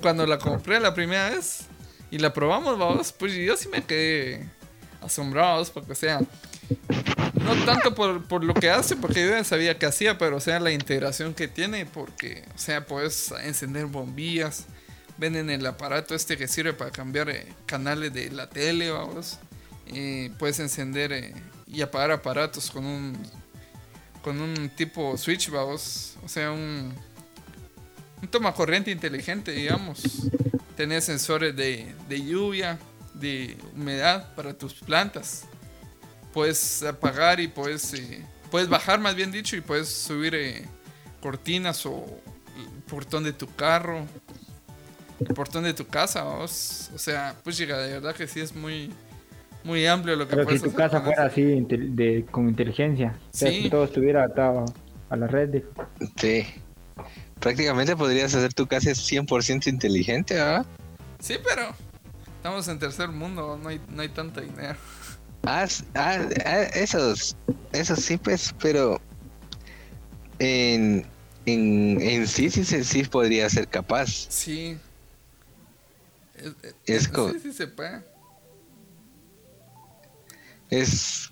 cuando 0.00 0.26
la 0.26 0.38
compré 0.38 0.80
la 0.80 0.94
primera 0.94 1.30
vez 1.30 1.66
y 2.10 2.18
la 2.18 2.32
probamos, 2.32 2.78
vamos, 2.78 3.12
pues 3.12 3.34
yo 3.34 3.56
sí 3.56 3.68
me 3.68 3.82
quedé 3.82 4.48
asombrado, 5.00 5.64
porque, 5.72 5.92
o 5.92 5.94
sea, 5.94 6.20
no 7.34 7.64
tanto 7.64 7.94
por, 7.94 8.24
por, 8.24 8.42
lo 8.42 8.54
que 8.54 8.70
hace, 8.70 8.96
porque 8.96 9.24
yo 9.24 9.30
ya 9.30 9.44
sabía 9.44 9.78
que 9.78 9.86
hacía, 9.86 10.18
pero 10.18 10.36
o 10.36 10.40
sea, 10.40 10.58
la 10.60 10.72
integración 10.72 11.34
que 11.34 11.46
tiene, 11.46 11.86
porque, 11.86 12.44
o 12.54 12.58
sea, 12.58 12.84
puedes 12.86 13.32
encender 13.44 13.86
bombillas, 13.86 14.66
venden 15.18 15.50
el 15.50 15.66
aparato 15.66 16.14
este 16.14 16.36
que 16.36 16.48
sirve 16.48 16.72
para 16.72 16.90
cambiar 16.90 17.28
eh, 17.28 17.52
canales 17.66 18.12
de 18.12 18.30
la 18.30 18.48
tele, 18.48 18.90
vamos. 18.90 19.38
puedes 20.38 20.60
encender 20.60 21.12
eh, 21.12 21.34
y 21.66 21.82
apagar 21.82 22.12
aparatos 22.12 22.70
con 22.70 22.86
un 22.86 23.18
con 24.22 24.40
un 24.40 24.68
tipo 24.70 25.16
switch, 25.16 25.50
vamos. 25.50 26.16
O 26.24 26.28
sea, 26.28 26.50
un, 26.50 26.92
un 28.20 28.28
toma 28.28 28.52
corriente 28.52 28.90
inteligente, 28.90 29.52
digamos. 29.52 30.02
Tenés 30.76 31.04
sensores 31.04 31.54
de, 31.56 31.94
de 32.08 32.24
lluvia, 32.24 32.78
de 33.14 33.56
humedad 33.74 34.34
para 34.34 34.52
tus 34.54 34.74
plantas. 34.74 35.44
Puedes 36.32 36.82
apagar 36.82 37.40
y 37.40 37.48
puedes, 37.48 37.94
eh, 37.94 38.24
puedes 38.50 38.68
bajar, 38.68 39.00
más 39.00 39.14
bien 39.14 39.32
dicho, 39.32 39.56
y 39.56 39.60
puedes 39.60 39.88
subir 39.88 40.66
cortinas 41.20 41.86
o 41.86 42.04
el 42.56 42.82
portón 42.82 43.24
de 43.24 43.32
tu 43.32 43.52
carro 43.54 44.06
el 45.20 45.26
portón 45.34 45.64
de 45.64 45.74
tu 45.74 45.86
casa, 45.86 46.22
vos. 46.24 46.90
O 46.94 46.98
sea, 46.98 47.34
pues 47.42 47.56
llega, 47.58 47.78
de 47.78 47.94
verdad 47.94 48.14
que 48.14 48.26
sí 48.26 48.40
es 48.40 48.54
muy 48.54 48.90
muy 49.64 49.86
amplio 49.86 50.16
lo 50.16 50.26
que 50.26 50.36
Pero 50.36 50.50
si 50.50 50.60
tu 50.60 50.72
casa 50.72 51.00
fuera 51.00 51.26
así 51.26 51.42
de, 51.42 52.24
con 52.30 52.48
inteligencia, 52.48 53.18
sí. 53.32 53.64
si 53.64 53.70
todo 53.70 53.84
estuviera 53.84 54.24
atado 54.24 54.64
a 55.10 55.16
la 55.16 55.26
red. 55.26 55.62
Sí. 56.16 56.46
Prácticamente 57.40 57.96
podrías 57.96 58.34
hacer 58.34 58.54
tu 58.54 58.66
casa 58.66 58.90
100% 58.90 59.66
inteligente, 59.68 60.34
¿verdad? 60.34 60.66
Sí, 61.20 61.36
pero 61.42 61.74
estamos 62.36 62.66
en 62.68 62.78
tercer 62.78 63.08
mundo, 63.08 63.58
no 63.62 63.68
hay, 63.68 63.80
no 63.88 64.02
hay 64.02 64.08
tanta 64.08 64.40
dinero. 64.40 64.78
Ah, 65.44 65.66
ah, 65.94 66.18
ah, 66.44 66.62
esos, 66.74 67.36
esos 67.72 68.00
sí, 68.00 68.16
pues, 68.16 68.54
pero 68.60 69.00
en, 70.38 71.06
en, 71.46 72.00
en 72.00 72.26
sí, 72.26 72.50
sí, 72.50 72.64
sí, 72.64 72.82
sí 72.84 73.04
podría 73.04 73.48
ser 73.48 73.68
capaz. 73.68 74.08
Sí, 74.28 74.78
es, 76.86 77.10
Es 80.70 81.30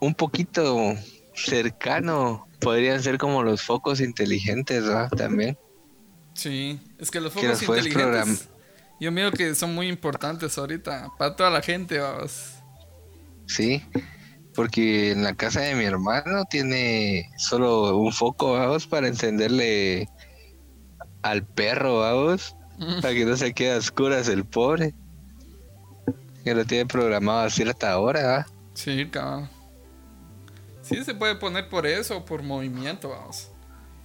un 0.00 0.14
poquito 0.14 0.94
cercano. 1.34 2.46
Podrían 2.60 3.02
ser 3.02 3.18
como 3.18 3.42
los 3.42 3.62
focos 3.62 4.00
inteligentes, 4.00 4.84
¿verdad? 4.84 5.10
También. 5.10 5.58
Sí, 6.34 6.78
es 6.98 7.10
que 7.10 7.20
los 7.20 7.32
focos 7.32 7.62
inteligentes. 7.62 8.48
Yo 8.98 9.12
miro 9.12 9.30
que 9.30 9.54
son 9.54 9.74
muy 9.74 9.88
importantes 9.88 10.56
ahorita 10.56 11.12
para 11.18 11.36
toda 11.36 11.50
la 11.50 11.60
gente, 11.60 11.98
vamos. 11.98 12.54
Sí, 13.46 13.82
porque 14.54 15.12
en 15.12 15.22
la 15.22 15.34
casa 15.34 15.60
de 15.60 15.74
mi 15.74 15.84
hermano 15.84 16.44
tiene 16.48 17.30
solo 17.36 17.96
un 17.98 18.12
foco, 18.12 18.54
vamos, 18.54 18.86
para 18.86 19.06
encenderle 19.06 20.08
al 21.22 21.46
perro, 21.46 22.00
vamos. 22.00 22.56
Para 22.78 23.14
que 23.14 23.24
no 23.24 23.36
se 23.36 23.52
quede 23.52 23.74
a 23.74 23.78
oscuras 23.78 24.28
el 24.28 24.44
pobre. 24.44 24.94
Que 26.44 26.54
lo 26.54 26.64
tiene 26.64 26.86
programado 26.86 27.40
a 27.40 27.50
cierta 27.50 27.98
hora, 27.98 28.36
¿ah? 28.36 28.46
Sí, 28.74 29.08
cabrón. 29.10 29.48
Sí, 30.82 31.02
se 31.04 31.14
puede 31.14 31.34
poner 31.34 31.68
por 31.68 31.86
eso, 31.86 32.24
por 32.24 32.42
movimiento, 32.42 33.08
vamos. 33.08 33.50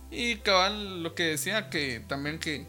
Y 0.09 0.37
cabal, 0.37 1.03
lo 1.03 1.13
que 1.13 1.23
decía 1.23 1.69
que 1.69 2.03
también 2.07 2.39
que 2.39 2.67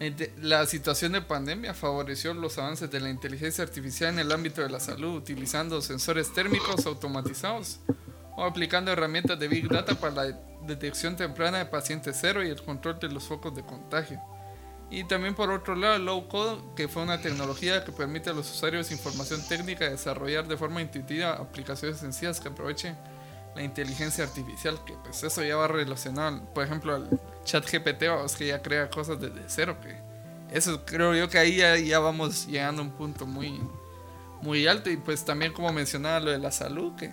eh, 0.00 0.32
la 0.40 0.64
situación 0.66 1.12
de 1.12 1.22
pandemia 1.22 1.74
favoreció 1.74 2.34
los 2.34 2.58
avances 2.58 2.90
de 2.90 3.00
la 3.00 3.10
inteligencia 3.10 3.62
artificial 3.62 4.14
en 4.14 4.20
el 4.20 4.32
ámbito 4.32 4.62
de 4.62 4.70
la 4.70 4.80
salud, 4.80 5.16
utilizando 5.16 5.80
sensores 5.82 6.32
térmicos 6.32 6.86
automatizados 6.86 7.80
o 8.36 8.44
aplicando 8.44 8.90
herramientas 8.90 9.38
de 9.38 9.48
Big 9.48 9.68
Data 9.68 9.94
para 9.94 10.14
la 10.14 10.40
detección 10.66 11.16
temprana 11.16 11.58
de 11.58 11.66
pacientes 11.66 12.16
cero 12.20 12.44
y 12.44 12.48
el 12.48 12.62
control 12.62 12.98
de 12.98 13.08
los 13.08 13.24
focos 13.24 13.54
de 13.54 13.62
contagio. 13.62 14.20
Y 14.92 15.04
también 15.04 15.34
por 15.34 15.50
otro 15.50 15.74
lado, 15.74 15.98
Low 15.98 16.28
Code, 16.28 16.60
que 16.76 16.86
fue 16.86 17.02
una 17.02 17.18
tecnología 17.18 17.82
que 17.82 17.92
permite 17.92 18.28
a 18.28 18.34
los 18.34 18.50
usuarios 18.50 18.90
información 18.90 19.40
técnica 19.48 19.88
desarrollar 19.88 20.46
de 20.46 20.54
forma 20.58 20.82
intuitiva 20.82 21.32
aplicaciones 21.32 21.96
sencillas 21.96 22.38
que 22.38 22.48
aprovechen 22.48 22.94
la 23.56 23.62
inteligencia 23.62 24.22
artificial, 24.22 24.78
que 24.84 24.92
pues 25.02 25.22
eso 25.22 25.42
ya 25.42 25.56
va 25.56 25.66
relacionado, 25.66 26.44
por 26.52 26.64
ejemplo, 26.64 26.94
al 26.94 27.08
chat 27.42 27.64
GPT, 27.64 28.04
que 28.36 28.46
ya 28.48 28.60
crea 28.60 28.90
cosas 28.90 29.18
desde 29.18 29.40
cero, 29.46 29.78
que 29.80 29.96
eso 30.54 30.84
creo 30.84 31.14
yo 31.14 31.26
que 31.30 31.38
ahí 31.38 31.56
ya, 31.56 31.98
vamos 31.98 32.46
llegando 32.46 32.82
a 32.82 32.84
un 32.84 32.90
punto 32.90 33.24
muy, 33.24 33.58
muy 34.42 34.66
alto. 34.66 34.90
Y 34.90 34.98
pues 34.98 35.24
también 35.24 35.54
como 35.54 35.72
mencionaba 35.72 36.20
lo 36.20 36.30
de 36.32 36.38
la 36.38 36.52
salud, 36.52 36.94
que 36.96 37.10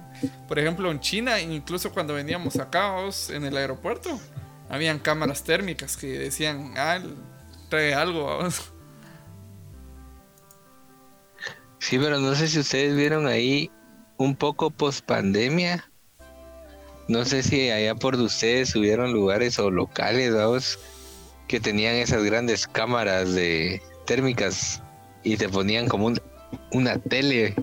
por 0.49 0.59
ejemplo 0.59 0.91
en 0.91 0.99
China, 0.99 1.39
incluso 1.39 1.93
cuando 1.93 2.13
veníamos 2.13 2.57
acá 2.57 2.93
en 3.29 3.45
el 3.45 3.55
aeropuerto, 3.55 4.19
habían 4.67 4.99
cámaras 4.99 5.43
térmicas 5.43 5.95
que 5.95 6.07
decían, 6.19 6.73
ah, 6.75 6.99
trae 7.69 7.93
algo, 7.93 8.25
vamos. 8.25 8.73
Sí, 11.79 11.97
pero 11.97 12.19
no 12.19 12.35
sé 12.35 12.47
si 12.47 12.59
ustedes 12.59 12.95
vieron 12.95 13.25
ahí 13.27 13.71
un 14.17 14.35
poco 14.35 14.69
post 14.69 15.05
pandemia 15.05 15.89
no 17.09 17.25
sé 17.25 17.41
si 17.41 17.71
allá 17.71 17.95
por 17.95 18.15
ustedes 18.15 18.75
hubieron 18.75 19.11
lugares 19.13 19.57
o 19.57 19.71
locales, 19.71 20.31
vamos, 20.31 20.77
que 21.47 21.59
tenían 21.59 21.95
esas 21.95 22.23
grandes 22.23 22.67
cámaras 22.67 23.33
de 23.33 23.81
térmicas 24.05 24.83
y 25.23 25.35
te 25.35 25.49
ponían 25.49 25.87
como 25.87 26.05
un- 26.05 26.21
una 26.71 26.99
tele 26.99 27.55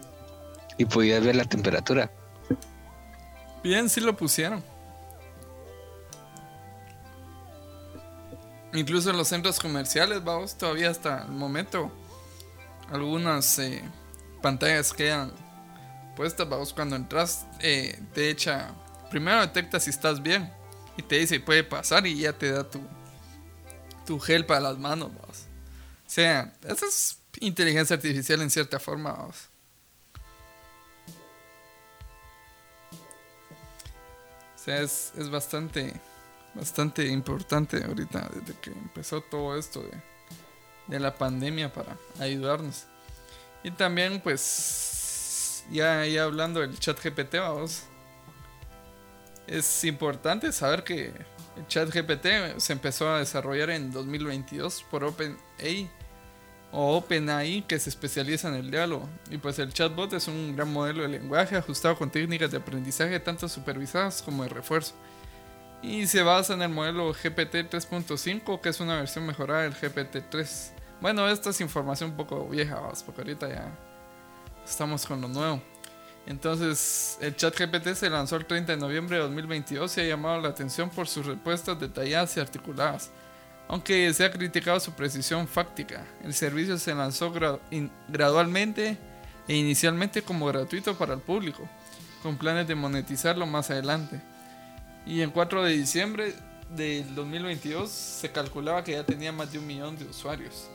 y 0.78 0.84
podías 0.86 1.24
ver 1.24 1.36
la 1.36 1.44
temperatura. 1.44 2.10
Bien, 3.62 3.88
sí 3.88 4.00
lo 4.00 4.16
pusieron. 4.16 4.64
Incluso 8.72 9.10
en 9.10 9.16
los 9.16 9.28
centros 9.28 9.58
comerciales, 9.58 10.22
vamos, 10.22 10.56
todavía 10.58 10.90
hasta 10.90 11.22
el 11.24 11.32
momento. 11.32 11.90
Algunas 12.90 13.58
eh, 13.58 13.82
pantallas 14.42 14.92
quedan 14.92 15.32
puestas, 16.14 16.48
vamos, 16.48 16.72
cuando 16.72 16.96
entras, 16.96 17.46
eh, 17.60 18.00
te 18.14 18.30
echa. 18.30 18.74
Primero 19.10 19.40
detecta 19.40 19.78
si 19.78 19.90
estás 19.90 20.22
bien 20.22 20.52
y 20.96 21.02
te 21.02 21.16
dice 21.16 21.38
puede 21.40 21.62
pasar 21.62 22.06
y 22.06 22.18
ya 22.18 22.32
te 22.32 22.50
da 22.50 22.68
tu, 22.68 22.80
tu 24.04 24.18
gel 24.18 24.46
para 24.46 24.60
las 24.60 24.78
manos, 24.78 25.10
vamos. 25.14 25.46
O 26.06 26.10
sea, 26.10 26.52
esa 26.62 26.86
es 26.86 27.18
inteligencia 27.40 27.94
artificial 27.94 28.40
en 28.40 28.50
cierta 28.50 28.80
forma, 28.80 29.12
vamos. 29.12 29.48
O 34.54 34.58
sea, 34.58 34.80
es, 34.80 35.12
es 35.16 35.30
bastante, 35.30 35.92
bastante 36.56 37.06
importante 37.06 37.84
ahorita, 37.84 38.30
desde 38.34 38.58
que 38.60 38.70
empezó 38.70 39.20
todo 39.20 39.56
esto 39.56 39.82
de, 40.88 40.98
la 40.98 41.14
pandemia 41.14 41.72
para 41.72 41.96
ayudarnos. 42.18 42.86
Y 43.62 43.70
también, 43.70 44.20
pues, 44.20 45.64
ya, 45.70 46.06
ya 46.06 46.24
hablando 46.24 46.60
del 46.60 46.78
chat 46.78 46.98
GPT, 47.02 47.34
vamos, 47.34 47.82
es 49.46 49.84
importante 49.84 50.52
saber 50.52 50.84
que 50.84 51.12
el 51.56 51.66
chat 51.68 51.88
GPT 51.88 52.58
se 52.58 52.72
empezó 52.72 53.08
a 53.08 53.18
desarrollar 53.18 53.70
en 53.70 53.92
2022 53.92 54.84
por 54.90 55.04
OpenAI 55.04 55.90
o 56.72 56.96
OpenAI 56.96 57.62
que 57.66 57.78
se 57.78 57.90
especializa 57.90 58.48
en 58.48 58.54
el 58.54 58.70
diálogo. 58.70 59.08
Y 59.30 59.38
pues 59.38 59.58
el 59.58 59.72
chatbot 59.72 60.12
es 60.12 60.28
un 60.28 60.54
gran 60.54 60.72
modelo 60.72 61.02
de 61.02 61.08
lenguaje 61.08 61.56
ajustado 61.56 61.96
con 61.96 62.10
técnicas 62.10 62.50
de 62.50 62.58
aprendizaje 62.58 63.18
tanto 63.20 63.48
supervisadas 63.48 64.22
como 64.22 64.42
de 64.42 64.50
refuerzo. 64.50 64.94
Y 65.82 66.06
se 66.06 66.22
basa 66.22 66.54
en 66.54 66.62
el 66.62 66.70
modelo 66.70 67.12
GPT 67.12 67.70
3.5 67.70 68.60
que 68.60 68.70
es 68.70 68.80
una 68.80 68.96
versión 68.96 69.26
mejorada 69.26 69.62
del 69.62 69.74
GPT 69.74 70.30
3. 70.30 70.72
Bueno, 71.00 71.28
esta 71.28 71.50
es 71.50 71.60
información 71.60 72.10
un 72.10 72.16
poco 72.16 72.48
vieja, 72.48 72.80
porque 73.04 73.20
ahorita 73.20 73.48
ya 73.48 73.70
estamos 74.64 75.06
con 75.06 75.20
lo 75.20 75.28
nuevo. 75.28 75.62
Entonces, 76.26 77.18
el 77.20 77.36
chat 77.36 77.56
GPT 77.56 77.94
se 77.94 78.10
lanzó 78.10 78.36
el 78.36 78.46
30 78.46 78.72
de 78.72 78.78
noviembre 78.78 79.16
de 79.16 79.22
2022 79.22 79.96
y 79.96 80.00
ha 80.00 80.04
llamado 80.04 80.40
la 80.40 80.48
atención 80.48 80.90
por 80.90 81.06
sus 81.06 81.24
respuestas 81.24 81.78
detalladas 81.78 82.36
y 82.36 82.40
articuladas. 82.40 83.10
Aunque 83.68 84.12
se 84.12 84.24
ha 84.24 84.30
criticado 84.32 84.80
su 84.80 84.92
precisión 84.92 85.46
fáctica, 85.46 86.04
el 86.24 86.34
servicio 86.34 86.78
se 86.78 86.94
lanzó 86.94 87.32
gradualmente 88.08 88.96
e 89.46 89.54
inicialmente 89.54 90.22
como 90.22 90.46
gratuito 90.46 90.96
para 90.96 91.14
el 91.14 91.20
público, 91.20 91.68
con 92.22 92.36
planes 92.36 92.66
de 92.66 92.74
monetizarlo 92.74 93.46
más 93.46 93.70
adelante. 93.70 94.20
Y 95.06 95.22
en 95.22 95.30
4 95.30 95.62
de 95.62 95.72
diciembre 95.72 96.34
del 96.74 97.14
2022 97.14 97.88
se 97.88 98.30
calculaba 98.32 98.82
que 98.82 98.92
ya 98.92 99.04
tenía 99.04 99.32
más 99.32 99.52
de 99.52 99.58
un 99.58 99.66
millón 99.66 99.96
de 99.96 100.04
usuarios. 100.04 100.68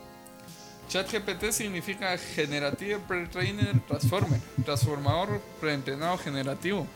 ChatGPT 0.87 1.51
significa 1.51 2.17
Generative 2.17 2.99
Pre-Trainer 3.07 3.79
Transformer, 3.87 4.39
transformador 4.65 5.41
preentrenado 5.59 6.17
generativo. 6.17 6.87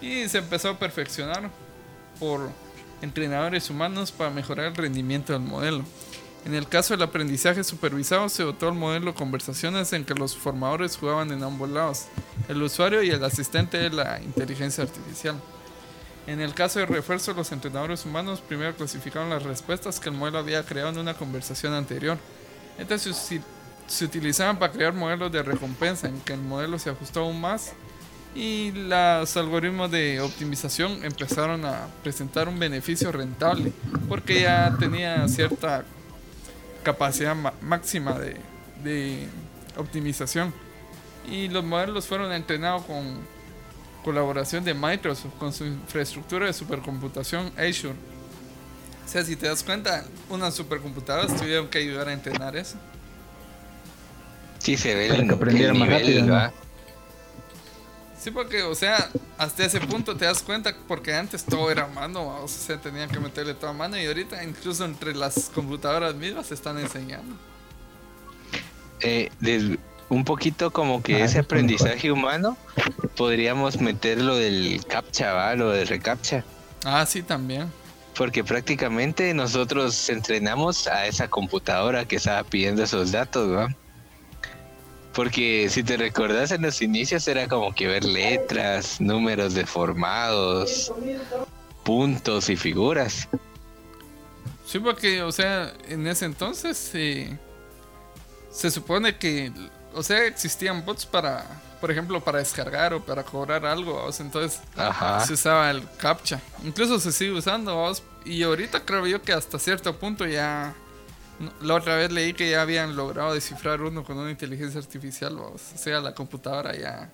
Y 0.00 0.28
se 0.28 0.38
empezó 0.38 0.70
a 0.70 0.78
perfeccionar 0.78 1.50
por 2.18 2.50
entrenadores 3.02 3.68
humanos 3.68 4.12
para 4.12 4.30
mejorar 4.30 4.66
el 4.66 4.74
rendimiento 4.74 5.32
del 5.32 5.42
modelo. 5.42 5.84
En 6.44 6.54
el 6.54 6.68
caso 6.68 6.94
del 6.94 7.02
aprendizaje 7.02 7.64
supervisado, 7.64 8.28
se 8.28 8.42
dotó 8.42 8.68
el 8.68 8.74
modelo 8.74 9.14
conversaciones 9.14 9.92
en 9.92 10.04
que 10.04 10.14
los 10.14 10.36
formadores 10.36 10.96
jugaban 10.96 11.32
en 11.32 11.42
ambos 11.42 11.68
lados, 11.68 12.06
el 12.48 12.62
usuario 12.62 13.02
y 13.02 13.10
el 13.10 13.24
asistente 13.24 13.78
de 13.78 13.90
la 13.90 14.22
inteligencia 14.22 14.84
artificial. 14.84 15.40
En 16.26 16.40
el 16.40 16.54
caso 16.54 16.80
de 16.80 16.86
refuerzo, 16.86 17.32
los 17.34 17.52
entrenadores 17.52 18.04
humanos 18.04 18.40
primero 18.40 18.74
clasificaron 18.74 19.30
las 19.30 19.42
respuestas 19.44 20.00
que 20.00 20.08
el 20.08 20.14
modelo 20.16 20.38
había 20.38 20.64
creado 20.64 20.88
en 20.90 20.98
una 20.98 21.14
conversación 21.14 21.72
anterior. 21.72 22.18
Estas 22.78 23.02
se, 23.02 23.40
se 23.86 24.04
utilizaban 24.04 24.58
para 24.58 24.72
crear 24.72 24.92
modelos 24.92 25.30
de 25.30 25.42
recompensa 25.42 26.08
en 26.08 26.20
que 26.20 26.32
el 26.32 26.40
modelo 26.40 26.78
se 26.78 26.90
ajustó 26.90 27.20
aún 27.20 27.40
más 27.40 27.72
y 28.34 28.72
los 28.72 29.36
algoritmos 29.36 29.90
de 29.90 30.20
optimización 30.20 31.04
empezaron 31.04 31.64
a 31.64 31.86
presentar 32.02 32.48
un 32.48 32.58
beneficio 32.58 33.10
rentable 33.12 33.72
porque 34.08 34.42
ya 34.42 34.76
tenía 34.78 35.26
cierta 35.28 35.84
capacidad 36.82 37.34
ma- 37.34 37.54
máxima 37.62 38.18
de, 38.18 38.36
de 38.84 39.26
optimización 39.76 40.52
y 41.30 41.48
los 41.48 41.64
modelos 41.64 42.06
fueron 42.06 42.30
entrenados 42.32 42.82
con 42.84 43.20
colaboración 44.06 44.64
de 44.64 44.72
Microsoft 44.72 45.34
con 45.36 45.52
su 45.52 45.64
infraestructura 45.66 46.46
de 46.46 46.52
supercomputación 46.52 47.52
Azure. 47.58 47.96
O 49.04 49.08
sea, 49.08 49.24
si 49.24 49.34
te 49.36 49.48
das 49.48 49.64
cuenta, 49.64 50.04
unas 50.28 50.54
supercomputadoras 50.54 51.34
tuvieron 51.34 51.68
que 51.68 51.78
ayudar 51.78 52.08
a 52.08 52.12
entrenar 52.12 52.56
eso. 52.56 52.78
Sí, 54.58 54.76
se 54.76 54.94
ve 54.94 55.08
Para 55.08 55.22
el, 55.22 55.26
que 55.26 55.34
aprendiera 55.34 55.72
el 55.72 55.74
más 55.74 55.88
nivel, 55.88 55.90
rápido, 55.90 56.24
¿no? 56.26 56.32
¿va? 56.32 56.52
Sí, 58.16 58.30
porque, 58.30 58.62
o 58.62 58.74
sea, 58.74 59.10
hasta 59.38 59.64
ese 59.64 59.80
punto 59.80 60.16
te 60.16 60.24
das 60.24 60.42
cuenta, 60.42 60.74
porque 60.88 61.14
antes 61.14 61.44
todo 61.44 61.70
era 61.70 61.86
mano, 61.88 62.42
o 62.42 62.48
sea, 62.48 62.80
tenían 62.80 63.10
que 63.10 63.20
meterle 63.20 63.54
toda 63.54 63.72
mano 63.72 63.98
y 63.98 64.06
ahorita 64.06 64.42
incluso 64.44 64.84
entre 64.84 65.14
las 65.14 65.50
computadoras 65.50 66.14
mismas 66.14 66.46
se 66.48 66.54
están 66.54 66.78
enseñando. 66.78 67.36
Eh, 69.00 69.30
des- 69.40 69.78
un 70.08 70.24
poquito 70.24 70.70
como 70.70 71.02
que 71.02 71.16
Ah, 71.22 71.24
ese 71.24 71.40
aprendizaje 71.40 72.12
humano 72.12 72.56
podríamos 73.16 73.80
meter 73.80 74.20
lo 74.20 74.36
del 74.36 74.84
captcha, 74.86 75.32
¿va? 75.32 75.54
Lo 75.54 75.70
del 75.70 75.88
recaptcha. 75.88 76.44
Ah, 76.84 77.04
sí, 77.06 77.22
también. 77.22 77.70
Porque 78.16 78.44
prácticamente 78.44 79.34
nosotros 79.34 80.08
entrenamos 80.08 80.86
a 80.86 81.06
esa 81.06 81.28
computadora 81.28 82.06
que 82.06 82.16
estaba 82.16 82.44
pidiendo 82.44 82.82
esos 82.82 83.12
datos, 83.12 83.54
¿va? 83.54 83.68
Porque 85.12 85.68
si 85.70 85.82
te 85.82 85.96
recordás 85.96 86.50
en 86.50 86.62
los 86.62 86.82
inicios 86.82 87.26
era 87.26 87.48
como 87.48 87.74
que 87.74 87.86
ver 87.86 88.04
letras, 88.04 89.00
números 89.00 89.54
deformados, 89.54 90.92
puntos 91.84 92.50
y 92.50 92.56
figuras. 92.56 93.28
Sí, 94.66 94.78
porque, 94.78 95.22
o 95.22 95.32
sea, 95.32 95.72
en 95.88 96.06
ese 96.06 96.26
entonces 96.26 96.90
eh, 96.94 97.38
se 98.50 98.70
supone 98.70 99.16
que, 99.16 99.52
o 99.96 100.02
sea, 100.02 100.26
existían 100.26 100.84
bots 100.84 101.06
para, 101.06 101.44
por 101.80 101.90
ejemplo, 101.90 102.22
para 102.22 102.38
descargar 102.38 102.94
o 102.94 103.04
para 103.04 103.24
cobrar 103.24 103.66
algo, 103.66 104.04
o 104.04 104.12
sea, 104.12 104.26
entonces 104.26 104.60
Ajá. 104.76 105.20
se 105.20 105.34
usaba 105.34 105.70
el 105.70 105.82
captcha. 105.98 106.40
Incluso 106.64 107.00
se 107.00 107.12
sigue 107.12 107.32
usando, 107.32 107.92
y 108.24 108.42
ahorita 108.42 108.84
creo 108.84 109.06
yo 109.06 109.22
que 109.22 109.32
hasta 109.32 109.58
cierto 109.58 109.98
punto 109.98 110.26
ya... 110.26 110.74
La 111.60 111.74
otra 111.74 111.96
vez 111.96 112.10
leí 112.10 112.32
que 112.32 112.50
ya 112.50 112.62
habían 112.62 112.96
logrado 112.96 113.34
descifrar 113.34 113.82
uno 113.82 114.04
con 114.04 114.16
una 114.18 114.30
inteligencia 114.30 114.80
artificial, 114.80 115.36
vamos, 115.36 115.72
o 115.74 115.78
sea, 115.78 116.00
la 116.00 116.14
computadora 116.14 116.74
ya 116.74 117.10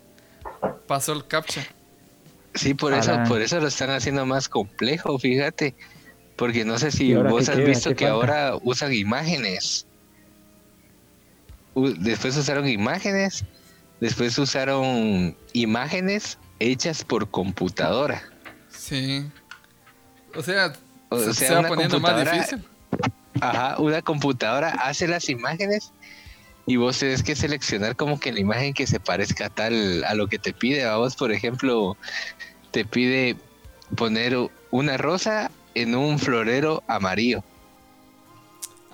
pasó 0.87 1.13
el 1.13 1.27
captcha. 1.27 1.67
Sí, 2.55 2.75
por 2.75 2.95
eso, 2.95 3.23
por 3.25 3.41
eso 3.41 3.59
lo 3.61 3.69
están 3.69 3.91
haciendo 3.91 4.27
más 4.27 4.49
complejo, 4.49 5.19
fíjate. 5.19 5.75
Porque 6.37 6.65
no 6.65 6.79
sé 6.79 6.91
si 6.93 7.09
¿Y 7.09 7.15
ahora 7.15 7.31
vos 7.31 7.49
has 7.49 7.57
queda? 7.57 7.65
visto 7.65 7.91
¿Qué 7.91 7.97
que 7.97 8.07
falta? 8.07 8.51
ahora 8.51 8.57
usan 8.63 8.93
imágenes. 8.93 9.87
Después 11.75 12.37
usaron 12.37 12.69
imágenes, 12.69 13.45
después 14.01 14.37
usaron 14.39 15.37
imágenes 15.53 16.39
hechas 16.59 17.05
por 17.05 17.31
computadora. 17.31 18.23
Sí. 18.71 19.27
O 20.35 20.43
sea, 20.43 20.73
O 21.09 21.19
se, 21.19 21.35
sea, 21.35 21.49
se 21.49 21.55
va 21.55 21.61
una 21.61 21.69
poniendo 21.69 22.01
más 22.01 22.13
computadora- 22.13 22.33
difícil. 22.33 22.65
Ajá, 23.41 23.77
una 23.79 24.03
computadora 24.03 24.69
hace 24.71 25.09
las 25.09 25.29
imágenes 25.29 25.93
y 26.67 26.77
vos 26.77 26.99
tenés 26.99 27.23
que 27.23 27.35
seleccionar 27.35 27.97
como 27.97 28.21
que 28.21 28.31
la 28.33 28.39
imagen 28.41 28.73
que 28.75 28.87
se 28.87 29.01
parezca 29.01 29.49
tal 29.49 30.05
a 30.05 30.15
lo 30.15 30.29
que 30.29 30.39
te 30.39 30.53
pide. 30.53 30.85
A 30.85 30.97
vos, 30.97 31.17
por 31.17 31.33
ejemplo, 31.33 31.97
te 32.71 32.85
pide 32.85 33.37
poner 33.97 34.37
una 34.71 34.97
rosa 34.97 35.51
en 35.75 35.95
un 35.95 36.19
florero 36.19 36.83
amarillo. 36.87 37.43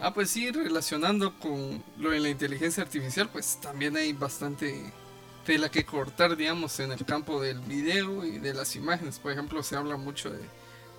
Ah, 0.01 0.13
pues 0.15 0.31
sí, 0.31 0.51
relacionando 0.51 1.35
con 1.41 1.83
lo 1.99 2.11
de 2.11 2.21
la 2.21 2.29
inteligencia 2.29 2.85
artificial, 2.85 3.29
pues 3.33 3.59
también 3.61 3.97
hay 3.97 4.13
bastante 4.13 4.93
tela 5.45 5.71
que 5.71 5.85
cortar, 5.85 6.37
digamos, 6.37 6.79
en 6.79 6.93
el 6.93 7.05
campo 7.05 7.41
del 7.41 7.59
video 7.61 8.25
y 8.25 8.39
de 8.39 8.55
las 8.55 8.77
imágenes. 8.77 9.19
Por 9.19 9.33
ejemplo, 9.33 9.63
se 9.63 9.77
habla 9.77 9.97
mucho 9.97 10.31
de, 10.31 10.39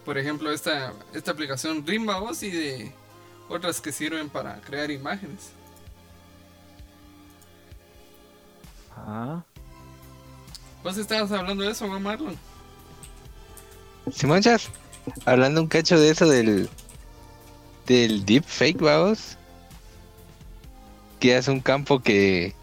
por 0.04 0.18
ejemplo, 0.18 0.52
esta, 0.52 0.92
esta 1.14 1.32
aplicación 1.32 1.88
Rimbaos 1.88 2.44
y 2.44 2.52
de 2.52 2.92
otras 3.48 3.80
que 3.80 3.94
sirven 3.94 4.30
para 4.30 4.60
crear 4.62 4.92
imágenes. 4.92 5.52
Ah, 8.98 9.42
¿Vos 10.84 10.98
estabas 10.98 11.32
hablando 11.32 11.64
de 11.64 11.72
eso, 11.72 11.88
¿no, 11.88 12.00
Marlon? 12.02 12.38
Simonchas, 14.14 14.70
hablando 15.26 15.62
un 15.62 15.68
cacho 15.68 15.98
de 15.98 16.10
eso 16.10 16.28
del 16.28 16.70
del 17.90 18.24
deepfake, 18.24 18.80
vamos, 18.80 19.36
que 21.20 21.36
es 21.36 21.48
un 21.48 21.60
campo 21.60 22.00
que 22.00 22.54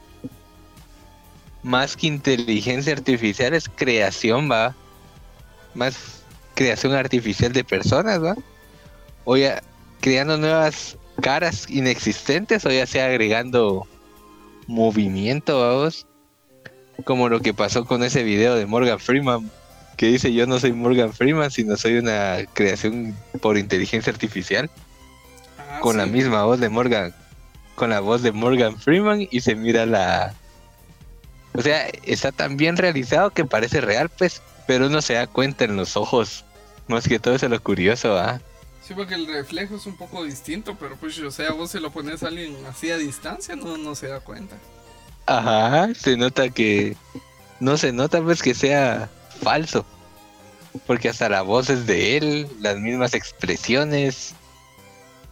más 1.65 1.97
que 1.97 2.07
inteligencia 2.07 2.93
artificial 2.93 3.53
es 3.53 3.69
creación, 3.69 4.49
va, 4.49 4.75
más 5.75 6.23
creación 6.55 6.95
artificial 6.95 7.53
de 7.53 7.65
personas, 7.65 8.23
va, 8.23 8.37
o 9.25 9.37
ya 9.37 9.61
creando 10.01 10.39
nuevas 10.39 10.97
caras 11.21 11.69
inexistentes 11.69 12.65
o 12.65 12.71
ya 12.71 12.87
sea 12.87 13.07
agregando 13.07 13.85
movimiento, 14.69 15.61
vamos, 15.61 16.07
como 17.05 17.29
lo 17.29 17.41
que 17.41 17.53
pasó 17.53 17.85
con 17.85 18.05
ese 18.05 18.23
video 18.23 18.55
de 18.55 18.67
Morgan 18.67 19.01
Freeman 19.01 19.51
que 19.97 20.07
dice 20.07 20.33
yo 20.33 20.47
no 20.47 20.61
soy 20.61 20.73
Morgan 20.73 21.13
Freeman, 21.13 21.51
sino 21.51 21.77
soy 21.77 21.97
una 21.97 22.45
creación 22.53 23.17
por 23.41 23.57
inteligencia 23.57 24.13
artificial. 24.13 24.71
Con 25.87 25.99
la 25.99 26.07
misma 26.07 26.43
voz 26.43 26.59
de 26.59 26.69
Morgan, 26.69 27.15
con 27.77 27.91
la 27.91 28.01
voz 28.01 28.21
de 28.21 28.33
Morgan 28.33 28.77
Freeman 28.77 29.29
y 29.31 29.41
se 29.41 29.55
mira 29.55 29.87
la... 29.87 30.35
O 31.53 31.63
sea, 31.63 31.87
está 32.03 32.33
tan 32.33 32.57
bien 32.57 32.77
realizado 32.77 33.31
que 33.31 33.45
parece 33.45 33.81
real, 33.81 34.09
pues, 34.09 34.43
pero 34.67 34.89
uno 34.89 35.01
se 35.01 35.15
da 35.15 35.29
cuenta 35.29 35.65
en 35.65 35.77
los 35.77 35.97
ojos. 35.97 36.45
Más 36.89 37.07
que 37.07 37.21
todo 37.21 37.37
eso 37.37 37.47
es 37.47 37.53
lo 37.53 37.63
curioso, 37.63 38.19
¿ah? 38.19 38.41
Sí, 38.83 38.95
porque 38.95 39.15
el 39.15 39.29
reflejo 39.29 39.77
es 39.77 39.87
un 39.87 39.97
poco 39.97 40.25
distinto, 40.25 40.77
pero 40.77 40.97
pues, 40.97 41.21
o 41.21 41.31
sea, 41.31 41.53
vos 41.53 41.71
se 41.71 41.79
lo 41.79 41.93
pones 41.93 42.25
a 42.25 42.27
alguien 42.27 42.57
así 42.69 42.91
a 42.91 42.99
distancia, 42.99 43.55
no, 43.55 43.77
no 43.77 43.95
se 43.95 44.09
da 44.09 44.19
cuenta. 44.19 44.57
Ajá, 45.27 45.95
se 45.95 46.17
nota 46.17 46.49
que... 46.49 46.97
No 47.61 47.77
se 47.77 47.93
nota 47.93 48.21
pues 48.21 48.43
que 48.43 48.55
sea 48.55 49.09
falso. 49.41 49.87
Porque 50.85 51.11
hasta 51.11 51.29
la 51.29 51.43
voz 51.43 51.71
es 51.71 51.87
de 51.87 52.17
él, 52.17 52.49
las 52.59 52.77
mismas 52.77 53.15
expresiones. 53.15 54.35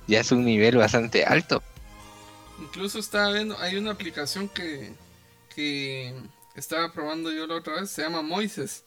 Ya 0.07 0.21
es 0.21 0.33
un 0.33 0.45
nivel 0.45 0.77
bastante 0.77 1.25
alto. 1.25 1.63
Incluso 2.61 2.99
estaba 2.99 3.33
viendo, 3.33 3.59
hay 3.59 3.77
una 3.77 3.91
aplicación 3.91 4.49
que, 4.49 4.93
que 5.55 6.15
estaba 6.55 6.93
probando 6.93 7.33
yo 7.33 7.47
la 7.47 7.57
otra 7.57 7.81
vez, 7.81 7.91
se 7.91 8.03
llama 8.03 8.23
Moises. 8.23 8.85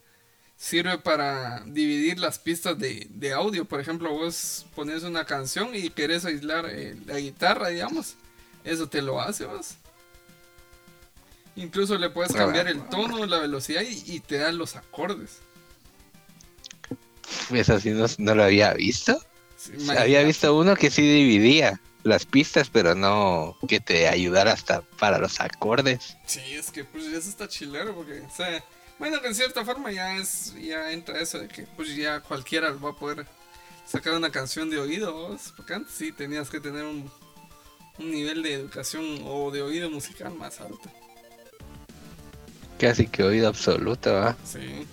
Sirve 0.55 0.97
para 0.97 1.63
dividir 1.65 2.18
las 2.18 2.39
pistas 2.39 2.80
de, 2.80 3.07
de 3.11 3.34
audio. 3.34 3.65
Por 3.65 3.80
ejemplo, 3.80 4.11
vos 4.11 4.65
pones 4.74 5.03
una 5.03 5.26
canción 5.26 5.76
y 5.76 5.91
querés 5.91 6.26
aislar 6.26 6.68
eh, 6.70 6.95
la 7.05 7.20
guitarra, 7.20 7.70
digamos. 7.70 8.15
Eso 8.63 8.88
te 8.88 9.03
lo 9.03 9.22
hace 9.22 9.45
vos. 9.45 9.76
Incluso 11.55 11.97
le 11.97 12.09
puedes 12.09 12.34
cambiar 12.34 12.68
el 12.68 12.88
tono, 12.89 13.26
la 13.26 13.39
velocidad 13.39 13.82
y, 13.82 14.03
y 14.05 14.20
te 14.20 14.38
dan 14.38 14.57
los 14.57 14.76
acordes. 14.76 15.39
Eso 17.51 17.80
sí 17.80 17.91
no, 17.91 18.05
no 18.18 18.36
lo 18.36 18.43
había 18.43 18.74
visto. 18.74 19.20
Había 19.97 20.24
visto 20.24 20.57
uno 20.57 20.76
que 20.76 20.89
sí 20.89 21.01
dividía 21.01 21.80
las 22.03 22.26
pistas, 22.26 22.70
pero 22.70 22.95
no 22.95 23.57
que 23.68 23.80
te 23.80 24.07
ayudara 24.07 24.53
hasta 24.53 24.82
para 24.82 25.18
los 25.18 25.39
acordes. 25.39 26.18
Sí, 26.26 26.41
es 26.53 26.72
que 26.72 26.84
pues 26.86 27.05
eso 27.05 27.30
está 27.30 27.47
chilero 27.47 27.93
porque, 27.93 28.22
o 28.22 28.36
sea, 28.36 28.63
bueno, 28.99 29.22
que 29.22 29.28
en 29.28 29.36
cierta 29.36 29.65
forma 29.65 29.91
ya 29.91 30.15
es, 30.15 30.53
ya 30.59 30.91
entra 30.91 31.20
eso 31.20 31.39
de 31.39 31.47
que 31.47 31.63
pues 31.76 31.95
ya 31.95 32.22
cualquiera 32.22 32.72
va 32.72 32.91
a 32.91 32.95
poder 32.95 33.26
sacar 33.86 34.13
una 34.13 34.32
canción 34.32 34.70
de 34.70 34.80
oído, 34.80 35.13
¿vos? 35.13 35.53
porque 35.55 35.74
antes 35.74 35.93
sí 35.93 36.11
tenías 36.11 36.49
que 36.49 36.59
tener 36.59 36.84
un, 36.84 37.09
un 37.99 38.11
nivel 38.11 38.41
de 38.43 38.53
educación 38.53 39.22
o 39.26 39.51
de 39.51 39.61
oído 39.61 39.89
musical 39.89 40.34
más 40.34 40.59
alto, 40.61 40.89
Casi 42.80 43.07
que 43.07 43.24
oído 43.24 43.47
absoluto, 43.47 44.13
¿va? 44.13 44.38
sí. 44.45 44.86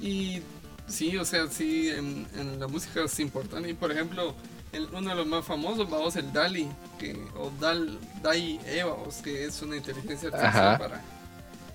Y 0.00 0.42
sí, 0.88 1.16
o 1.16 1.24
sea, 1.24 1.46
sí, 1.48 1.90
en, 1.90 2.26
en 2.36 2.60
la 2.60 2.68
música 2.68 3.04
es 3.04 3.18
importante. 3.20 3.70
Y 3.70 3.74
por 3.74 3.90
ejemplo, 3.92 4.34
el- 4.72 4.88
uno 4.92 5.10
de 5.10 5.16
los 5.16 5.26
más 5.26 5.44
famosos, 5.44 5.88
vamos, 5.88 6.16
el 6.16 6.32
DALI, 6.32 6.68
que, 6.98 7.16
o 7.36 7.50
DAL, 7.60 7.98
DAI 8.22 8.60
Eva, 8.66 8.94
vos, 8.94 9.16
que 9.16 9.44
es 9.44 9.60
una 9.62 9.76
inteligencia 9.76 10.28
artificial 10.30 10.78
para, 10.78 11.00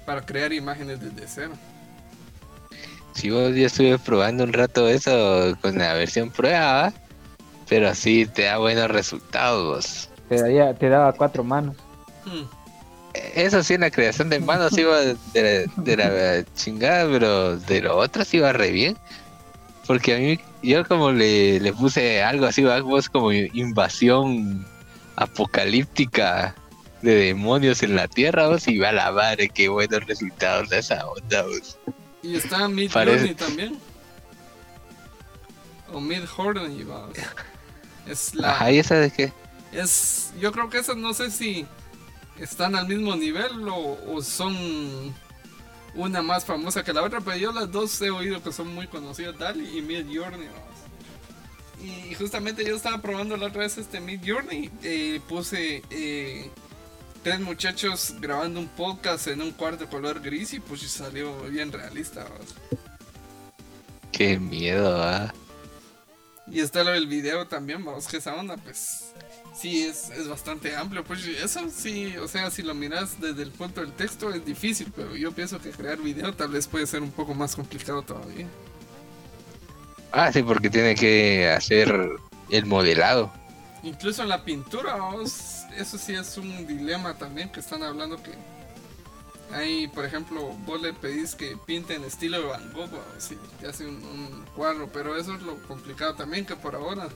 para 0.06 0.26
crear 0.26 0.52
imágenes 0.54 1.00
desde 1.02 1.28
cero. 1.28 1.54
Sí, 3.14 3.30
vos, 3.30 3.54
yo 3.56 3.66
estuve 3.66 3.98
probando 4.00 4.44
un 4.44 4.54
rato 4.54 4.88
eso 4.88 5.58
con 5.62 5.78
la 5.78 5.94
versión 5.94 6.30
prueba, 6.30 6.74
¿va? 6.84 6.94
Pero 7.68 7.94
sí 7.96 8.26
te 8.26 8.44
da 8.44 8.58
buenos 8.58 8.90
resultados. 8.90 10.10
Te, 10.30 10.42
daría- 10.42 10.74
te 10.74 10.90
daba 10.90 11.12
cuatro 11.14 11.44
manos. 11.44 11.76
Hmm. 12.26 12.44
Eso 13.36 13.64
sí, 13.64 13.74
en 13.76 13.82
la 13.82 13.92
creación 13.92 14.30
de 14.30 14.40
manos 14.40 14.78
iba 14.78 14.98
de, 15.00 15.16
la- 15.34 15.84
de 15.84 15.98
la 15.98 16.46
chingada, 16.56 17.10
pero 17.12 17.58
de 17.58 17.82
lo 17.82 17.98
otro 17.98 18.24
sí 18.26 18.38
iba 18.38 18.52
re 18.54 18.72
bien. 18.72 18.98
Porque 19.88 20.16
a 20.16 20.20
mí, 20.20 20.40
yo 20.62 20.86
como 20.88 21.12
le, 21.12 21.60
le 21.60 21.74
puse 21.74 22.22
algo 22.24 22.46
así, 22.46 22.64
vos 22.64 23.10
como 23.10 23.32
invasión 23.32 24.66
apocalíptica 25.16 26.56
de 27.02 27.16
demonios 27.16 27.82
en 27.84 27.96
la 27.96 28.08
tierra, 28.08 28.48
vos, 28.50 28.68
y 28.68 28.78
va 28.78 28.90
a 28.90 28.94
la 28.94 29.12
madre, 29.12 29.50
qué 29.50 29.70
buenos 29.70 30.06
resultados 30.06 30.70
de 30.70 30.80
esa 30.80 31.06
onda, 31.08 31.44
vos. 31.44 31.78
Y 32.22 32.36
está 32.36 32.68
Mid 32.68 32.92
Parece- 32.92 33.34
también. 33.36 33.80
O 35.92 36.00
Mid 36.00 36.24
vamos. 36.38 37.18
Es 38.06 38.36
la. 38.36 38.52
Ajá, 38.52 38.72
¿y 38.72 38.80
esa 38.80 38.96
de 38.96 39.10
qué? 39.12 39.34
Es. 39.72 40.32
Yo 40.40 40.52
creo 40.52 40.70
que 40.70 40.78
esas 40.80 40.98
no 40.98 41.14
sé 41.14 41.32
si 41.32 41.66
están 42.40 42.76
al 42.76 42.88
mismo 42.88 43.16
nivel 43.16 43.68
o, 43.68 43.98
o 44.08 44.22
son 44.22 44.56
una 45.96 46.22
más 46.22 46.46
famosa 46.46 46.84
que 46.84 46.94
la 46.94 47.04
otra, 47.04 47.22
pero 47.22 47.38
yo 47.38 47.52
las 47.52 47.72
dos 47.72 48.02
he 48.02 48.10
oído 48.10 48.42
que 48.42 48.52
son 48.52 48.74
muy 48.74 48.88
conocidas, 48.88 49.38
Dali 49.38 49.78
y 49.78 49.82
Mid 49.82 50.06
Journey. 50.06 50.48
Y 51.82 52.14
justamente 52.16 52.66
yo 52.66 52.76
estaba 52.76 53.02
probando 53.02 53.38
la 53.38 53.48
otra 53.48 53.62
vez 53.62 53.78
este 53.78 54.00
Mid 54.00 54.22
Journey. 54.26 54.70
eh, 54.84 55.22
puse 55.28 55.82
eh, 55.90 56.50
tres 57.24 57.40
muchachos 57.40 58.16
grabando 58.20 58.60
un 58.60 58.68
podcast 58.68 59.28
en 59.28 59.42
un 59.42 59.52
cuarto 59.52 59.88
color 59.90 60.22
gris 60.22 60.54
y 60.54 60.60
pues 60.60 60.82
salió 60.82 61.42
bien 61.44 61.72
realista. 61.72 62.26
Qué 64.12 64.38
miedo, 64.40 65.02
ah. 65.02 65.34
Y 66.48 66.60
está 66.62 66.84
lo 66.84 66.92
del 66.92 67.08
video 67.08 67.48
también, 67.48 67.86
vamos, 67.86 68.08
que 68.08 68.18
esa 68.18 68.36
onda, 68.36 68.58
pues 68.58 69.14
sí, 69.60 69.84
es, 69.84 70.10
es 70.10 70.28
bastante 70.28 70.76
amplio. 70.76 71.04
Pues 71.04 71.26
eso 71.26 71.62
sí, 71.70 72.16
o 72.18 72.28
sea, 72.28 72.50
si 72.52 72.62
lo 72.62 72.74
miras 72.74 73.20
desde 73.20 73.44
el 73.44 73.52
punto 73.52 73.82
del 73.82 73.94
texto 73.94 74.34
es 74.34 74.46
difícil, 74.46 74.92
pero 74.96 75.16
yo 75.16 75.32
pienso 75.32 75.60
que 75.60 75.72
crear 75.72 75.98
video 76.00 76.34
tal 76.34 76.50
vez 76.50 76.68
puede 76.68 76.88
ser 76.88 77.02
un 77.02 77.12
poco 77.12 77.34
más 77.34 77.56
complicado 77.56 78.02
todavía. 78.02 78.48
Ah, 80.12 80.32
sí, 80.32 80.42
porque 80.42 80.70
tiene 80.70 80.96
que 80.96 81.50
hacer 81.50 81.94
el 82.50 82.66
modelado. 82.66 83.32
Incluso 83.84 84.24
en 84.24 84.30
la 84.30 84.44
pintura, 84.44 84.96
vamos, 84.96 85.64
eso 85.78 85.98
sí 85.98 86.14
es 86.14 86.38
un 86.38 86.68
dilema 86.68 87.14
también 87.18 87.50
que 87.52 87.60
están 87.60 87.84
hablando 87.84 88.22
que 88.22 88.32
hay, 89.52 89.88
por 89.88 90.06
ejemplo, 90.06 90.42
vos 90.66 90.82
le 90.82 90.94
pedís 90.94 91.34
que 91.36 91.58
pinte 91.66 91.96
en 91.96 92.04
estilo 92.04 92.40
de 92.40 92.46
Van 92.46 92.74
Gogh, 92.74 92.90
si 93.18 93.36
te 93.60 93.68
hace 93.68 93.88
un, 93.88 93.96
un 93.96 94.46
cuadro, 94.56 94.90
pero 94.92 95.16
eso 95.16 95.34
es 95.34 95.42
lo 95.42 95.56
complicado 95.64 96.14
también, 96.16 96.46
que 96.46 96.56
por 96.56 96.76
ahora 96.76 97.08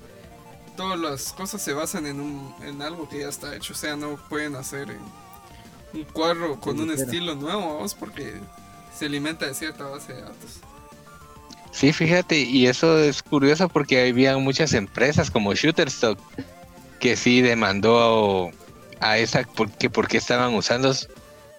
todas 0.75 0.99
las 0.99 1.33
cosas 1.33 1.61
se 1.61 1.73
basan 1.73 2.05
en, 2.05 2.19
un, 2.19 2.53
en 2.63 2.81
algo 2.81 3.07
que 3.09 3.19
ya 3.19 3.29
está 3.29 3.55
hecho, 3.55 3.73
o 3.73 3.75
sea, 3.75 3.95
no 3.95 4.17
pueden 4.29 4.55
hacer 4.55 4.89
eh, 4.91 4.97
un 5.93 6.03
cuadro 6.05 6.59
con 6.59 6.79
un 6.79 6.91
estilo 6.91 7.35
nuevo, 7.35 7.75
vamos, 7.75 7.93
porque 7.95 8.33
se 8.97 9.05
alimenta 9.05 9.45
de 9.45 9.53
cierta 9.53 9.85
base 9.85 10.13
de 10.13 10.21
datos. 10.21 10.59
Sí, 11.71 11.91
fíjate, 11.91 12.39
y 12.39 12.67
eso 12.67 12.99
es 12.99 13.23
curioso 13.23 13.67
porque 13.67 14.07
había 14.09 14.37
muchas 14.37 14.73
empresas 14.73 15.31
como 15.31 15.53
Shutterstock 15.55 16.19
que 16.99 17.15
sí 17.15 17.41
demandó 17.41 18.51
a 18.99 19.17
esa 19.17 19.43
porque 19.43 19.89
porque 19.89 20.17
estaban 20.17 20.53
usando 20.53 20.93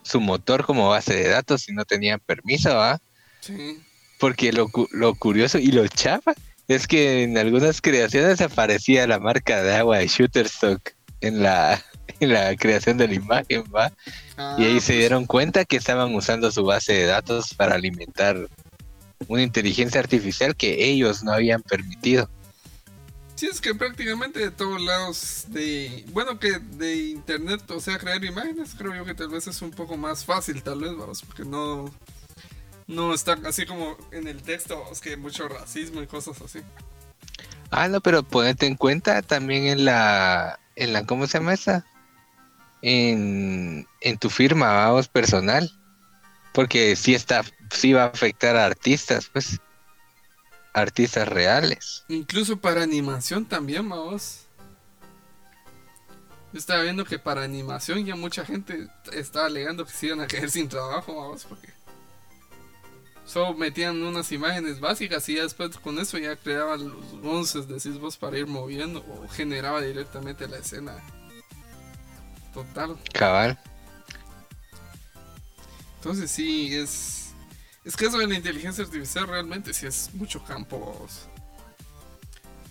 su 0.03 0.21
motor 0.21 0.65
como 0.65 0.89
base 0.89 1.15
de 1.15 1.29
datos 1.29 1.69
y 1.69 1.73
no 1.73 1.85
tenían 1.85 2.21
permiso, 2.21 2.75
¿va? 2.75 3.01
Sí, 3.41 3.83
Porque 4.21 4.53
lo, 4.53 4.69
cu- 4.69 4.89
lo 4.93 5.15
curioso 5.17 5.59
y 5.59 5.73
lo 5.73 5.87
chapa 5.89 6.35
es 6.69 6.87
que 6.87 7.23
en 7.23 7.37
algunas 7.37 7.81
creaciones 7.81 8.41
aparecía 8.41 9.07
la 9.07 9.19
marca 9.19 9.62
de 9.62 9.75
agua 9.75 9.99
de 9.99 10.07
Shutterstock 10.07 10.93
en 11.21 11.43
la, 11.43 11.83
en 12.21 12.33
la 12.33 12.57
creación 12.57 12.97
de 12.97 13.09
la 13.09 13.15
imagen, 13.15 13.65
¿va? 13.75 13.93
Ah, 14.37 14.57
Y 14.59 14.65
ahí 14.65 14.81
se 14.81 14.93
pues, 14.93 14.99
dieron 14.99 15.27
cuenta 15.27 15.65
que 15.65 15.77
estaban 15.77 16.15
usando 16.15 16.51
su 16.51 16.65
base 16.65 16.93
de 16.93 17.07
datos 17.07 17.55
para 17.55 17.75
alimentar 17.75 18.49
una 19.29 19.43
inteligencia 19.43 20.01
artificial 20.01 20.57
que 20.57 20.85
ellos 20.85 21.23
no 21.23 21.33
habían 21.33 21.62
permitido. 21.62 22.29
Sí, 23.37 23.47
es 23.47 23.61
que 23.61 23.75
prácticamente 23.75 24.39
de 24.39 24.51
todos 24.53 24.81
lados 24.81 25.47
de... 25.49 26.05
Bueno, 26.12 26.39
que 26.39 26.59
de 26.59 27.07
internet, 27.07 27.69
o 27.71 27.81
sea, 27.81 27.99
crear 27.99 28.25
imágenes, 28.25 28.75
creo 28.79 28.95
yo 28.95 29.05
que 29.05 29.15
tal 29.15 29.29
vez 29.29 29.47
es 29.49 29.61
un 29.61 29.73
poco 29.73 29.97
más 29.97 30.25
fácil, 30.25 30.62
tal 30.62 30.81
vez, 30.81 30.97
vamos, 30.97 31.23
porque 31.23 31.45
no... 31.45 31.93
No 32.87 33.14
está 33.14 33.39
así 33.47 33.66
como 33.66 33.97
en 34.12 34.26
el 34.26 34.43
texto, 34.43 34.85
es 34.93 35.01
que 35.01 35.16
mucho 35.16 35.49
racismo 35.49 36.03
y 36.03 36.07
cosas 36.07 36.41
así. 36.43 36.61
Ah, 37.70 37.89
no, 37.89 38.01
pero 38.01 38.22
ponete 38.22 38.66
en 38.66 38.76
cuenta 38.76 39.22
también 39.22 39.66
en 39.66 39.85
la, 39.85 40.61
en 40.76 40.93
la, 40.93 41.07
¿cómo 41.07 41.26
se 41.26 41.39
llama 41.39 41.55
esa? 41.55 41.85
En, 42.82 43.87
en 44.01 44.18
tu 44.18 44.30
firma, 44.30 44.72
vamos, 44.72 45.09
personal. 45.09 45.70
Porque 46.53 46.95
sí 46.95 47.14
está, 47.14 47.43
sí 47.70 47.93
va 47.93 48.05
a 48.05 48.09
afectar 48.09 48.57
a 48.57 48.66
artistas, 48.66 49.28
pues. 49.32 49.59
artistas 50.72 51.26
reales. 51.26 52.05
Incluso 52.09 52.57
para 52.59 52.82
animación 52.82 53.45
también, 53.47 53.89
vamos. 53.89 54.47
Yo 56.53 56.59
estaba 56.61 56.82
viendo 56.82 57.05
que 57.05 57.18
para 57.18 57.43
animación 57.43 58.05
ya 58.05 58.14
mucha 58.14 58.45
gente 58.45 58.87
estaba 59.12 59.47
alegando 59.47 59.85
que 59.85 59.93
se 59.93 60.07
iban 60.07 60.20
a 60.20 60.28
caer 60.28 60.49
sin 60.51 60.68
trabajo, 60.68 61.16
vamos, 61.16 61.45
porque 61.45 61.74
solo 63.25 63.55
metían 63.55 64.03
unas 64.03 64.31
imágenes 64.33 64.81
básicas 64.81 65.29
y 65.29 65.37
ya 65.37 65.43
después 65.43 65.77
con 65.79 65.99
eso 65.99 66.18
ya 66.18 66.37
creaban 66.37 66.89
los 66.89 67.12
onces, 67.25 67.68
decís 67.68 67.99
vos, 67.99 68.16
para 68.16 68.39
ir 68.39 68.47
moviendo 68.47 69.01
o 69.01 69.29
generaba 69.29 69.81
directamente 69.81 70.47
la 70.49 70.59
escena. 70.59 70.97
Total. 72.53 72.97
Cabal. 73.12 73.59
Entonces 75.97 76.31
sí, 76.31 76.75
es... 76.75 77.33
Es 77.85 77.97
que 77.97 78.07
eso 78.07 78.18
de 78.18 78.27
la 78.27 78.35
inteligencia 78.35 78.85
artificial 78.85 79.27
realmente 79.27 79.75
sí 79.75 79.87
es 79.87 80.11
mucho 80.14 80.43
campo. 80.45 80.79
vos. 80.79 81.29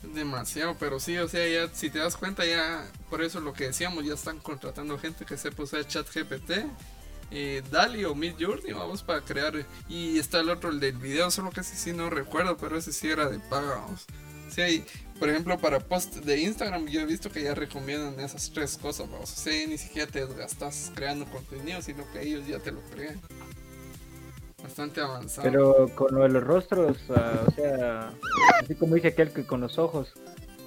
Es 0.04 0.14
demasiado, 0.16 0.76
pero 0.80 1.00
sí, 1.00 1.18
o 1.18 1.28
sea, 1.28 1.48
ya 1.48 1.74
si 1.74 1.90
te 1.90 2.00
das 2.00 2.18
cuenta 2.18 2.46
ya, 2.46 2.86
por 3.10 3.22
eso 3.22 3.40
lo 3.40 3.54
que 3.54 3.66
decíamos, 3.66 4.06
ya 4.06 4.16
están 4.16 4.40
contratando 4.40 4.98
gente 4.98 5.26
que 5.26 5.38
sepa 5.38 5.64
usar 5.64 5.88
chat 5.88 6.08
GPT, 6.12 6.66
eh, 7.34 7.64
Dali 7.72 8.06
o 8.06 8.14
Mid 8.14 8.36
Journey, 8.40 8.74
vamos 8.74 9.02
para 9.02 9.22
crear. 9.22 9.54
Y 9.90 10.20
está 10.20 10.40
el 10.40 10.50
otro, 10.50 10.70
el 10.70 10.80
del 10.80 10.98
video, 10.98 11.32
solo 11.32 11.50
que 11.50 11.62
ese 11.62 11.76
sí 11.76 11.92
no 11.92 12.10
recuerdo, 12.12 12.58
pero 12.58 12.78
ese 12.78 12.94
sí 12.94 13.10
era 13.10 13.28
de 13.28 13.40
paga, 13.40 13.76
vamos. 13.76 14.06
Sí, 14.50 14.62
hay, 14.62 14.86
por 15.20 15.30
ejemplo, 15.30 15.58
para 15.58 15.80
post 15.80 16.18
de 16.18 16.42
Instagram, 16.42 16.86
yo 16.86 17.02
he 17.02 17.06
visto 17.06 17.32
que 17.32 17.42
ya 17.42 17.56
recomiendan 17.56 18.20
esas 18.20 18.52
tres 18.52 18.78
cosas, 18.78 19.10
vamos. 19.10 19.34
O 19.34 19.36
sea, 19.36 19.68
ni 19.68 19.80
siquiera 19.80 20.10
te 20.10 20.24
desgastas 20.24 20.92
creando 20.94 21.26
contenido, 21.26 21.82
sino 21.82 22.04
que 22.12 22.22
ellos 22.22 22.46
ya 22.46 22.60
te 22.60 22.72
lo 22.72 22.82
crean. 22.92 23.20
Bastante 24.62 25.02
avanzado. 25.02 25.50
Pero 25.50 25.90
con 25.96 26.14
lo 26.14 26.22
de 26.22 26.30
los 26.30 26.44
rostros, 26.44 26.98
ah, 27.10 27.46
o 27.48 27.52
sea, 27.52 28.14
así 28.62 28.76
como 28.76 28.94
dice 28.94 29.08
aquel 29.08 29.32
que 29.32 29.46
con 29.46 29.60
los 29.60 29.80
ojos 29.80 30.14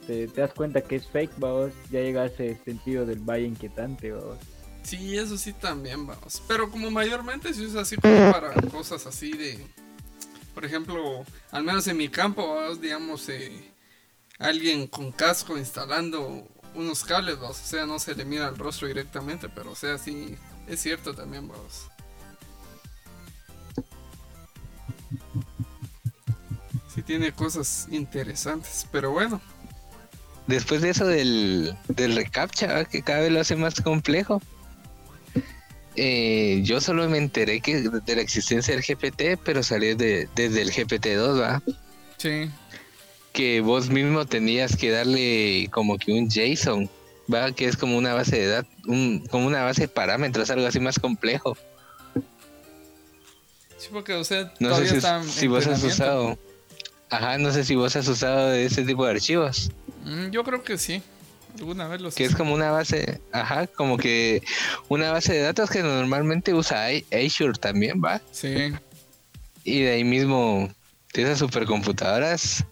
te, 0.08 0.26
te 0.26 0.40
das 0.40 0.52
cuenta 0.52 0.80
que 0.80 0.96
es 0.96 1.06
fake, 1.06 1.32
vamos, 1.38 1.70
ya 1.90 2.00
llega 2.00 2.22
a 2.22 2.26
ese 2.26 2.58
sentido 2.64 3.06
del 3.06 3.20
valle 3.20 3.46
inquietante, 3.46 4.10
vamos. 4.10 4.38
Sí, 4.86 5.18
eso 5.18 5.36
sí 5.36 5.52
también, 5.52 6.06
vamos. 6.06 6.40
Pero 6.46 6.70
como 6.70 6.92
mayormente 6.92 7.52
se 7.52 7.62
usa 7.62 7.80
así 7.80 7.96
como 7.96 8.30
para 8.30 8.52
cosas 8.70 9.04
así 9.04 9.32
de... 9.32 9.66
Por 10.54 10.64
ejemplo, 10.64 11.24
al 11.50 11.64
menos 11.64 11.88
en 11.88 11.96
mi 11.96 12.08
campo, 12.08 12.54
vamos, 12.54 12.80
digamos, 12.80 13.28
eh, 13.28 13.68
alguien 14.38 14.86
con 14.86 15.10
casco 15.10 15.58
instalando 15.58 16.46
unos 16.74 17.02
cables, 17.02 17.36
vamos. 17.40 17.60
O 17.60 17.66
sea, 17.66 17.84
no 17.84 17.98
se 17.98 18.14
le 18.14 18.24
mira 18.24 18.46
el 18.46 18.56
rostro 18.56 18.86
directamente, 18.86 19.48
pero 19.48 19.72
o 19.72 19.74
sea, 19.74 19.98
sí, 19.98 20.36
es 20.68 20.80
cierto 20.80 21.14
también, 21.14 21.48
vamos. 21.48 21.88
Sí 26.94 27.02
tiene 27.02 27.32
cosas 27.32 27.88
interesantes, 27.90 28.86
pero 28.92 29.10
bueno. 29.10 29.40
Después 30.46 30.80
de 30.80 30.90
eso 30.90 31.06
del, 31.06 31.76
del 31.88 32.14
recaptcha, 32.14 32.84
que 32.84 33.02
cada 33.02 33.22
vez 33.22 33.32
lo 33.32 33.40
hace 33.40 33.56
más 33.56 33.80
complejo. 33.80 34.40
Eh, 35.96 36.60
yo 36.62 36.80
solo 36.80 37.08
me 37.08 37.18
enteré 37.18 37.60
que 37.60 37.80
de 37.80 38.16
la 38.16 38.22
existencia 38.22 38.74
del 38.74 38.84
GPT, 38.84 39.40
pero 39.42 39.62
salió 39.62 39.96
de, 39.96 40.28
desde 40.34 40.62
el 40.62 40.70
GPT-2, 40.70 41.40
¿va? 41.40 41.62
Sí. 42.18 42.50
Que 43.32 43.60
vos 43.60 43.88
mismo 43.88 44.26
tenías 44.26 44.76
que 44.76 44.90
darle 44.90 45.68
como 45.72 45.98
que 45.98 46.12
un 46.12 46.28
JSON, 46.28 46.90
¿va? 47.32 47.52
Que 47.52 47.66
es 47.66 47.76
como 47.76 47.96
una 47.96 48.14
base 48.14 48.36
de 48.36 48.46
datos, 48.46 48.72
un, 48.86 49.26
como 49.30 49.46
una 49.46 49.62
base 49.62 49.82
de 49.82 49.88
parámetros, 49.88 50.50
algo 50.50 50.66
así 50.66 50.80
más 50.80 50.98
complejo. 50.98 51.56
Sí, 53.78 53.88
porque, 53.92 54.14
o 54.14 54.24
sea, 54.24 54.52
No 54.58 54.74
sé 54.76 54.88
si, 54.88 54.96
está 54.96 55.18
en 55.18 55.28
si 55.28 55.46
vos 55.46 55.66
has 55.66 55.82
usado. 55.82 56.38
Ajá, 57.08 57.38
no 57.38 57.52
sé 57.52 57.64
si 57.64 57.74
vos 57.74 57.94
has 57.94 58.08
usado 58.08 58.52
ese 58.52 58.82
tipo 58.82 59.04
de 59.04 59.12
archivos. 59.12 59.70
Mm, 60.04 60.30
yo 60.30 60.44
creo 60.44 60.62
que 60.62 60.76
sí. 60.76 61.02
Alguna 61.58 61.88
vez 61.88 62.00
los 62.00 62.14
Que 62.14 62.24
es 62.24 62.34
como 62.36 62.54
una 62.54 62.70
base, 62.70 63.20
ajá, 63.32 63.66
como 63.66 63.96
que 63.96 64.42
una 64.88 65.10
base 65.10 65.32
de 65.32 65.40
datos 65.40 65.70
que 65.70 65.82
normalmente 65.82 66.52
usa 66.54 66.86
Azure 67.12 67.58
también, 67.58 68.02
¿va? 68.04 68.20
Sí. 68.30 68.72
Y 69.64 69.82
de 69.82 69.92
ahí 69.92 70.04
mismo, 70.04 70.68
de 71.14 71.22
esas 71.22 71.38
supercomputadoras, 71.38 72.64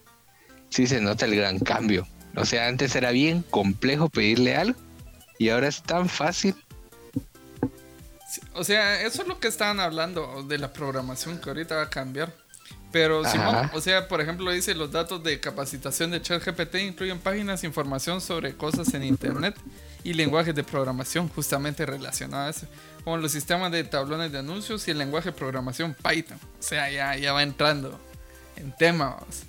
sí 0.69 0.87
se 0.87 1.01
nota 1.01 1.25
el 1.25 1.35
gran 1.35 1.59
cambio. 1.59 2.07
O 2.35 2.45
sea, 2.45 2.67
antes 2.67 2.95
era 2.95 3.11
bien 3.11 3.43
complejo 3.49 4.09
pedirle 4.09 4.55
algo 4.55 4.79
y 5.37 5.49
ahora 5.49 5.67
es 5.67 5.81
tan 5.81 6.09
fácil. 6.09 6.55
Sí, 8.29 8.41
O 8.53 8.63
sea, 8.63 9.01
eso 9.01 9.21
es 9.21 9.27
lo 9.27 9.39
que 9.39 9.47
estaban 9.47 9.79
hablando 9.79 10.43
de 10.43 10.57
la 10.57 10.73
programación 10.73 11.39
que 11.39 11.49
ahorita 11.49 11.75
va 11.75 11.83
a 11.83 11.89
cambiar. 11.89 12.33
Pero. 12.95 13.25
Simón, 13.25 13.69
o 13.73 13.81
sea, 13.81 14.07
por 14.07 14.21
ejemplo, 14.21 14.49
dice 14.51 14.73
los 14.73 14.89
datos 14.89 15.21
de 15.21 15.37
capacitación 15.41 16.11
de 16.11 16.21
ChatGPT 16.21 16.75
incluyen 16.75 17.19
páginas, 17.19 17.65
información 17.65 18.21
sobre 18.21 18.55
cosas 18.55 18.93
en 18.93 19.03
internet 19.03 19.53
y 20.05 20.13
lenguajes 20.13 20.55
de 20.55 20.63
programación 20.63 21.27
justamente 21.27 21.83
eso, 21.83 22.67
como 23.03 23.17
los 23.17 23.33
sistemas 23.33 23.69
de 23.73 23.83
tablones 23.83 24.31
de 24.31 24.39
anuncios 24.39 24.87
y 24.87 24.91
el 24.91 24.97
lenguaje 24.97 25.31
de 25.31 25.37
programación 25.37 25.93
Python. 25.93 26.39
O 26.57 26.63
sea, 26.63 26.89
ya, 26.89 27.17
ya 27.17 27.33
va 27.33 27.43
entrando 27.43 27.99
en 28.55 28.73
temas. 28.73 29.43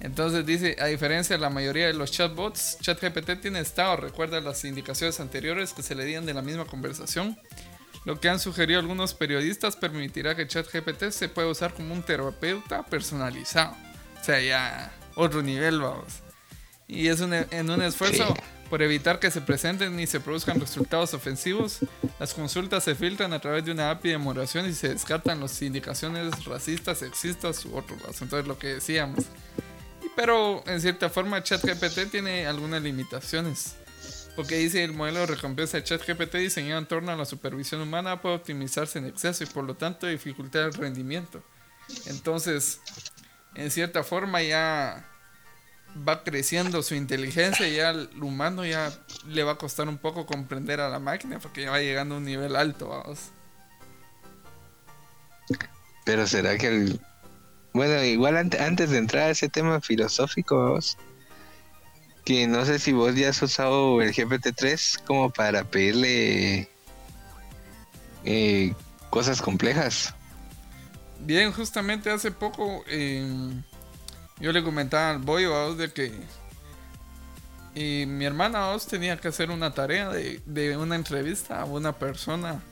Entonces 0.00 0.44
dice, 0.44 0.74
a 0.80 0.86
diferencia 0.86 1.36
de 1.36 1.42
la 1.42 1.50
mayoría 1.50 1.86
de 1.86 1.92
los 1.92 2.10
chatbots, 2.10 2.76
ChatGPT 2.80 3.40
tiene 3.40 3.60
estado, 3.60 3.98
recuerda 3.98 4.40
las 4.40 4.64
indicaciones 4.64 5.20
anteriores 5.20 5.72
que 5.74 5.84
se 5.84 5.94
le 5.94 6.04
dieron 6.04 6.26
de 6.26 6.34
la 6.34 6.42
misma 6.42 6.64
conversación. 6.64 7.38
Lo 8.04 8.18
que 8.18 8.28
han 8.28 8.38
sugerido 8.40 8.80
algunos 8.80 9.12
periodistas 9.14 9.76
permitirá 9.76 10.34
que 10.34 10.46
ChatGPT 10.46 11.10
se 11.10 11.28
pueda 11.28 11.48
usar 11.48 11.74
como 11.74 11.92
un 11.92 12.02
terapeuta 12.02 12.82
personalizado. 12.84 13.76
O 14.20 14.24
sea, 14.24 14.40
ya 14.40 14.92
otro 15.14 15.42
nivel, 15.42 15.80
vamos. 15.80 16.20
Y 16.88 17.08
es 17.08 17.20
un- 17.20 17.34
en 17.34 17.70
un 17.70 17.82
esfuerzo 17.82 18.26
Sí. 18.26 18.42
por 18.70 18.82
evitar 18.82 19.18
que 19.20 19.30
se 19.30 19.40
presenten 19.40 19.96
ni 19.96 20.06
se 20.06 20.18
produzcan 20.20 20.58
resultados 20.60 21.12
ofensivos. 21.14 21.78
Las 22.18 22.32
consultas 22.34 22.84
se 22.84 22.94
filtran 22.94 23.32
a 23.32 23.38
través 23.38 23.64
de 23.64 23.72
una 23.72 23.90
API 23.90 24.10
de 24.10 24.18
moderación 24.18 24.66
y 24.68 24.72
se 24.72 24.88
descartan 24.88 25.40
las 25.40 25.60
indicaciones 25.62 26.44
racistas, 26.46 26.98
sexistas 26.98 27.64
u 27.66 27.76
otros. 27.76 28.00
Entonces, 28.22 28.46
lo 28.48 28.58
que 28.58 28.68
decíamos. 28.74 29.26
Pero 30.16 30.62
en 30.66 30.80
cierta 30.80 31.08
forma, 31.10 31.42
ChatGPT 31.42 32.10
tiene 32.10 32.46
algunas 32.46 32.82
limitaciones. 32.82 33.76
Porque 34.40 34.56
dice 34.56 34.82
el 34.82 34.94
modelo 34.94 35.20
de 35.20 35.26
recompensa 35.26 35.76
de 35.76 35.84
ChatGPT 35.84 36.36
diseñado 36.36 36.78
en 36.78 36.86
torno 36.86 37.12
a 37.12 37.14
la 37.14 37.26
supervisión 37.26 37.82
humana 37.82 38.22
puede 38.22 38.36
optimizarse 38.36 38.98
en 38.98 39.04
exceso 39.04 39.44
y 39.44 39.46
por 39.46 39.64
lo 39.64 39.74
tanto 39.74 40.06
dificultar 40.06 40.62
el 40.62 40.72
rendimiento. 40.72 41.42
Entonces, 42.06 42.80
en 43.54 43.70
cierta 43.70 44.02
forma 44.02 44.40
ya 44.40 45.06
va 46.08 46.24
creciendo 46.24 46.82
su 46.82 46.94
inteligencia 46.94 47.68
y 47.68 47.76
ya 47.76 47.90
el 47.90 48.08
humano 48.22 48.64
ya 48.64 48.90
le 49.26 49.42
va 49.44 49.52
a 49.52 49.58
costar 49.58 49.90
un 49.90 49.98
poco 49.98 50.24
comprender 50.24 50.80
a 50.80 50.88
la 50.88 51.00
máquina 51.00 51.38
porque 51.38 51.64
ya 51.64 51.70
va 51.72 51.80
llegando 51.80 52.14
a 52.14 52.18
un 52.18 52.24
nivel 52.24 52.56
alto. 52.56 53.04
Pero 56.06 56.26
será 56.26 56.56
que 56.56 56.68
el... 56.68 57.00
Bueno, 57.74 58.02
igual 58.04 58.38
ante- 58.38 58.58
antes 58.58 58.88
de 58.88 58.96
entrar 58.96 59.24
a 59.24 59.30
ese 59.32 59.50
tema 59.50 59.82
filosófico, 59.82 60.78
que 62.30 62.46
no 62.46 62.64
sé 62.64 62.78
si 62.78 62.92
vos 62.92 63.16
ya 63.16 63.30
has 63.30 63.42
usado 63.42 64.00
el 64.00 64.14
GPT-3 64.14 65.02
como 65.02 65.30
para 65.30 65.64
pedirle 65.64 66.70
eh, 68.24 68.72
cosas 69.10 69.42
complejas. 69.42 70.14
Bien, 71.18 71.50
justamente 71.50 72.08
hace 72.08 72.30
poco 72.30 72.84
eh, 72.86 73.28
yo 74.38 74.52
le 74.52 74.62
comentaba 74.62 75.10
al 75.10 75.18
Boyo 75.18 75.50
vamos, 75.50 75.76
de 75.76 75.92
que 75.92 76.12
eh, 77.74 78.06
mi 78.06 78.24
hermana 78.26 78.60
vamos, 78.60 78.86
tenía 78.86 79.16
que 79.16 79.26
hacer 79.26 79.50
una 79.50 79.74
tarea 79.74 80.08
de, 80.10 80.40
de 80.46 80.76
una 80.76 80.94
entrevista 80.94 81.60
a 81.60 81.64
una 81.64 81.98
persona. 81.98 82.62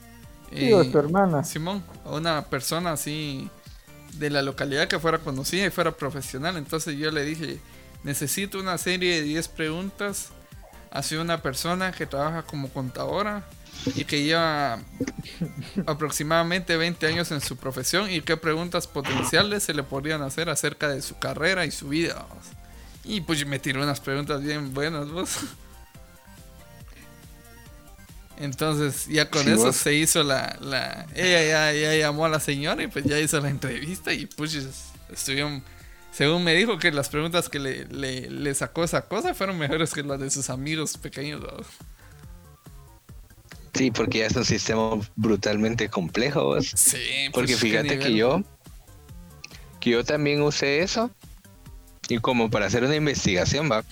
Eh, 0.51 0.89
tu 0.89 0.99
hermana. 0.99 1.43
Simón, 1.43 1.83
a 2.05 2.11
una 2.11 2.45
persona 2.45 2.93
así 2.93 3.49
de 4.13 4.29
la 4.29 4.41
localidad 4.41 4.87
que 4.87 4.99
fuera 4.99 5.17
conocida 5.17 5.65
y 5.65 5.69
fuera 5.69 5.91
profesional. 5.91 6.55
Entonces 6.55 6.97
yo 6.97 7.11
le 7.11 7.25
dije, 7.25 7.59
necesito 8.03 8.59
una 8.59 8.77
serie 8.77 9.15
de 9.15 9.21
10 9.23 9.47
preguntas 9.49 10.29
hacia 10.91 11.21
una 11.21 11.41
persona 11.41 11.91
que 11.91 12.05
trabaja 12.05 12.43
como 12.43 12.69
contadora 12.69 13.43
y 13.95 14.03
que 14.05 14.23
lleva 14.23 14.79
aproximadamente 15.85 16.75
20 16.77 17.07
años 17.07 17.31
en 17.31 17.41
su 17.41 17.55
profesión 17.57 18.09
y 18.09 18.21
qué 18.21 18.37
preguntas 18.37 18.87
potenciales 18.87 19.63
se 19.63 19.73
le 19.73 19.83
podrían 19.83 20.21
hacer 20.21 20.49
acerca 20.49 20.89
de 20.89 21.01
su 21.01 21.17
carrera 21.19 21.65
y 21.65 21.71
su 21.71 21.89
vida. 21.89 22.25
Y 23.03 23.21
pues 23.21 23.45
me 23.45 23.59
tiró 23.59 23.81
unas 23.81 23.99
preguntas 23.99 24.41
bien 24.41 24.73
buenas, 24.73 25.09
vos. 25.09 25.37
Entonces 28.37 29.05
ya 29.07 29.29
con 29.29 29.43
Sí, 29.43 29.51
eso 29.51 29.65
vos. 29.65 29.75
se 29.75 29.93
hizo 29.93 30.23
la, 30.23 30.57
la... 30.61 31.05
Ella 31.13 31.43
ya, 31.43 31.73
ya 31.73 31.95
llamó 31.95 32.25
a 32.25 32.29
la 32.29 32.39
señora 32.39 32.81
y 32.83 32.87
pues 32.87 33.05
ya 33.05 33.19
hizo 33.19 33.39
la 33.41 33.49
entrevista 33.49 34.13
y 34.13 34.25
pues 34.25 34.57
estuvieron... 35.11 35.63
Según 36.19 36.43
me 36.43 36.53
dijo 36.53 36.77
que 36.79 36.91
las 36.91 37.07
preguntas 37.07 37.47
que 37.47 37.59
le, 37.59 37.85
le, 37.85 38.29
le 38.29 38.53
sacó 38.53 38.83
esa 38.83 39.07
cosa 39.07 39.33
fueron 39.33 39.57
mejores 39.57 39.93
que 39.93 40.03
las 40.03 40.19
de 40.19 40.29
sus 40.29 40.49
amigos 40.49 40.97
pequeños. 40.97 41.41
Sí, 43.73 43.89
porque 43.89 44.17
ya 44.17 44.25
es 44.25 44.35
un 44.35 44.43
sistema 44.43 44.99
brutalmente 45.15 45.87
complejo, 45.87 46.43
vos. 46.43 46.73
Sí, 46.75 46.97
Porque 47.31 47.53
pues, 47.53 47.61
¿qué 47.61 47.69
fíjate 47.69 47.99
que 47.99 48.13
yo, 48.13 48.43
que 49.79 49.91
yo 49.91 50.03
también 50.03 50.41
usé 50.41 50.81
eso 50.81 51.09
Y 52.09 52.17
como 52.17 52.49
para 52.49 52.65
hacer 52.65 52.83
una 52.83 52.97
investigación, 52.97 53.71
va. 53.71 53.85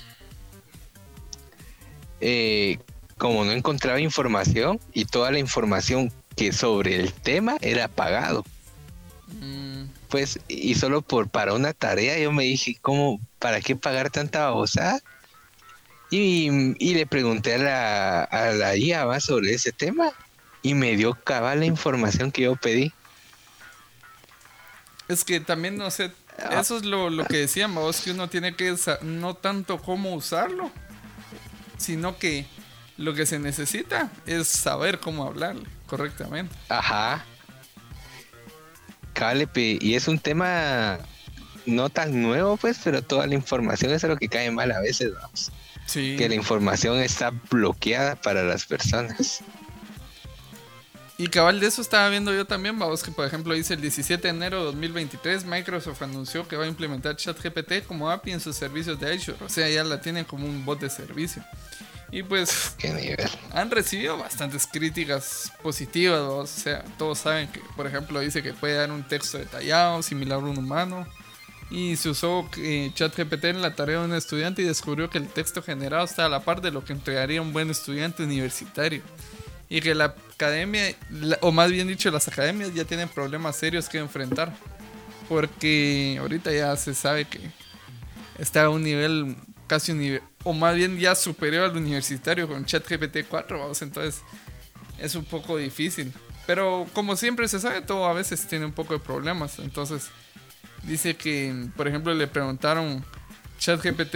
Eh, 2.19 2.77
como 3.17 3.45
no 3.45 3.53
encontraba 3.53 4.01
información 4.01 4.81
y 4.91 5.05
toda 5.05 5.31
la 5.31 5.39
información 5.39 6.11
que 6.35 6.51
sobre 6.51 6.97
el 6.97 7.13
tema 7.13 7.55
era 7.61 7.87
pagado. 7.87 8.43
Mm, 9.39 9.66
Pues, 10.09 10.39
y 10.47 10.75
solo 10.75 11.01
por 11.01 11.29
para 11.29 11.53
una 11.53 11.73
tarea 11.73 12.17
yo 12.17 12.31
me 12.31 12.43
dije, 12.43 12.77
¿cómo, 12.81 13.19
para 13.39 13.61
qué 13.61 13.75
pagar 13.75 14.09
tanta 14.09 14.45
babosada? 14.45 15.01
Y, 16.09 16.49
y 16.79 16.93
le 16.93 17.05
pregunté 17.05 17.55
a 17.55 17.57
la, 17.57 18.23
a 18.23 18.51
la 18.51 18.77
IA 18.77 19.05
¿va? 19.05 19.19
sobre 19.19 19.53
ese 19.53 19.73
tema 19.73 20.11
y 20.61 20.73
me 20.73 20.95
dio 20.95 21.13
cabal 21.13 21.59
la 21.59 21.65
información 21.65 22.31
que 22.31 22.43
yo 22.43 22.55
pedí. 22.55 22.93
Es 25.09 25.25
que 25.25 25.39
también, 25.39 25.77
no 25.77 25.91
sé, 25.91 26.11
Ah. 26.39 26.59
eso 26.61 26.77
es 26.77 26.85
lo, 26.85 27.09
lo 27.09 27.25
que 27.25 27.37
decíamos, 27.37 28.01
que 28.01 28.11
uno 28.11 28.29
tiene 28.29 28.55
que 28.55 28.75
no 29.01 29.33
tanto 29.35 29.79
cómo 29.79 30.13
usarlo, 30.13 30.71
sino 31.77 32.17
que 32.17 32.45
lo 32.97 33.13
que 33.13 33.25
se 33.25 33.39
necesita 33.39 34.11
es 34.25 34.47
saber 34.47 34.99
cómo 34.99 35.25
hablarle 35.25 35.63
correctamente. 35.87 36.55
Ajá. 36.69 37.25
Cabal, 39.17 39.47
pe- 39.47 39.79
y 39.81 39.95
es 39.95 40.07
un 40.07 40.19
tema 40.19 40.99
no 41.65 41.89
tan 41.89 42.21
nuevo, 42.21 42.55
pues, 42.55 42.77
pero 42.83 43.01
toda 43.01 43.25
la 43.25 43.33
información 43.33 43.91
es 43.91 44.03
lo 44.03 44.15
que 44.15 44.29
cae 44.29 44.51
mal 44.51 44.71
a 44.71 44.79
veces, 44.79 45.11
vamos. 45.19 45.51
Sí. 45.87 46.15
Que 46.17 46.29
la 46.29 46.35
información 46.35 46.99
está 46.99 47.31
bloqueada 47.49 48.15
para 48.15 48.43
las 48.43 48.65
personas. 48.65 49.41
Y 51.17 51.27
cabal 51.29 51.59
de 51.59 51.65
eso 51.65 51.81
estaba 51.81 52.07
viendo 52.09 52.31
yo 52.31 52.45
también, 52.45 52.77
vamos, 52.77 53.01
que 53.01 53.09
por 53.09 53.25
ejemplo 53.25 53.55
dice 53.55 53.73
el 53.73 53.81
17 53.81 54.21
de 54.21 54.29
enero 54.29 54.59
de 54.59 54.65
2023 54.65 55.45
Microsoft 55.45 56.03
anunció 56.03 56.47
que 56.47 56.55
va 56.55 56.65
a 56.65 56.67
implementar 56.67 57.15
ChatGPT 57.15 57.87
como 57.87 58.11
API 58.11 58.33
en 58.33 58.39
sus 58.39 58.55
servicios 58.55 58.99
de 58.99 59.15
Azure, 59.15 59.37
o 59.43 59.49
sea, 59.49 59.67
ya 59.67 59.83
la 59.83 59.99
tienen 59.99 60.25
como 60.25 60.45
un 60.45 60.63
bot 60.63 60.79
de 60.79 60.91
servicio. 60.91 61.43
Y 62.11 62.23
pues 62.23 62.73
Qué 62.77 62.93
nivel. 62.93 63.29
han 63.53 63.69
recibido 63.69 64.17
bastantes 64.17 64.65
críticas 64.65 65.51
positivas, 65.61 66.19
¿no? 66.21 66.35
o 66.37 66.47
sea, 66.47 66.83
todos 66.97 67.19
saben 67.19 67.49
que, 67.49 67.59
por 67.75 67.85
ejemplo, 67.85 68.19
dice 68.21 68.41
que 68.41 68.53
puede 68.53 68.75
dar 68.75 68.91
un 68.91 69.03
texto 69.05 69.37
detallado, 69.37 70.01
similar 70.01 70.37
a 70.39 70.41
un 70.41 70.57
humano. 70.57 71.05
Y 71.69 71.97
se 71.97 72.09
usó 72.09 72.49
eh, 72.57 72.91
ChatGPT 72.93 73.43
en 73.45 73.61
la 73.61 73.75
tarea 73.75 73.99
de 73.99 74.05
un 74.05 74.13
estudiante 74.13 74.61
y 74.61 74.65
descubrió 74.65 75.09
que 75.09 75.17
el 75.17 75.27
texto 75.27 75.61
generado 75.61 76.05
está 76.05 76.25
a 76.25 76.29
la 76.29 76.39
par 76.39 76.61
de 76.61 76.71
lo 76.71 76.85
que 76.85 76.93
entregaría 76.93 77.41
un 77.41 77.51
buen 77.51 77.69
estudiante 77.69 78.23
universitario. 78.23 79.01
Y 79.67 79.81
que 79.81 79.93
la 79.93 80.15
academia, 80.33 80.95
la- 81.11 81.37
o 81.41 81.51
más 81.51 81.69
bien 81.69 81.89
dicho, 81.89 82.09
las 82.09 82.25
academias 82.29 82.73
ya 82.73 82.85
tienen 82.85 83.09
problemas 83.09 83.57
serios 83.57 83.89
que 83.89 83.97
enfrentar. 83.97 84.55
Porque 85.27 86.17
ahorita 86.21 86.53
ya 86.53 86.75
se 86.77 86.93
sabe 86.95 87.25
que 87.25 87.41
está 88.37 88.63
a 88.63 88.69
un 88.69 88.83
nivel 88.83 89.35
casi 89.67 89.91
un 89.91 89.99
nivel, 89.99 90.21
o 90.47 90.53
más 90.53 90.75
bien 90.75 90.97
ya 90.97 91.13
superior 91.13 91.65
al 91.65 91.75
universitario 91.75 92.47
con 92.47 92.65
ChatGPT 92.65 93.27
4, 93.29 93.59
vamos, 93.59 93.81
entonces 93.81 94.21
es 94.97 95.13
un 95.15 95.25
poco 95.25 95.57
difícil. 95.57 96.13
Pero 96.45 96.87
como 96.93 97.17
siempre 97.17 97.49
se 97.49 97.59
sabe, 97.59 97.81
todo 97.81 98.05
a 98.05 98.13
veces 98.13 98.47
tiene 98.47 98.63
un 98.63 98.71
poco 98.71 98.93
de 98.93 99.01
problemas. 99.01 99.59
Entonces 99.59 100.07
dice 100.83 101.17
que, 101.17 101.67
por 101.75 101.89
ejemplo, 101.89 102.13
le 102.13 102.27
preguntaron 102.27 103.03
ChatGPT 103.59 104.15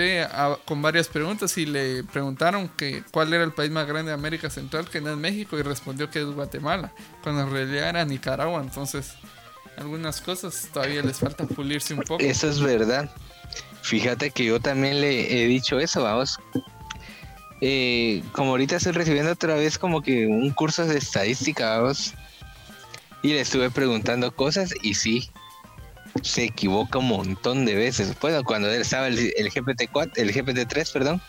con 0.64 0.82
varias 0.82 1.10
preguntas 1.10 1.58
y 1.58 1.66
le 1.66 2.06
preguntaron 2.06 2.70
que 2.70 3.04
cuál 3.12 3.34
era 3.34 3.44
el 3.44 3.52
país 3.52 3.70
más 3.70 3.86
grande 3.86 4.12
de 4.12 4.16
América 4.16 4.50
Central, 4.50 4.88
que 4.88 5.02
no 5.02 5.12
es 5.12 5.18
México, 5.18 5.60
y 5.60 5.64
respondió 5.64 6.10
que 6.10 6.20
es 6.20 6.28
Guatemala, 6.28 6.94
cuando 7.22 7.42
en 7.42 7.52
realidad 7.52 7.90
era 7.90 8.06
Nicaragua. 8.06 8.62
Entonces, 8.62 9.16
algunas 9.76 10.22
cosas 10.22 10.70
todavía 10.72 11.02
les 11.02 11.20
falta 11.20 11.46
pulirse 11.46 11.94
un 11.94 12.04
poco. 12.04 12.24
Eso 12.24 12.48
es 12.48 12.62
verdad. 12.62 13.12
Fíjate 13.84 14.32
que 14.32 14.46
yo 14.46 14.60
también 14.60 15.02
le 15.02 15.44
he 15.44 15.48
dicho 15.48 15.80
eso, 15.80 16.04
vamos. 16.04 16.40
Eh, 17.62 18.24
como 18.32 18.52
ahorita 18.52 18.78
estoy 18.78 18.94
recibiendo 18.94 19.32
otra 19.32 19.56
vez 19.56 19.78
como 19.78 20.02
que 20.02 20.26
un 20.26 20.50
curso 20.52 20.86
de 20.86 20.98
estadística, 20.98 21.78
vamos. 21.78 22.14
Y 23.24 23.30
le 23.30 23.42
estuve 23.42 23.70
preguntando 23.70 24.36
cosas 24.36 24.74
y 24.82 24.96
sí, 24.96 25.30
se 26.24 26.46
equivoca 26.46 27.00
un 27.00 27.08
montón 27.08 27.66
de 27.66 27.76
veces. 27.76 28.16
Bueno, 28.20 28.44
cuando 28.44 28.70
él 28.72 28.82
estaba 28.82 29.08
el, 29.08 29.34
el 29.38 29.52
GPT-4, 29.52 30.14
el 30.16 30.34
GPT-3, 30.34 30.92
perdón, 30.92 31.22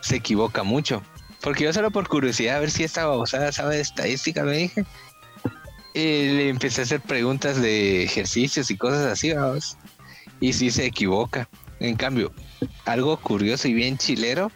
se 0.00 0.16
equivoca 0.16 0.62
mucho. 0.62 1.02
Porque 1.40 1.64
yo 1.64 1.72
solo 1.72 1.90
por 1.90 2.08
curiosidad, 2.08 2.56
a 2.56 2.60
ver 2.60 2.70
si 2.70 2.84
esta 2.84 3.06
babosada 3.06 3.50
sabe 3.50 3.76
de 3.76 3.82
estadística, 3.82 4.44
me 4.44 4.56
dije. 4.58 4.84
eh, 5.94 6.32
le 6.36 6.48
empecé 6.48 6.82
a 6.82 6.84
hacer 6.84 7.00
preguntas 7.00 7.60
de 7.60 8.04
ejercicios 8.04 8.70
y 8.70 8.76
cosas 8.76 9.06
así, 9.06 9.32
vamos. 9.32 9.76
Y 10.42 10.52
sí 10.52 10.72
se 10.72 10.84
equivoca. 10.84 11.48
En 11.78 11.94
cambio, 11.94 12.32
algo 12.84 13.16
curioso 13.16 13.68
y 13.68 13.74
bien 13.74 13.96
chilero, 13.96 14.50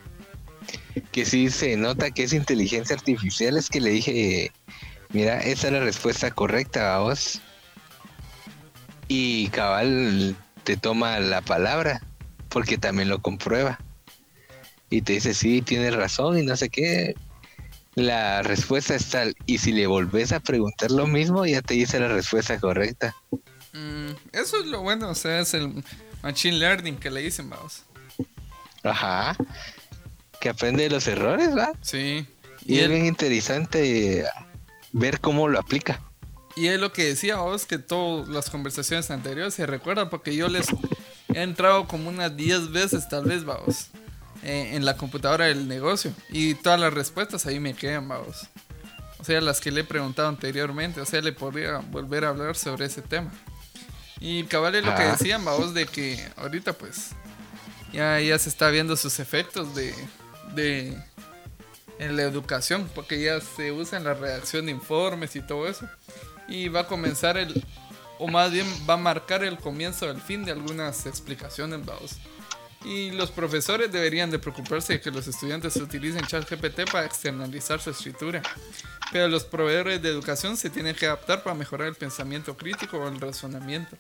que 1.13 1.25
sí 1.25 1.49
se 1.49 1.77
nota 1.77 2.11
que 2.11 2.25
es 2.25 2.33
inteligencia 2.33 2.97
artificial, 2.97 3.57
es 3.57 3.71
que 3.71 3.81
le 3.81 3.91
dije, 3.91 4.51
mira, 5.11 5.39
esa 5.39 5.69
es 5.69 5.73
la 5.73 5.81
respuesta 5.81 6.33
correcta, 6.33 6.99
vos. 6.99 7.41
Y 9.07 9.47
cabal 9.51 10.37
te 10.65 10.77
toma 10.77 11.21
la 11.21 11.41
palabra, 11.41 12.03
porque 12.49 12.79
también 12.79 13.09
lo 13.09 13.23
comprueba. 13.23 13.79
Y 14.91 15.03
te 15.03 15.13
dice, 15.13 15.35
sí, 15.35 15.63
tienes 15.63 15.95
razón 15.95 16.37
y 16.37 16.43
no 16.43 16.57
sé 16.57 16.69
qué. 16.69 17.15
La 17.95 18.43
respuesta 18.43 18.97
es 18.97 19.09
tal. 19.11 19.37
Y 19.47 19.59
si 19.59 19.71
le 19.71 19.87
volvés 19.87 20.33
a 20.33 20.41
preguntar 20.41 20.91
lo 20.91 21.07
mismo, 21.07 21.47
ya 21.47 21.63
te 21.63 21.75
dice 21.75 22.01
la 22.01 22.09
respuesta 22.09 22.59
correcta. 22.59 23.15
Mm, 23.77 24.11
eso 24.33 24.59
es 24.61 24.67
lo 24.67 24.81
bueno, 24.81 25.11
o 25.11 25.15
sea, 25.15 25.41
es 25.41 25.53
el 25.55 25.85
machine 26.23 26.57
learning 26.57 26.97
que 26.97 27.11
le 27.11 27.21
dicen, 27.21 27.51
vamos. 27.51 27.83
Ajá. 28.83 29.37
Que 30.41 30.49
aprende 30.49 30.85
de 30.85 30.91
los 30.91 31.07
errores, 31.07 31.57
¿va? 31.57 31.73
Sí. 31.83 32.27
Y, 32.65 32.75
Y 32.75 32.79
es 32.79 32.85
él, 32.85 32.93
bien 32.93 33.07
interesante 33.07 34.25
ver 34.93 35.21
cómo 35.21 35.49
lo 35.49 35.59
aplica. 35.59 36.01
y 36.57 36.69
es 36.69 36.81
lo 36.81 36.93
que 36.93 37.05
decía 37.05 37.37
vos, 37.37 37.67
que 37.67 37.79
todas 37.79 38.29
las 38.29 38.49
conversaciones 38.49 39.11
anteriores 39.11 39.55
se 39.55 39.67
recuerdan, 39.67 40.09
porque 40.09 40.35
yo 40.35 40.49
les 40.49 40.69
he 41.35 41.43
entrado 41.43 41.87
como 41.87 42.09
unas 42.09 42.35
10 42.37 42.73
veces, 42.73 43.09
tal 43.09 43.25
vez, 43.27 43.45
vamos, 43.45 43.89
eh, 44.43 44.71
en 44.75 44.85
la 44.87 44.97
computadora 44.97 45.47
del 45.47 45.69
negocio. 45.69 46.13
Y 46.31 46.55
todas 46.55 46.81
las 46.81 46.95
respuestas 46.95 47.45
ahí 47.47 47.61
me 47.61 47.75
quedan, 47.75 48.09
vamos. 48.09 48.49
O 49.19 49.25
sea, 49.25 49.41
las 49.41 49.61
que 49.61 49.71
le 49.71 49.81
he 49.81 49.85
preguntado 49.85 50.29
anteriormente. 50.29 51.01
O 51.01 51.05
sea, 51.07 51.21
le 51.21 51.33
podría 51.33 51.79
volver 51.79 52.25
a 52.25 52.29
hablar 52.29 52.57
sobre 52.57 52.87
ese 52.87 53.03
tema. 53.03 53.33
Y 54.21 54.45
cabal 54.45 54.75
es 54.75 54.85
lo 54.85 54.95
que 54.95 55.03
Ah. 55.03 55.13
decían, 55.13 55.45
vamos, 55.45 55.75
de 55.75 55.87
que 55.87 56.27
ahorita 56.37 56.73
pues 56.73 57.11
ya, 57.93 58.19
ya 58.21 58.39
se 58.39 58.49
está 58.49 58.69
viendo 58.71 58.97
sus 58.97 59.19
efectos 59.21 59.75
de, 59.75 59.95
de 60.55 60.97
en 61.99 62.17
la 62.17 62.23
educación, 62.23 62.89
porque 62.95 63.23
ya 63.23 63.41
se 63.41 63.73
usa 63.73 63.99
en 63.99 64.05
la 64.05 64.15
redacción 64.15 64.67
de 64.67 64.73
informes 64.73 65.37
y 65.37 65.41
todo 65.41 65.67
eso. 65.69 65.89
Y 66.49 66.69
va 66.69 66.81
a 66.81 66.87
comenzar 66.87 67.37
el, 67.37 67.65
o 68.19 68.29
más 68.29 68.53
bien 68.53 68.67
va 68.89 68.95
a 68.95 68.99
marcar 68.99 69.45
el 69.45 69.59
comienzo 69.59 70.07
del 70.07 70.21
fin 70.21 70.45
de 70.45 70.53
algunas 70.53 71.07
explicaciones, 71.07 71.85
vamos. 71.85 72.17
Y 72.87 73.11
los 73.11 73.33
profesores 73.33 73.91
deberían 73.91 74.31
de 74.31 74.39
preocuparse 74.39 74.95
de 74.95 75.01
que 75.01 75.11
los 75.11 75.27
estudiantes 75.27 75.75
utilicen 75.77 76.25
ChatGPT 76.25 76.91
para 76.93 77.05
externalizar 77.05 77.81
su 77.81 77.91
escritura. 77.91 78.43
Pero 79.11 79.27
los 79.27 79.45
proveedores 79.45 80.01
de 80.03 80.09
educación 80.09 80.57
se 80.57 80.71
tienen 80.71 80.95
que 80.95 81.07
adaptar 81.07 81.43
para 81.43 81.55
mejorar 81.57 81.89
el 81.89 81.97
pensamiento 81.97 82.57
crítico 82.57 82.99
o 82.99 83.09
el 83.09 83.21
razonamiento. 83.21 83.97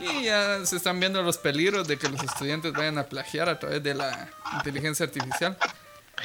Y 0.00 0.24
ya 0.24 0.64
se 0.64 0.76
están 0.76 0.98
viendo 1.00 1.22
los 1.22 1.36
peligros 1.36 1.86
de 1.86 1.98
que 1.98 2.08
los 2.08 2.22
estudiantes 2.22 2.72
vayan 2.72 2.96
a 2.96 3.04
plagiar 3.04 3.48
a 3.50 3.58
través 3.58 3.82
de 3.82 3.94
la 3.94 4.30
inteligencia 4.56 5.04
artificial 5.04 5.58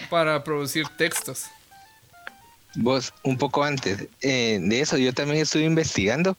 para 0.09 0.41
producir 0.43 0.87
textos. 0.97 1.45
Vos, 2.75 3.13
un 3.23 3.37
poco 3.37 3.63
antes 3.63 4.07
eh, 4.21 4.59
de 4.61 4.79
eso, 4.81 4.97
yo 4.97 5.13
también 5.13 5.41
estuve 5.41 5.63
investigando. 5.63 6.37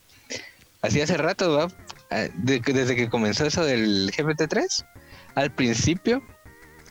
Así 0.81 1.01
hace 1.03 1.19
rato, 1.19 1.53
¿va? 1.53 1.69
Ah, 2.11 2.29
de- 2.35 2.61
desde 2.61 2.97
que 2.97 3.11
comenzó 3.11 3.45
eso 3.45 3.65
del 3.65 4.11
GPT-3, 4.11 4.87
al 5.35 5.51
principio, 5.53 6.23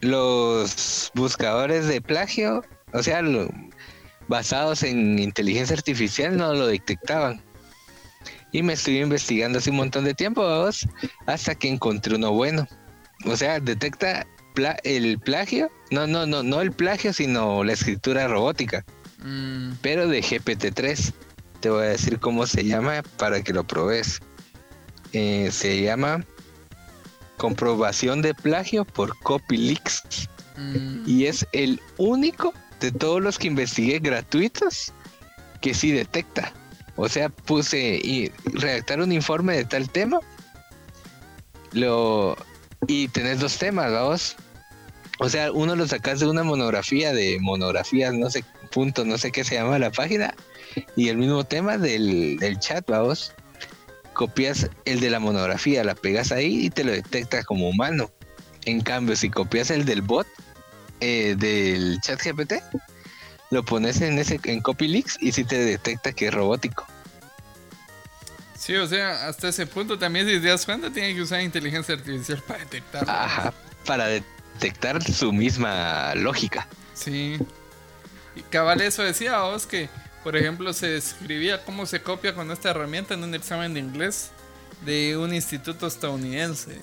los 0.01 1.11
buscadores 1.13 1.87
de 1.87 2.01
plagio, 2.01 2.63
o 2.93 3.03
sea, 3.03 3.21
lo- 3.21 3.49
basados 4.27 4.83
en 4.83 5.17
inteligencia 5.19 5.75
artificial, 5.75 6.37
no 6.37 6.53
lo 6.53 6.67
detectaban. 6.67 7.41
Y 8.51 8.63
me 8.63 8.73
estuve 8.73 8.99
investigando 8.99 9.59
hace 9.59 9.69
un 9.69 9.77
montón 9.77 10.03
de 10.05 10.13
tiempo, 10.13 10.41
vos, 10.41 10.87
hasta 11.25 11.55
que 11.55 11.67
encontré 11.69 12.15
uno 12.15 12.31
bueno. 12.31 12.67
O 13.25 13.35
sea, 13.35 13.59
detecta 13.59 14.25
pla- 14.55 14.77
el 14.83 15.19
plagio, 15.19 15.71
no, 15.91 16.07
no, 16.07 16.25
no, 16.25 16.41
no 16.43 16.61
el 16.61 16.71
plagio, 16.71 17.13
sino 17.13 17.63
la 17.63 17.73
escritura 17.73 18.27
robótica 18.27 18.83
Mm, 19.21 19.73
pero 19.81 20.07
de 20.07 20.21
GPT-3. 20.21 21.11
Te 21.59 21.69
voy 21.69 21.83
a 21.83 21.89
decir 21.89 22.19
cómo 22.19 22.47
se 22.47 22.63
llama 22.63 23.03
para 23.17 23.41
que 23.43 23.51
lo 23.51 23.65
probes. 23.65 24.19
Eh, 25.11 25.49
se 25.51 25.81
llama 25.81 26.23
comprobación 27.39 28.21
de 28.21 28.35
plagio 28.35 28.85
por 28.85 29.17
CopyLeaks 29.19 30.29
mm, 30.57 31.03
y 31.07 31.25
es 31.25 31.47
el 31.53 31.81
único 31.97 32.53
de 32.81 32.91
todos 32.91 33.21
los 33.21 33.39
que 33.39 33.47
investigué 33.47 33.99
gratuitos 33.99 34.93
que 35.61 35.73
sí 35.73 35.91
detecta. 35.91 36.53
O 36.95 37.07
sea, 37.07 37.29
puse 37.29 37.99
y 38.03 38.29
redactar 38.45 38.99
un 38.99 39.11
informe 39.11 39.55
de 39.55 39.65
tal 39.65 39.89
tema. 39.89 40.19
Lo 41.71 42.37
y 42.87 43.07
tenés 43.07 43.39
dos 43.39 43.57
temas, 43.57 43.91
vamos. 43.91 44.35
O 45.19 45.29
sea, 45.29 45.51
uno 45.51 45.75
lo 45.75 45.87
sacas 45.87 46.19
de 46.19 46.27
una 46.27 46.43
monografía 46.43 47.13
de 47.13 47.37
monografías, 47.39 48.13
no 48.13 48.29
sé, 48.29 48.43
punto, 48.71 49.05
no 49.05 49.17
sé 49.17 49.31
qué 49.31 49.43
se 49.43 49.55
llama 49.55 49.79
la 49.79 49.91
página, 49.91 50.33
y 50.95 51.09
el 51.09 51.17
mismo 51.17 51.43
tema 51.43 51.77
del, 51.77 52.37
del 52.37 52.59
chat, 52.59 52.85
vamos. 52.89 53.33
Copias 54.19 54.69
el 54.83 54.99
de 54.99 55.09
la 55.09 55.21
monografía, 55.21 55.81
la 55.85 55.95
pegas 55.95 56.33
ahí 56.33 56.65
y 56.65 56.69
te 56.69 56.83
lo 56.83 56.91
detecta 56.91 57.41
como 57.45 57.69
humano. 57.69 58.11
En 58.65 58.81
cambio, 58.81 59.15
si 59.15 59.29
copias 59.29 59.71
el 59.71 59.85
del 59.85 60.01
bot, 60.01 60.27
eh, 60.99 61.35
del 61.37 62.01
chat 62.01 62.21
GPT, 62.21 62.55
lo 63.49 63.63
pones 63.63 64.01
en 64.01 64.19
ese 64.19 64.37
en 64.43 64.59
CopyLeaks 64.59 65.15
y 65.21 65.31
si 65.31 65.45
te 65.45 65.57
detecta 65.57 66.11
que 66.11 66.27
es 66.27 66.33
robótico. 66.33 66.85
Sí, 68.57 68.75
o 68.75 68.85
sea, 68.87 69.29
hasta 69.29 69.47
ese 69.47 69.65
punto 69.65 69.97
también 69.97 70.27
si 70.27 70.37
te 70.41 70.49
das 70.49 70.65
cuenta 70.65 70.91
tiene 70.91 71.15
que 71.15 71.21
usar 71.21 71.39
inteligencia 71.39 71.95
artificial 71.95 72.43
para 72.45 72.59
detectar. 72.59 73.09
Ajá, 73.09 73.53
para 73.85 74.07
detectar 74.07 75.01
su 75.01 75.31
misma 75.31 76.13
lógica. 76.15 76.67
Sí. 76.93 77.37
Y 78.35 78.41
cabal 78.41 78.81
eso 78.81 79.01
decía 79.01 79.39
vos 79.43 79.65
que, 79.65 79.87
por 80.23 80.35
ejemplo, 80.35 80.73
se 80.73 80.87
describía 80.87 81.63
cómo 81.63 81.85
se 81.85 82.01
copia 82.01 82.33
con 82.33 82.51
esta 82.51 82.71
herramienta 82.71 83.13
en 83.13 83.23
un 83.23 83.35
examen 83.35 83.73
de 83.73 83.79
inglés 83.79 84.31
de 84.85 85.17
un 85.17 85.33
instituto 85.33 85.87
estadounidense. 85.87 86.79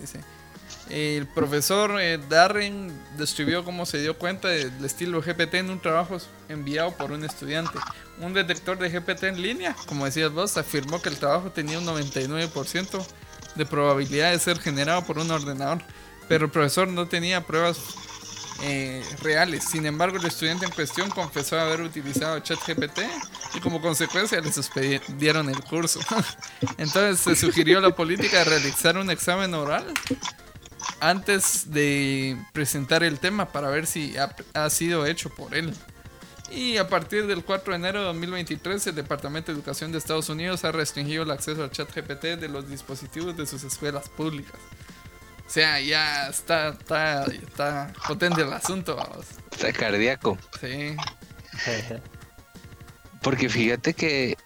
El 0.88 1.26
profesor 1.26 2.00
eh, 2.00 2.18
Darren 2.28 2.92
describió 3.16 3.64
cómo 3.64 3.86
se 3.86 3.98
dio 3.98 4.16
cuenta 4.16 4.48
del 4.48 4.84
estilo 4.84 5.20
GPT 5.20 5.54
en 5.54 5.70
un 5.70 5.80
trabajo 5.80 6.18
enviado 6.48 6.92
por 6.92 7.10
un 7.10 7.24
estudiante. 7.24 7.78
Un 8.20 8.32
detector 8.32 8.78
de 8.78 8.88
GPT 8.88 9.24
en 9.24 9.42
línea, 9.42 9.76
como 9.86 10.04
decías 10.04 10.30
vos, 10.32 10.56
afirmó 10.56 11.02
que 11.02 11.08
el 11.08 11.18
trabajo 11.18 11.50
tenía 11.50 11.78
un 11.78 11.86
99% 11.86 13.04
de 13.56 13.66
probabilidad 13.66 14.30
de 14.30 14.38
ser 14.38 14.60
generado 14.60 15.02
por 15.04 15.18
un 15.18 15.30
ordenador, 15.30 15.82
pero 16.28 16.46
el 16.46 16.50
profesor 16.50 16.86
no 16.88 17.08
tenía 17.08 17.44
pruebas 17.44 17.78
eh, 18.62 19.04
reales. 19.22 19.64
Sin 19.64 19.86
embargo, 19.86 20.16
el 20.16 20.24
estudiante 20.24 20.64
en 20.64 20.72
cuestión 20.72 21.10
confesó 21.10 21.58
haber 21.58 21.82
utilizado 21.82 22.38
ChatGPT 22.40 23.00
y 23.54 23.60
como 23.60 23.80
consecuencia 23.80 24.40
le 24.40 24.52
suspendieron 24.52 25.48
el 25.48 25.62
curso. 25.62 26.00
Entonces 26.78 27.20
se 27.20 27.36
sugirió 27.36 27.80
la 27.80 27.94
política 27.94 28.38
de 28.38 28.44
realizar 28.44 28.96
un 28.96 29.10
examen 29.10 29.52
oral 29.54 29.84
antes 31.00 31.70
de 31.70 32.36
presentar 32.52 33.02
el 33.02 33.18
tema 33.18 33.52
para 33.52 33.68
ver 33.68 33.86
si 33.86 34.14
ha, 34.54 34.70
sido 34.70 35.06
hecho 35.06 35.30
por 35.30 35.54
él. 35.54 35.74
Y 36.50 36.76
a 36.76 36.88
partir 36.88 37.26
del 37.26 37.44
4 37.44 37.72
de 37.72 37.78
enero 37.78 37.98
de 38.00 38.06
2023, 38.06 38.86
el 38.86 38.94
Departamento 38.94 39.50
de 39.50 39.58
Educación 39.58 39.90
de 39.90 39.98
Estados 39.98 40.28
Unidos 40.28 40.64
ha 40.64 40.72
restringido 40.72 41.24
el 41.24 41.30
acceso 41.30 41.64
al 41.64 41.72
chat 41.72 41.92
GPT 41.92 42.38
de 42.38 42.48
los 42.48 42.68
dispositivos 42.70 43.36
de 43.36 43.46
sus 43.46 43.64
escuelas 43.64 44.08
públicas. 44.08 44.60
O 45.46 45.50
sea, 45.50 45.80
ya 45.80 46.28
está, 46.28 46.70
está, 46.70 47.24
está 47.24 47.92
potente 48.06 48.42
el 48.42 48.52
asunto, 48.52 48.96
vamos. 48.96 49.26
Está 49.52 49.72
cardíaco. 49.72 50.36
Sí. 50.60 50.96
Porque 53.22 53.48
fíjate 53.48 53.94
que 53.94 54.36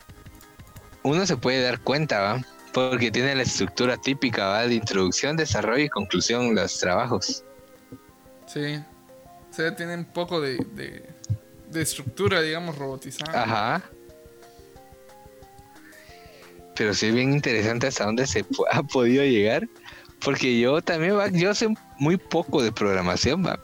uno 1.03 1.27
se 1.27 1.37
puede 1.37 1.63
dar 1.63 1.81
cuenta, 1.81 2.21
¿va? 2.21 2.45
Porque 2.73 3.11
tiene 3.11 3.35
la 3.35 3.43
estructura 3.43 3.97
típica 3.97 4.47
¿va? 4.47 4.67
de 4.67 4.75
introducción, 4.75 5.37
desarrollo 5.37 5.85
y 5.85 5.89
conclusión 5.89 6.55
los 6.55 6.79
trabajos. 6.79 7.45
Sí. 8.47 8.83
O 9.51 9.53
sea, 9.53 9.75
tiene 9.75 9.95
un 9.95 10.05
poco 10.05 10.41
de, 10.41 10.57
de, 11.69 11.83
estructura, 11.83 12.41
digamos, 12.41 12.77
robotizada. 12.77 13.43
Ajá. 13.43 13.83
Pero 16.77 16.95
sí 16.95 17.07
es 17.07 17.15
bien 17.15 17.33
interesante 17.33 17.89
hasta 17.89 18.05
dónde 18.05 18.27
se 18.27 18.45
ha 18.71 18.83
podido 18.83 19.25
llegar. 19.25 19.67
Porque 20.23 20.59
yo 20.59 20.83
también, 20.83 21.17
va, 21.17 21.29
yo 21.29 21.55
sé 21.55 21.69
muy 21.99 22.17
poco 22.17 22.63
de 22.63 22.73
programación, 22.73 23.45
va. 23.45 23.59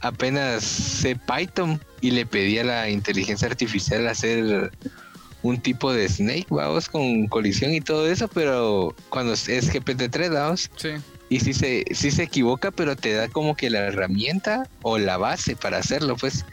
Apenas 0.00 0.64
sé 0.64 1.16
Python 1.16 1.80
y 2.00 2.10
le 2.10 2.26
pedí 2.26 2.58
a 2.58 2.64
la 2.64 2.90
inteligencia 2.90 3.48
artificial 3.48 4.06
hacer 4.08 4.72
un 5.42 5.60
tipo 5.60 5.92
de 5.92 6.08
Snake, 6.08 6.46
vamos, 6.50 6.88
con 6.88 7.26
colisión 7.26 7.72
y 7.72 7.80
todo 7.80 8.08
eso, 8.08 8.28
pero 8.28 8.94
cuando 9.08 9.32
es 9.32 9.48
GPT-3, 9.48 10.32
vamos. 10.32 10.70
Sí. 10.76 10.90
Y 11.28 11.40
si 11.40 11.52
se, 11.54 11.84
si 11.92 12.10
se 12.10 12.24
equivoca, 12.24 12.70
pero 12.70 12.94
te 12.94 13.12
da 13.14 13.28
como 13.28 13.56
que 13.56 13.70
la 13.70 13.80
herramienta 13.80 14.68
o 14.82 14.98
la 14.98 15.16
base 15.16 15.56
para 15.56 15.78
hacerlo, 15.78 16.16
pues 16.16 16.44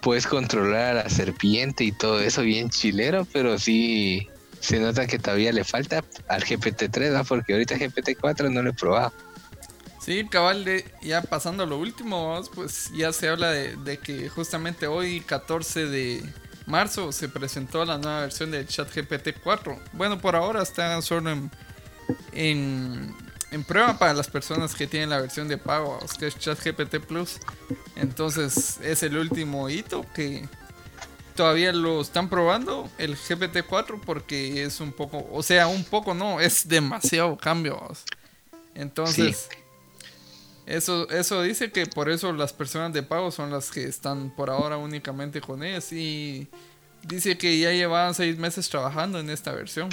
puedes 0.00 0.26
controlar 0.26 0.96
a 0.96 1.04
la 1.04 1.10
serpiente 1.10 1.84
y 1.84 1.92
todo 1.92 2.20
eso 2.20 2.42
bien 2.42 2.70
chilero, 2.70 3.26
pero 3.32 3.58
sí 3.58 4.28
se 4.60 4.78
nota 4.78 5.06
que 5.06 5.18
todavía 5.18 5.52
le 5.52 5.64
falta 5.64 6.04
al 6.28 6.44
GPT-3, 6.44 7.12
¿no? 7.12 7.24
porque 7.24 7.54
ahorita 7.54 7.76
GPT-4 7.76 8.50
no 8.50 8.62
lo 8.62 8.70
he 8.70 8.74
probado. 8.74 9.12
Sí, 10.00 10.26
cabal, 10.30 10.64
de, 10.64 10.84
ya 11.02 11.22
pasando 11.22 11.64
a 11.64 11.66
lo 11.66 11.78
último, 11.78 12.40
pues 12.54 12.90
ya 12.94 13.12
se 13.12 13.28
habla 13.28 13.50
de, 13.50 13.98
que 13.98 14.28
justamente 14.28 14.86
hoy, 14.86 15.20
14 15.20 15.86
de, 15.86 16.22
marzo 16.70 17.12
se 17.12 17.28
presentó 17.28 17.84
la 17.84 17.98
nueva 17.98 18.20
versión 18.20 18.50
de 18.50 18.64
ChatGPT 18.66 19.40
4. 19.42 19.78
Bueno, 19.92 20.18
por 20.18 20.36
ahora 20.36 20.62
está 20.62 21.00
solo 21.02 21.30
en, 21.30 21.50
en, 22.32 23.64
prueba 23.64 23.98
para 23.98 24.14
las 24.14 24.28
personas 24.28 24.74
que 24.74 24.86
tienen 24.86 25.10
la 25.10 25.20
versión 25.20 25.48
de 25.48 25.58
pago, 25.58 25.98
que 26.18 26.28
es 26.28 26.38
ChatGPT 26.38 27.00
Plus. 27.06 27.38
Entonces 27.96 28.78
es 28.82 29.02
el 29.02 29.16
último 29.18 29.68
hito 29.68 30.06
que 30.14 30.48
todavía 31.40 31.72
lo 31.72 32.02
están 32.02 32.28
probando, 32.28 32.90
el 32.98 33.16
GPT 33.16 33.64
4, 33.66 33.98
porque 34.04 34.62
es 34.62 34.78
un 34.78 34.92
poco, 34.92 35.26
o 35.32 35.42
sea, 35.42 35.68
un 35.68 35.84
poco 35.84 36.12
no, 36.12 36.38
es 36.38 36.68
demasiado 36.68 37.38
cambio. 37.38 37.80
Entonces... 38.74 39.48
Eso, 40.66 41.08
eso 41.08 41.40
dice 41.42 41.72
que 41.72 41.86
por 41.86 42.10
eso 42.10 42.30
las 42.34 42.52
personas 42.52 42.92
de 42.92 43.02
pago 43.02 43.30
son 43.30 43.50
las 43.50 43.70
que 43.70 43.84
están 43.84 44.30
por 44.36 44.50
ahora 44.50 44.76
únicamente 44.76 45.40
con 45.40 45.64
ellas. 45.64 45.90
Y 45.92 46.46
dice 47.02 47.38
que 47.38 47.58
ya 47.58 47.72
llevaban 47.72 48.14
seis 48.14 48.36
meses 48.36 48.68
trabajando 48.68 49.18
en 49.18 49.30
esta 49.30 49.50
versión. 49.52 49.88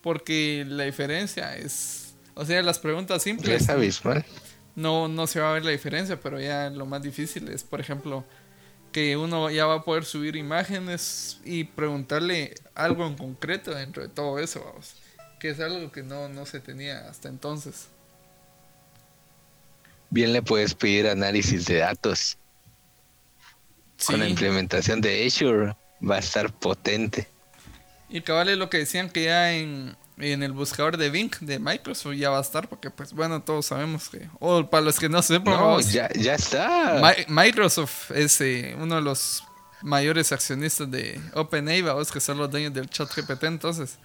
Porque 0.00 0.64
la 0.66 0.84
diferencia 0.84 1.56
es. 1.56 2.14
O 2.34 2.46
sea, 2.46 2.62
las 2.62 2.78
preguntas 2.78 3.24
simples. 3.24 3.62
Es 3.62 3.68
abismal. 3.68 4.24
No, 4.76 5.08
no 5.08 5.26
se 5.26 5.40
va 5.40 5.50
a 5.50 5.52
ver 5.52 5.64
la 5.64 5.72
diferencia, 5.72 6.18
pero 6.18 6.40
ya 6.40 6.70
lo 6.70 6.86
más 6.86 7.02
difícil 7.02 7.48
es, 7.48 7.62
por 7.64 7.80
ejemplo, 7.80 8.24
que 8.96 9.14
uno 9.14 9.50
ya 9.50 9.66
va 9.66 9.74
a 9.74 9.82
poder 9.84 10.06
subir 10.06 10.36
imágenes 10.36 11.38
y 11.44 11.64
preguntarle 11.64 12.54
algo 12.74 13.06
en 13.06 13.14
concreto 13.14 13.74
dentro 13.74 14.02
de 14.02 14.08
todo 14.08 14.38
eso, 14.38 14.64
vamos. 14.64 14.94
Que 15.38 15.50
es 15.50 15.60
algo 15.60 15.92
que 15.92 16.02
no, 16.02 16.30
no 16.30 16.46
se 16.46 16.60
tenía 16.60 17.06
hasta 17.06 17.28
entonces. 17.28 17.88
Bien 20.08 20.32
le 20.32 20.40
puedes 20.40 20.72
pedir 20.72 21.08
análisis 21.08 21.66
de 21.66 21.76
datos. 21.76 22.38
Con 24.06 24.18
la 24.18 24.30
implementación 24.30 25.02
de 25.02 25.26
Azure 25.26 25.76
va 26.02 26.16
a 26.16 26.20
estar 26.20 26.50
potente. 26.50 27.28
Y 28.08 28.22
cabal 28.22 28.48
es 28.48 28.56
lo 28.56 28.70
que 28.70 28.78
decían 28.78 29.10
que 29.10 29.24
ya 29.24 29.52
en, 29.52 29.94
el 30.18 30.52
buscador 30.52 30.96
de 30.96 31.10
Bing 31.10 31.30
de 31.40 31.58
Microsoft 31.58 32.14
ya 32.14 32.30
va 32.30 32.38
a 32.38 32.42
estar, 32.42 32.68
porque 32.68 32.90
pues 32.90 33.12
bueno, 33.12 33.42
todos 33.42 33.66
sabemos 33.66 34.08
que, 34.08 34.28
o 34.40 34.68
para 34.68 34.82
los 34.82 34.98
que 34.98 35.08
no 35.08 35.20
sepan, 35.22 35.54
no, 35.54 35.80
ya, 35.80 36.08
ya 36.14 36.34
está. 36.34 37.00
Microsoft 37.28 38.10
es 38.12 38.40
eh, 38.40 38.74
uno 38.80 38.96
de 38.96 39.02
los 39.02 39.44
mayores 39.82 40.32
accionistas 40.32 40.90
de 40.90 41.20
OpenAI, 41.34 41.84
que 42.12 42.20
son 42.20 42.38
los 42.38 42.50
dueños 42.50 42.72
del 42.72 42.88
chat 42.88 43.08
GPT, 43.14 43.44
entonces 43.44 43.98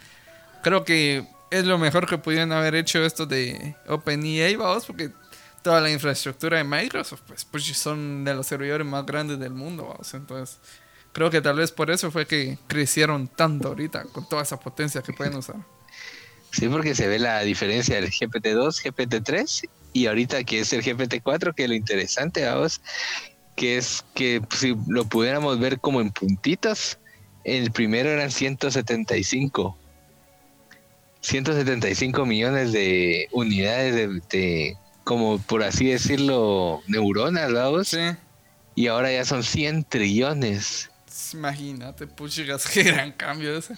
creo 0.61 0.83
que 0.83 1.25
es 1.49 1.65
lo 1.65 1.77
mejor 1.77 2.07
que 2.07 2.17
pudieran 2.17 2.51
haber 2.51 2.75
hecho 2.75 3.03
esto 3.03 3.25
de 3.25 3.75
OpenAI, 3.87 4.55
vamos, 4.57 4.85
porque 4.85 5.11
toda 5.61 5.79
la 5.79 5.91
infraestructura 5.91 6.57
de 6.57 6.63
Microsoft, 6.63 7.21
pues, 7.27 7.45
pues 7.45 7.65
son 7.77 8.23
de 8.23 8.33
los 8.33 8.47
servidores 8.47 8.85
más 8.85 9.05
grandes 9.05 9.39
del 9.39 9.53
mundo, 9.53 9.87
vamos. 9.87 10.13
Entonces, 10.13 10.59
creo 11.13 11.29
que 11.29 11.41
tal 11.41 11.57
vez 11.57 11.71
por 11.71 11.89
eso 11.91 12.11
fue 12.11 12.25
que 12.25 12.57
crecieron 12.67 13.27
tanto 13.27 13.69
ahorita, 13.69 14.05
con 14.05 14.27
toda 14.27 14.41
esa 14.41 14.59
potencia 14.59 15.01
que 15.01 15.13
pueden 15.13 15.35
usar. 15.35 15.57
Sí, 16.51 16.67
porque 16.67 16.95
se 16.95 17.07
ve 17.07 17.19
la 17.19 17.41
diferencia 17.41 17.95
del 17.95 18.11
GPT-2, 18.11 18.83
GPT-3 18.83 19.69
y 19.93 20.07
ahorita 20.07 20.43
que 20.43 20.59
es 20.59 20.73
el 20.73 20.83
GPT-4, 20.83 21.53
que 21.55 21.67
lo 21.67 21.73
interesante, 21.73 22.45
vamos, 22.45 22.81
que 23.55 23.77
es 23.77 24.05
que 24.13 24.41
si 24.55 24.75
lo 24.87 25.05
pudiéramos 25.05 25.59
ver 25.59 25.79
como 25.79 26.01
en 26.01 26.11
puntitos, 26.11 26.97
el 27.43 27.71
primero 27.71 28.09
eran 28.09 28.31
175 28.31 29.77
175 31.21 32.25
millones 32.25 32.71
de 32.71 33.27
unidades 33.31 33.95
de, 34.29 34.75
como 35.03 35.39
por 35.39 35.63
así 35.63 35.87
decirlo, 35.87 36.81
neuronas. 36.87 37.51
Sí. 37.87 37.99
Y 38.75 38.87
ahora 38.87 39.11
ya 39.11 39.23
son 39.23 39.43
100 39.43 39.85
trillones. 39.85 40.89
Imagínate, 41.33 42.07
puchigas, 42.07 42.65
qué 42.73 42.83
gran 42.83 43.11
cambio 43.13 43.57
ese. 43.57 43.75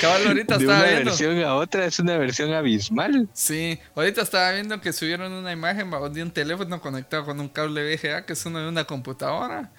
Cabal, 0.00 0.26
ahorita 0.28 0.58
de 0.58 0.64
estaba 0.64 0.80
una 0.80 0.88
viendo. 0.88 1.10
versión 1.10 1.42
a 1.42 1.54
otra 1.54 1.86
es 1.86 1.98
una 1.98 2.16
versión 2.16 2.52
abismal. 2.52 3.28
Sí, 3.32 3.78
ahorita 3.94 4.22
estaba 4.22 4.52
viendo 4.52 4.80
que 4.80 4.92
subieron 4.92 5.32
una 5.32 5.52
imagen 5.52 5.90
de 6.12 6.22
un 6.22 6.30
teléfono 6.30 6.80
conectado 6.80 7.24
con 7.24 7.40
un 7.40 7.48
cable 7.48 7.94
VGA, 7.94 8.24
que 8.24 8.32
es 8.32 8.46
uno 8.46 8.60
de 8.60 8.68
una 8.68 8.84
computadora, 8.84 9.70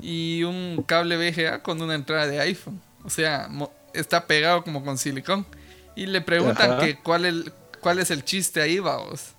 y 0.00 0.42
un 0.44 0.82
cable 0.86 1.16
VGA 1.16 1.62
con 1.62 1.80
una 1.80 1.94
entrada 1.94 2.26
de 2.26 2.40
iPhone. 2.40 2.80
O 3.04 3.10
sea, 3.10 3.48
está 3.94 4.26
pegado 4.26 4.64
como 4.64 4.84
con 4.84 4.98
silicón. 4.98 5.46
Y 5.96 6.06
le 6.06 6.20
preguntan 6.20 6.78
que 6.78 6.96
cuál 6.96 7.26
es 7.26 7.34
¿cuál 7.80 7.98
es 7.98 8.10
el 8.10 8.24
chiste 8.24 8.60
ahí, 8.60 8.78
vamos? 8.78 9.34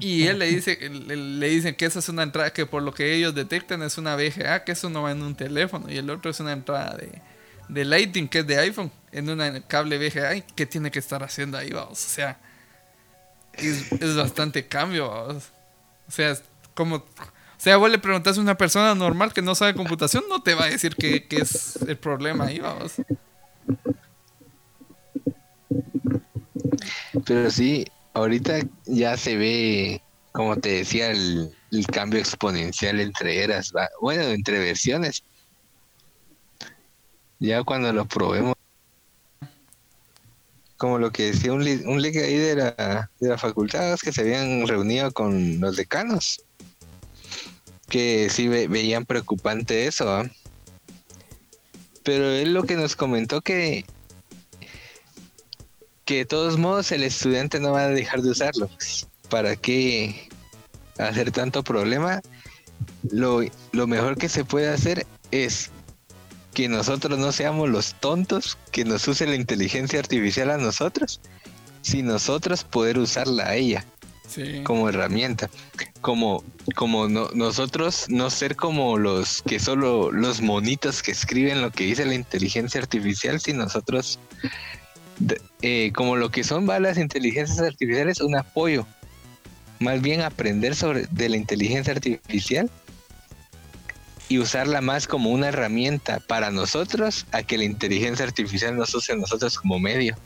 Y 0.00 0.26
él 0.26 0.38
le 0.38 0.46
dice, 0.46 0.78
le, 0.88 1.48
dicen 1.48 1.74
que 1.74 1.84
esa 1.84 1.98
es 1.98 2.08
una 2.08 2.22
entrada 2.22 2.52
que 2.52 2.64
por 2.64 2.82
lo 2.82 2.94
que 2.94 3.14
ellos 3.14 3.34
detectan 3.34 3.82
es 3.82 3.98
una 3.98 4.16
VGA, 4.16 4.64
que 4.64 4.72
eso 4.72 4.88
no 4.88 5.02
va 5.02 5.12
en 5.12 5.22
un 5.22 5.34
teléfono. 5.34 5.92
Y 5.92 5.98
el 5.98 6.08
otro 6.08 6.30
es 6.30 6.40
una 6.40 6.52
entrada 6.52 6.96
de, 6.96 7.20
de 7.68 7.84
Lighting, 7.84 8.26
que 8.26 8.38
es 8.38 8.46
de 8.46 8.58
iPhone, 8.58 8.90
en 9.12 9.28
una 9.28 9.60
cable 9.60 9.98
VGA. 9.98 10.36
¿Y 10.36 10.42
¿Qué 10.42 10.64
tiene 10.64 10.90
que 10.90 10.98
estar 10.98 11.22
haciendo 11.22 11.58
ahí, 11.58 11.70
vamos? 11.70 12.04
O 12.04 12.08
sea, 12.08 12.38
es, 13.52 14.16
bastante 14.16 14.66
cambio, 14.66 15.10
vamos. 15.10 15.50
O 16.08 16.10
sea, 16.10 16.34
como... 16.74 16.96
O 16.96 17.62
sea, 17.62 17.76
vos 17.76 17.90
le 17.90 17.98
preguntas 17.98 18.38
a 18.38 18.40
una 18.40 18.56
persona 18.56 18.94
normal 18.94 19.34
que 19.34 19.42
no 19.42 19.54
sabe 19.54 19.74
computación, 19.74 20.24
no 20.30 20.42
te 20.42 20.54
va 20.54 20.64
a 20.64 20.70
decir 20.70 20.96
qué 20.96 21.26
es 21.28 21.76
el 21.86 21.98
problema 21.98 22.46
ahí, 22.46 22.58
vamos. 22.58 22.94
Pero 27.26 27.50
sí, 27.50 27.86
ahorita 28.14 28.60
ya 28.86 29.16
se 29.16 29.36
ve, 29.36 30.02
como 30.32 30.56
te 30.56 30.70
decía, 30.70 31.10
el, 31.10 31.54
cambio 31.92 32.18
exponencial 32.18 33.00
entre 33.00 33.42
eras, 33.42 33.72
bueno, 34.00 34.22
entre 34.22 34.58
versiones. 34.58 35.22
Ya 37.38 37.62
cuando 37.62 37.92
lo 37.92 38.04
probemos, 38.04 38.54
como 40.76 40.98
lo 40.98 41.10
que 41.12 41.32
decía 41.32 41.52
un, 41.52 41.62
un 41.62 42.02
ligue 42.02 42.24
ahí 42.24 42.36
de 42.36 42.56
la, 42.56 43.10
de 43.20 43.28
la 43.28 43.38
facultad, 43.38 43.98
que 43.98 44.12
se 44.12 44.22
habían 44.22 44.66
reunido 44.66 45.12
con 45.12 45.60
los 45.60 45.76
decanos, 45.76 46.42
que 47.88 48.28
sí 48.30 48.48
ve- 48.48 48.68
veían 48.68 49.04
preocupante 49.04 49.86
eso. 49.86 50.22
Pero 52.02 52.30
él 52.30 52.54
lo 52.54 52.64
que 52.64 52.76
nos 52.76 52.96
comentó 52.96 53.42
que 53.42 53.84
que 56.10 56.16
de 56.16 56.24
todos 56.24 56.58
modos 56.58 56.90
el 56.90 57.04
estudiante 57.04 57.60
no 57.60 57.70
va 57.70 57.82
a 57.82 57.88
dejar 57.88 58.20
de 58.22 58.30
usarlo. 58.30 58.68
¿Para 59.28 59.54
qué 59.54 60.28
hacer 60.98 61.30
tanto 61.30 61.62
problema? 61.62 62.20
Lo, 63.12 63.42
lo 63.70 63.86
mejor 63.86 64.18
que 64.18 64.28
se 64.28 64.44
puede 64.44 64.68
hacer 64.70 65.06
es 65.30 65.70
que 66.52 66.66
nosotros 66.68 67.16
no 67.16 67.30
seamos 67.30 67.68
los 67.68 67.94
tontos 68.00 68.58
que 68.72 68.84
nos 68.84 69.06
use 69.06 69.24
la 69.24 69.36
inteligencia 69.36 70.00
artificial 70.00 70.50
a 70.50 70.56
nosotros, 70.56 71.20
si 71.82 72.02
nosotros 72.02 72.64
poder 72.64 72.98
usarla 72.98 73.44
a 73.46 73.54
ella 73.54 73.84
Sí. 74.28 74.62
como 74.64 74.88
herramienta. 74.88 75.48
Como, 76.00 76.42
como 76.74 77.08
no- 77.08 77.30
nosotros 77.34 78.06
no 78.08 78.30
ser 78.30 78.56
como 78.56 78.98
los 78.98 79.42
que 79.42 79.60
solo 79.60 80.10
los 80.10 80.40
monitos 80.40 81.04
que 81.04 81.12
escriben 81.12 81.62
lo 81.62 81.70
que 81.70 81.84
dice 81.84 82.04
la 82.04 82.14
inteligencia 82.14 82.80
artificial, 82.80 83.40
si 83.40 83.52
nosotros 83.52 84.18
eh, 85.62 85.92
como 85.94 86.16
lo 86.16 86.30
que 86.30 86.44
son 86.44 86.68
va 86.68 86.80
las 86.80 86.98
inteligencias 86.98 87.60
artificiales, 87.60 88.20
un 88.20 88.36
apoyo. 88.36 88.86
Más 89.78 90.02
bien 90.02 90.20
aprender 90.20 90.74
sobre 90.74 91.06
de 91.10 91.28
la 91.28 91.36
inteligencia 91.36 91.92
artificial 91.92 92.70
y 94.28 94.38
usarla 94.38 94.80
más 94.80 95.06
como 95.06 95.30
una 95.30 95.48
herramienta 95.48 96.20
para 96.20 96.50
nosotros 96.50 97.26
a 97.32 97.42
que 97.42 97.58
la 97.58 97.64
inteligencia 97.64 98.24
artificial 98.24 98.76
nos 98.76 98.94
use 98.94 99.12
a 99.12 99.16
nosotros 99.16 99.58
como 99.58 99.78
medio. 99.78 100.16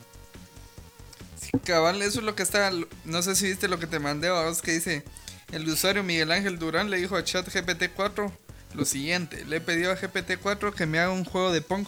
Cabal, 1.63 2.01
eso 2.01 2.19
es 2.19 2.25
lo 2.25 2.35
que 2.35 2.43
está. 2.43 2.71
No 3.05 3.21
sé 3.21 3.35
si 3.35 3.47
viste 3.47 3.67
lo 3.67 3.79
que 3.79 3.87
te 3.87 3.99
mandé, 3.99 4.29
vos 4.29 4.61
que 4.61 4.73
dice: 4.73 5.03
El 5.51 5.67
usuario 5.67 6.03
Miguel 6.03 6.31
Ángel 6.31 6.59
Durán 6.59 6.89
le 6.89 6.97
dijo 6.97 7.15
a 7.15 7.23
ChatGPT 7.23 7.91
4 7.95 8.31
lo 8.73 8.85
siguiente: 8.85 9.45
Le 9.45 9.57
he 9.57 9.87
a 9.87 9.95
GPT 9.95 10.39
4 10.41 10.73
que 10.73 10.85
me 10.85 10.99
haga 10.99 11.11
un 11.11 11.23
juego 11.23 11.51
de 11.51 11.61
Pong 11.61 11.85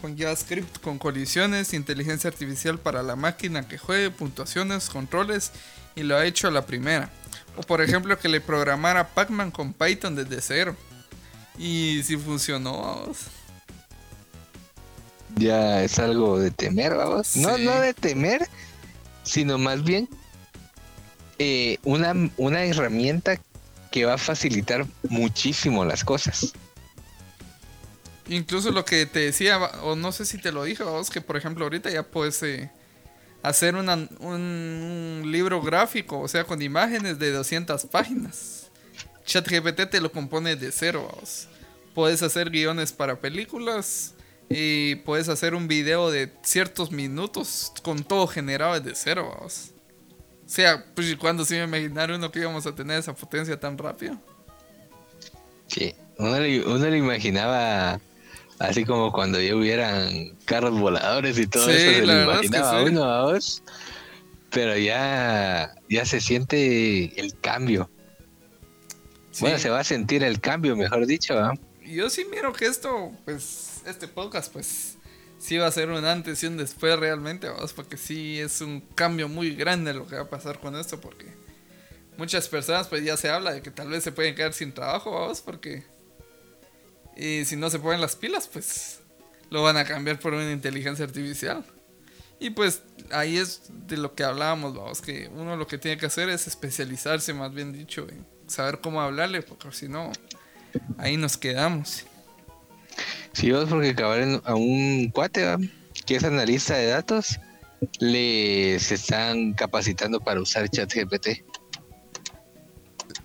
con 0.00 0.16
JavaScript, 0.16 0.80
con 0.80 0.98
colisiones, 0.98 1.74
inteligencia 1.74 2.28
artificial 2.28 2.78
para 2.78 3.02
la 3.02 3.16
máquina 3.16 3.68
que 3.68 3.78
juegue, 3.78 4.10
puntuaciones, 4.10 4.88
controles, 4.88 5.52
y 5.94 6.02
lo 6.02 6.16
ha 6.16 6.24
hecho 6.24 6.48
a 6.48 6.50
la 6.50 6.64
primera. 6.64 7.10
O 7.56 7.62
por 7.62 7.82
ejemplo, 7.82 8.18
que 8.18 8.28
le 8.28 8.40
programara 8.40 9.08
Pac-Man 9.08 9.50
con 9.50 9.72
Python 9.72 10.14
desde 10.14 10.40
cero. 10.40 10.76
Y 11.58 12.02
si 12.04 12.16
funcionó, 12.16 12.80
vamos. 12.82 13.18
ya 15.34 15.82
es 15.82 15.98
algo 15.98 16.38
de 16.38 16.50
temer, 16.50 16.94
vamos. 16.94 17.36
No, 17.36 17.58
no 17.58 17.80
de 17.80 17.94
temer, 17.94 18.48
sino 19.24 19.58
más 19.58 19.82
bien 19.82 20.08
eh, 21.38 21.78
una, 21.84 22.14
una 22.36 22.64
herramienta 22.64 23.40
que 23.90 24.04
va 24.04 24.14
a 24.14 24.18
facilitar 24.18 24.86
muchísimo 25.08 25.84
las 25.84 26.04
cosas. 26.04 26.52
Incluso 28.28 28.70
lo 28.70 28.84
que 28.84 29.06
te 29.06 29.20
decía, 29.20 29.58
o 29.82 29.96
no 29.96 30.12
sé 30.12 30.26
si 30.26 30.38
te 30.38 30.52
lo 30.52 30.64
dije, 30.64 30.82
vos, 30.82 31.08
que 31.08 31.20
por 31.20 31.36
ejemplo 31.36 31.64
ahorita 31.64 31.90
ya 31.90 32.02
puedes 32.02 32.42
eh, 32.42 32.70
hacer 33.42 33.74
un, 33.74 35.22
libro 35.24 35.62
gráfico, 35.62 36.20
o 36.20 36.28
sea, 36.28 36.44
con 36.44 36.60
imágenes 36.60 37.18
de 37.18 37.32
200 37.32 37.86
páginas. 37.86 38.70
ChatGPT 39.24 39.90
te 39.90 40.00
lo 40.00 40.12
compone 40.12 40.56
de 40.56 40.72
cero, 40.72 41.10
vos. 41.14 41.48
Puedes 41.94 42.22
hacer 42.22 42.50
guiones 42.50 42.92
para 42.92 43.20
películas 43.20 44.14
y 44.48 44.96
puedes 44.96 45.28
hacer 45.28 45.54
un 45.54 45.68
video 45.68 46.10
de 46.10 46.32
ciertos 46.42 46.90
minutos 46.90 47.72
con 47.82 48.04
todo 48.04 48.26
generado 48.26 48.78
desde 48.78 48.94
cero, 48.94 49.36
vos. 49.40 49.70
O 50.46 50.50
sea, 50.50 50.84
pues 50.94 51.14
cuando 51.16 51.44
se 51.44 51.56
iba 51.56 51.64
a 51.64 52.14
uno 52.14 52.30
que 52.30 52.40
íbamos 52.40 52.66
a 52.66 52.74
tener 52.74 52.98
esa 52.98 53.14
potencia 53.14 53.58
tan 53.58 53.76
rápido. 53.76 54.18
Sí, 55.66 55.94
uno 56.16 56.40
le, 56.40 56.64
uno 56.64 56.88
le 56.88 56.96
imaginaba 56.96 58.00
así 58.60 58.84
como 58.84 59.12
cuando 59.12 59.40
ya 59.40 59.54
hubieran 59.54 60.36
carros 60.44 60.78
voladores 60.78 61.38
y 61.38 61.46
todo 61.46 61.64
Sí, 61.66 61.72
eso, 61.72 62.00
se 62.00 62.06
lo 62.06 62.12
verdad 62.14 62.34
es 62.34 62.40
que 62.40 62.46
imaginaba 62.46 62.80
sí. 62.80 62.90
uno 62.90 63.04
a 63.04 63.38
pero 64.50 64.76
ya, 64.76 65.74
ya 65.88 66.04
se 66.04 66.20
siente 66.20 67.20
el 67.20 67.38
cambio. 67.40 67.90
Sí. 69.30 69.42
Bueno, 69.42 69.58
se 69.58 69.70
va 69.70 69.80
a 69.80 69.84
sentir 69.84 70.24
el 70.24 70.40
cambio, 70.40 70.74
mejor 70.74 71.06
dicho, 71.06 71.34
¿va? 71.34 71.54
yo 71.88 72.10
sí 72.10 72.24
miro 72.30 72.52
que 72.52 72.66
esto, 72.66 73.12
pues, 73.24 73.82
este 73.86 74.08
podcast, 74.08 74.52
pues, 74.52 74.96
sí 75.38 75.56
va 75.56 75.66
a 75.66 75.72
ser 75.72 75.90
un 75.90 76.04
antes 76.04 76.42
y 76.42 76.46
un 76.46 76.56
después 76.56 76.98
realmente, 76.98 77.48
vamos, 77.48 77.72
porque 77.72 77.96
sí 77.96 78.38
es 78.40 78.60
un 78.60 78.80
cambio 78.80 79.28
muy 79.28 79.54
grande 79.54 79.94
lo 79.94 80.06
que 80.06 80.16
va 80.16 80.22
a 80.22 80.30
pasar 80.30 80.58
con 80.60 80.76
esto, 80.76 81.00
porque 81.00 81.26
muchas 82.16 82.48
personas, 82.48 82.88
pues, 82.88 83.04
ya 83.04 83.16
se 83.16 83.30
habla 83.30 83.52
de 83.52 83.62
que 83.62 83.70
tal 83.70 83.88
vez 83.88 84.04
se 84.04 84.12
pueden 84.12 84.34
quedar 84.34 84.52
sin 84.52 84.72
trabajo, 84.72 85.12
vamos, 85.12 85.40
porque 85.40 85.84
y 87.18 87.44
si 87.44 87.56
no 87.56 87.68
se 87.68 87.78
ponen 87.78 88.00
las 88.00 88.16
pilas, 88.16 88.48
pues, 88.50 89.00
lo 89.50 89.62
van 89.62 89.76
a 89.76 89.84
cambiar 89.84 90.18
por 90.20 90.32
una 90.34 90.50
inteligencia 90.50 91.04
artificial. 91.04 91.64
Y 92.40 92.50
pues 92.50 92.82
ahí 93.10 93.36
es 93.36 93.62
de 93.88 93.96
lo 93.96 94.14
que 94.14 94.22
hablábamos, 94.22 94.74
vamos, 94.74 95.00
que 95.00 95.28
uno 95.34 95.56
lo 95.56 95.66
que 95.66 95.76
tiene 95.76 95.98
que 95.98 96.06
hacer 96.06 96.28
es 96.28 96.46
especializarse, 96.46 97.34
más 97.34 97.52
bien 97.52 97.72
dicho, 97.72 98.06
en 98.08 98.24
saber 98.46 98.80
cómo 98.80 99.00
hablarle, 99.00 99.42
porque 99.42 99.72
si 99.72 99.88
no, 99.88 100.12
ahí 100.98 101.16
nos 101.16 101.36
quedamos. 101.36 102.04
Sí, 103.32 103.50
vos 103.50 103.68
porque 103.68 103.90
acabar 103.90 104.40
a 104.44 104.54
un 104.54 105.10
cuate 105.12 105.56
que 106.06 106.16
es 106.16 106.24
analista 106.24 106.76
de 106.76 106.86
datos, 106.86 107.40
le 107.98 108.78
se 108.78 108.94
están 108.94 109.54
capacitando 109.54 110.20
para 110.20 110.40
usar 110.40 110.68
ChatGPT. 110.68 111.42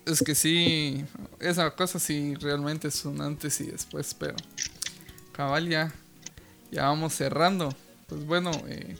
Es 0.05 0.21
que 0.21 0.35
sí, 0.35 1.05
esa 1.39 1.71
cosa 1.71 1.97
sí 1.97 2.35
realmente 2.35 2.89
es 2.89 3.05
un 3.05 3.21
antes 3.21 3.61
y 3.61 3.67
después, 3.67 4.13
pero 4.13 4.35
cabal 5.31 5.69
ya, 5.69 5.93
ya 6.71 6.84
vamos 6.84 7.13
cerrando. 7.13 7.73
Pues 8.07 8.25
bueno, 8.25 8.51
eh, 8.67 8.97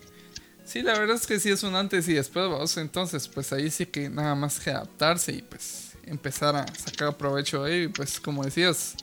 sí, 0.66 0.82
la 0.82 0.98
verdad 0.98 1.18
es 1.18 1.28
que 1.28 1.40
sí 1.40 1.50
es 1.50 1.64
un 1.64 1.76
antes 1.76 2.08
y 2.08 2.14
después, 2.14 2.78
entonces 2.78 3.28
pues 3.28 3.52
ahí 3.52 3.70
sí 3.70 3.86
que 3.86 4.10
nada 4.10 4.34
más 4.36 4.60
que 4.60 4.72
adaptarse 4.72 5.34
y 5.34 5.42
pues 5.42 5.92
empezar 6.06 6.56
a 6.56 6.66
sacar 6.76 7.18
provecho 7.18 7.64
de 7.64 7.76
ello 7.76 7.84
y 7.86 7.88
pues 7.90 8.20
como 8.20 8.46
decías, 8.46 8.96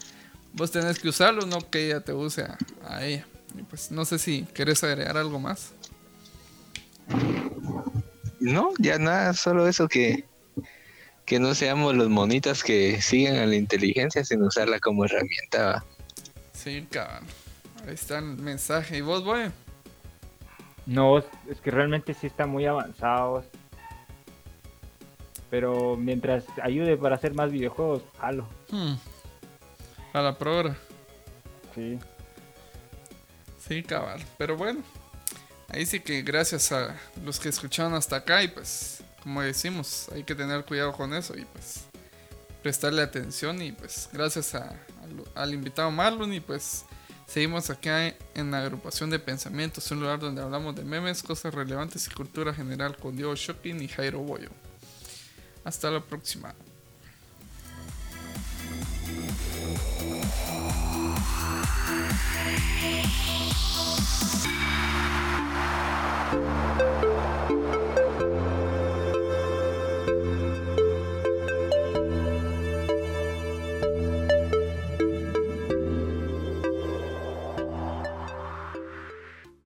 vos 0.55 0.71
tenés 0.71 0.99
que 0.99 1.09
usarlo, 1.09 1.45
no 1.47 1.71
que 1.71 1.87
ella 1.87 2.01
te 2.01 2.15
use 2.15 2.43
a, 2.43 2.57
a 2.87 3.05
ella. 3.05 3.27
Y 3.59 3.63
pues 3.63 3.91
no 3.91 4.05
sé 4.05 4.19
si 4.19 4.45
querés 4.55 4.83
agregar 4.85 5.17
algo 5.19 5.39
más. 5.39 5.73
No, 8.41 8.71
ya 8.79 8.99
nada, 8.99 9.35
solo 9.35 9.69
eso 9.69 9.87
que, 9.87 10.25
que 11.31 11.39
no 11.39 11.55
seamos 11.55 11.95
los 11.95 12.09
monitos 12.09 12.65
que 12.65 13.01
siguen 13.01 13.37
a 13.37 13.47
la 13.47 13.55
inteligencia 13.55 14.25
sin 14.25 14.43
usarla 14.43 14.81
como 14.81 15.05
herramienta. 15.05 15.65
¿va? 15.65 15.85
Sí, 16.53 16.85
cabal. 16.91 17.23
Ahí 17.87 17.95
está 17.95 18.19
el 18.19 18.25
mensaje. 18.25 18.99
¿Y 18.99 19.01
vos, 19.01 19.23
voy? 19.23 19.43
No, 20.87 21.19
es 21.19 21.61
que 21.63 21.71
realmente 21.71 22.15
sí 22.15 22.27
está 22.27 22.47
muy 22.47 22.67
avanzados. 22.67 23.45
Pero 25.51 25.97
mientras 25.97 26.47
ayude 26.65 26.97
para 26.97 27.15
hacer 27.15 27.33
más 27.33 27.53
videojuegos, 27.53 28.03
jalo. 28.19 28.49
Hmm. 28.69 28.95
A 30.13 30.23
la 30.23 30.37
progra. 30.37 30.77
Sí. 31.77 31.97
Sí, 33.69 33.85
cabal. 33.85 34.21
Pero 34.37 34.57
bueno, 34.57 34.83
ahí 35.69 35.87
sí 35.87 36.01
que 36.01 36.23
gracias 36.23 36.73
a 36.73 36.97
los 37.25 37.39
que 37.39 37.51
escucharon 37.51 37.95
hasta 37.95 38.17
acá 38.17 38.43
y 38.43 38.49
pues, 38.49 39.05
como 39.23 39.43
decimos, 39.43 40.09
hay 40.13 40.25
que 40.25 40.35
tener 40.35 40.65
cuidado 40.65 40.93
con 40.93 41.15
eso 41.15 41.37
y 41.37 41.45
pues 41.45 41.85
prestarle 42.63 43.03
atención 43.03 43.61
y 43.63 43.73
pues 43.73 44.09
gracias 44.13 44.55
a- 44.55 44.75
al, 45.35 45.55
invitado 45.55 45.91
Marlon 45.91 46.33
y 46.33 46.41
pues 46.41 46.85
Seguimos 47.31 47.71
acá 47.71 48.13
en 48.35 48.51
la 48.51 48.59
agrupación 48.59 49.09
de 49.09 49.21
pensamientos, 49.21 49.89
un 49.93 50.01
lugar 50.01 50.19
donde 50.19 50.43
hablamos 50.43 50.75
de 50.75 50.83
memes, 50.83 51.23
cosas 51.23 51.55
relevantes 51.55 52.09
y 52.09 52.11
cultura 52.11 52.53
general 52.53 52.97
con 52.97 53.15
Diego 53.15 53.37
Shokin 53.37 53.81
y 53.81 53.87
Jairo 53.87 54.19
Boyo. 54.19 54.51
Hasta 55.63 55.93
la 55.93 56.01
próxima. 56.01 56.57